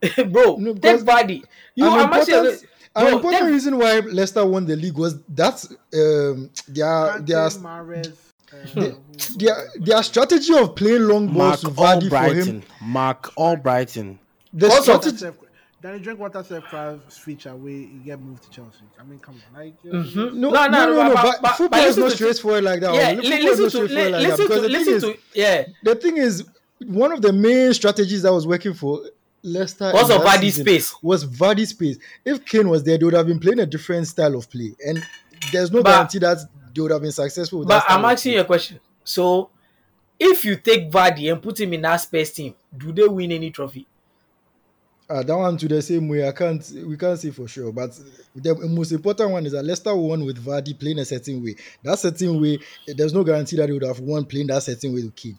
[0.30, 1.42] Bro, No, take because Vardy.
[1.74, 2.62] You an I'm important,
[2.96, 5.64] an Bro, important take- reason why Leicester won the league was that
[5.94, 8.12] um, their Kante, their Mahrez,
[8.52, 12.44] uh, who- their their strategy of playing long balls Mark to Vardy for Albrighton.
[12.46, 12.62] him.
[12.80, 14.18] Marc Albrighton.
[14.52, 15.16] The Also- Water strategy.
[15.18, 15.36] self-
[15.80, 18.78] Danny Drinkwater self feature where you get moved to Chelsea.
[18.98, 20.34] I mean, come on, like Mhm.
[20.34, 22.64] No, No, no, no, no, no, but- but, but- football but is listen not straightforward
[22.64, 22.94] like that.
[22.94, 24.68] Yeah, Football li- is listen not to, straightforward li- like that listen because to, the
[24.68, 25.64] thing listen is, to, yeah.
[25.84, 26.44] the thing is,
[26.86, 29.02] one of the main strategies that was working for
[29.48, 30.94] Leicester Because in of Vardy's space.
[31.02, 31.98] was Vardy's space.
[32.24, 35.02] If Kane was there, they would have been playing a different style of play, and
[35.52, 36.38] there's no But- guarantee that
[36.74, 37.60] they would have been successful.
[37.60, 38.78] With But I'm asking you a question.
[39.04, 39.50] So,
[40.18, 43.50] if you take Vardy and put him in that space team, do they win any
[43.50, 43.86] trophy?
[45.10, 46.28] Uh, that one to the same way.
[46.28, 46.62] I can't.
[46.86, 47.72] We can't say for sure.
[47.72, 47.98] But
[48.36, 51.56] the most important one is that Leicester won with Vardy playing a certain way.
[51.82, 55.02] That certain way, there's no guarantee that they would have won playing that certain way
[55.02, 55.38] with Kane.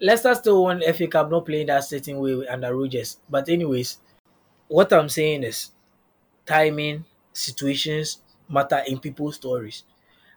[0.00, 3.18] Leicester still won FA Cup, not playing that certain way under Rodgers.
[3.28, 3.98] But anyways,
[4.68, 5.70] what I'm saying is
[6.46, 8.18] timing, situations,
[8.48, 9.84] matter in people's stories.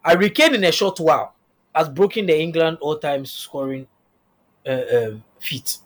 [0.03, 1.33] Harry Kane in a short while
[1.73, 3.87] has broken the England all-time scoring
[4.65, 5.77] uh, um, feat.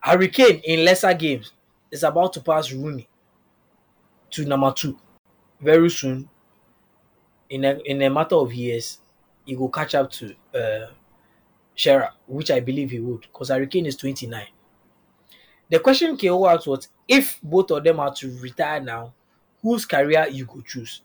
[0.00, 1.52] Harry Kane in lesser games
[1.90, 3.08] is about to pass Rooney
[4.30, 4.98] to number two
[5.60, 6.28] very soon.
[7.50, 8.98] In a, in a matter of years,
[9.44, 10.86] he will catch up to uh,
[11.74, 14.46] Shearer, which I believe he would, because Harry Kane is 29.
[15.70, 19.12] The question came asked was if both of them are to retire now,
[19.62, 21.02] whose career you could choose?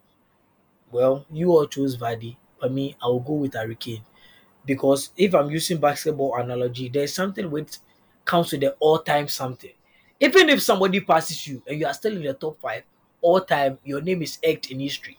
[0.92, 4.04] Well, you all chose Vardy, but me, I will go with Harry Kane.
[4.66, 7.78] Because if I'm using basketball analogy, there's something which
[8.26, 9.72] counts with the all-time something.
[10.20, 12.84] Even if somebody passes you and you are still in the top five,
[13.22, 15.18] all time, your name is egged in history.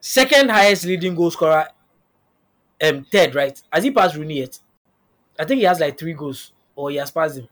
[0.00, 1.68] Second highest leading goal scorer,
[2.82, 3.60] um, third, right?
[3.72, 4.58] Has he passed Rooney yet?
[5.38, 7.48] I think he has like three goals, or he has passed him.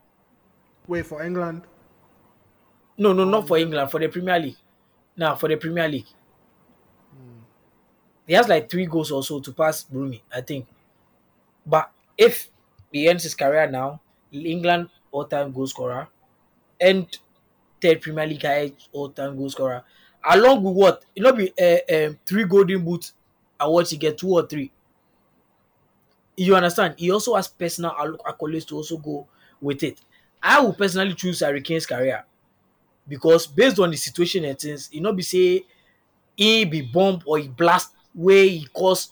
[0.87, 1.63] Wait for England.
[2.97, 4.57] No, no, not for England, for the Premier League.
[5.17, 6.07] Now for the Premier League.
[8.25, 10.67] He has like three goals also to pass Rooney, I think.
[11.65, 12.49] But if
[12.91, 14.01] he ends his career now,
[14.31, 16.07] England all-time goal scorer,
[16.79, 17.05] and
[17.81, 19.83] third Premier League highest all-time goal scorer,
[20.23, 21.05] along with what?
[21.17, 23.11] Know, be uh, um, three golden boot
[23.59, 24.71] awards he get two or three.
[26.35, 26.95] You understand?
[26.97, 29.27] He also has personal acc- accolades to also go
[29.61, 29.99] with it.
[30.41, 32.25] I will personally choose Harry Kane's career
[33.07, 35.65] because based on the situation and things, you know, be say
[36.35, 39.11] he be bomb or he blast where he cause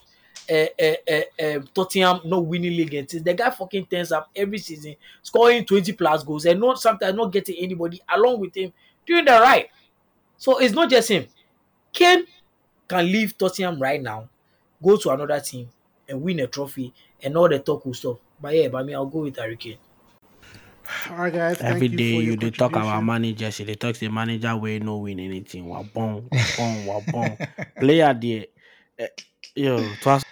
[0.49, 3.23] uh, uh, uh, uh, Tottenham not winning league and things.
[3.23, 7.31] The guy fucking turns up every season, scoring 20 plus goals and not sometimes not
[7.31, 8.73] getting anybody along with him
[9.06, 9.69] doing the right.
[10.38, 11.27] So it's not just him.
[11.93, 12.26] Kane
[12.88, 14.30] can leave Tottenham right now,
[14.84, 15.69] go to another team
[16.07, 16.93] and win a trophy
[17.23, 18.19] and all the talk will stop.
[18.41, 19.77] But yeah, but me, I'll go with Harry Kane.
[21.10, 21.57] All right, guys.
[21.57, 23.06] Thank Every you for your you they talk about contribution.
[23.06, 25.68] managers, they talk to the manager way no win anything.
[25.68, 27.38] Wa bon, wa bon, wa bon.
[27.80, 28.45] Player there.
[28.99, 29.07] Eh,
[29.56, 30.23] Yo, it was-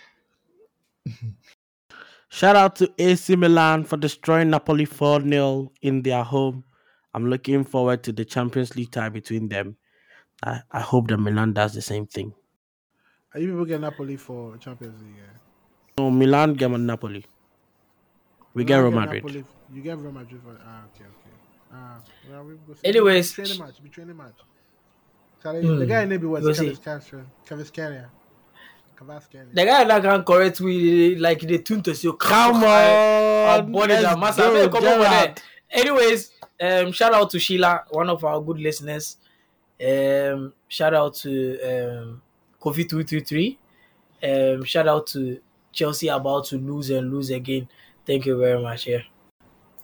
[2.29, 6.63] Shout out to AC Milan for destroying Napoli 4 0 in their home.
[7.13, 9.77] I'm looking forward to the Champions League tie between them.
[10.43, 12.33] I, I hope that Milan does the same thing.
[13.33, 15.15] Are you people get Napoli for Champions League?
[15.17, 15.39] Yeah?
[15.99, 17.25] No, Milan get Napoli.
[18.53, 19.23] We get Milan Real Madrid.
[19.25, 21.35] Napoli- you get Real Madrid for ah okay okay.
[21.73, 21.97] Ah,
[22.29, 24.39] well, we go Anyways, training match, be training match.
[25.43, 26.75] Charlie, Hmm, The guy maybe was we'll see.
[26.75, 28.05] Kevin Kavascaria.
[28.97, 29.53] Kavascaria.
[29.53, 33.71] The guy that can correct me like the tune to say, Come I'll on!
[33.71, 35.35] body that let's go, come over
[35.71, 36.31] Anyways,
[36.61, 39.17] um, shout out to Sheila, one of our good listeners.
[39.89, 41.31] Um, shout out to
[41.69, 42.21] um,
[42.61, 43.59] Kofi two three three.
[44.21, 45.39] Um, shout out to
[45.79, 47.67] Chelsea about to lose and lose again.
[48.05, 48.85] Thank you very much.
[48.85, 48.99] Yeah.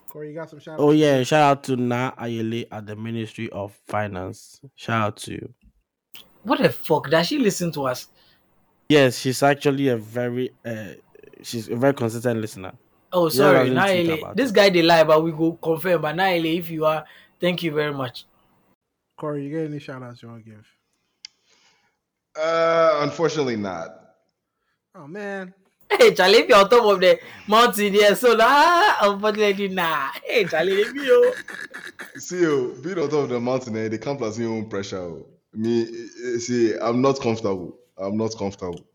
[0.07, 3.49] Corey, you got some shout Oh yeah, shout out to Na Ayele at the Ministry
[3.51, 4.59] of Finance.
[4.76, 5.53] Shout out to you.
[6.43, 7.09] What the fuck?
[7.09, 8.07] Does she listen to us?
[8.89, 10.95] Yes, she's actually a very uh,
[11.41, 12.73] she's a very consistent listener.
[13.13, 14.35] Oh, sorry, I Naile.
[14.35, 14.55] This it.
[14.55, 16.01] guy they lie, but we go confirm.
[16.01, 17.05] But Naile, if you are,
[17.39, 18.26] thank you very much.
[19.17, 20.65] Corey, you get any shout outs you want to give?
[22.38, 23.89] Uh, unfortunately, not.
[24.93, 25.53] Oh man.
[25.90, 30.10] Hey, Charlie, if you're on top of the mountain here, so nah, unfortunately, nah.
[30.24, 31.32] Hey, Charlie, let me yo.
[32.18, 34.98] See, oh, being on top of the mountain, eh, they come plus your own pressure.
[34.99, 35.26] oh.
[35.53, 37.78] Me, eh, see, I'm not comfortable.
[37.98, 38.86] I'm not comfortable.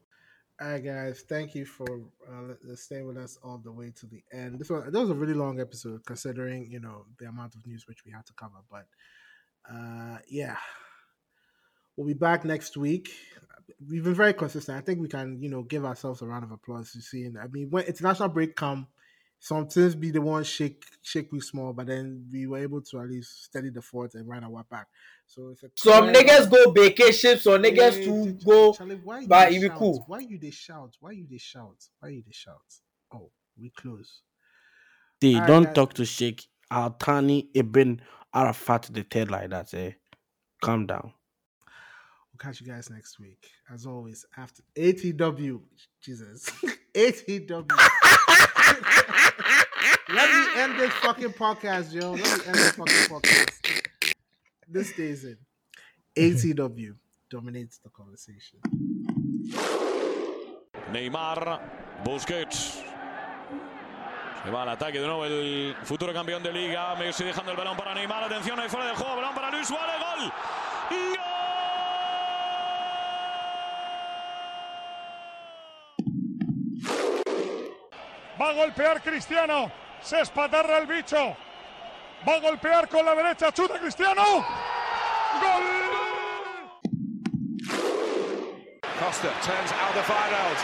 [0.60, 1.24] All right, guys.
[1.26, 4.58] Thank you for uh, staying with us all the way to the end.
[4.58, 7.86] This was that was a really long episode, considering you know the amount of news
[7.88, 8.58] which we had to cover.
[8.70, 8.84] But
[9.72, 10.56] uh, yeah,
[11.96, 13.08] we'll be back next week.
[13.88, 14.78] We've been very consistent.
[14.78, 17.36] I think we can you know give ourselves a round of applause to seeing.
[17.36, 18.86] I mean, when international break come,
[19.38, 23.00] some teams be the one shake shake we small, but then we were able to
[23.00, 24.86] at least steady the fort and run our back.
[25.26, 28.72] So it's a Some clear- niggas go vacation, some niggas Hey, to Ch- go.
[28.74, 29.78] Charlie, why you but it be shout?
[29.78, 30.04] cool.
[30.08, 30.96] Why you they shout?
[31.00, 31.76] Why you they shout?
[32.00, 32.60] Why you they shout?
[33.14, 34.22] Oh, we close.
[35.20, 35.74] They Alright, don't guys.
[35.74, 38.00] talk to Sheikh Al Thani Ibn
[38.34, 39.72] Arafat the third like that.
[39.74, 39.92] Eh?
[40.62, 41.12] Calm down.
[42.40, 43.50] We'll catch you guys next week.
[43.72, 45.60] As always, after ATW,
[46.00, 46.48] Jesus,
[46.94, 47.70] ATW.
[50.08, 52.12] Let me end this fucking podcast, yo.
[52.12, 54.22] Let me end this fucking podcast.
[54.68, 55.36] This stays in.
[56.16, 56.94] ATW
[57.28, 58.60] dominates the conversation.
[60.92, 61.60] Neymar,
[62.04, 62.82] Busquets.
[64.44, 66.94] Se va al ataque de nuevo el futuro campeón de liga.
[66.96, 68.24] Messi dejando el balón para Neymar.
[68.24, 69.16] Atención ahí fuera del juego.
[69.16, 69.96] Balón para Luis Suárez.
[70.00, 70.32] Gol.
[78.40, 79.70] Va a golpear Cristiano.
[80.00, 81.36] Se espatarra el bicho.
[82.26, 83.52] Va a golpear con la derecha.
[83.52, 84.22] Chuta Cristiano.
[85.42, 85.62] Gol.
[88.98, 90.60] Costa turns Alderweireld.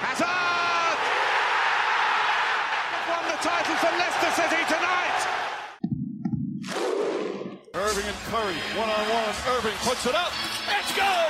[0.00, 0.98] Hazard!
[3.08, 5.20] Won the title for Leicester City tonight!
[7.74, 9.34] Irving and Curry, one on one.
[9.56, 10.32] Irving puts it up.
[10.78, 11.24] It's good!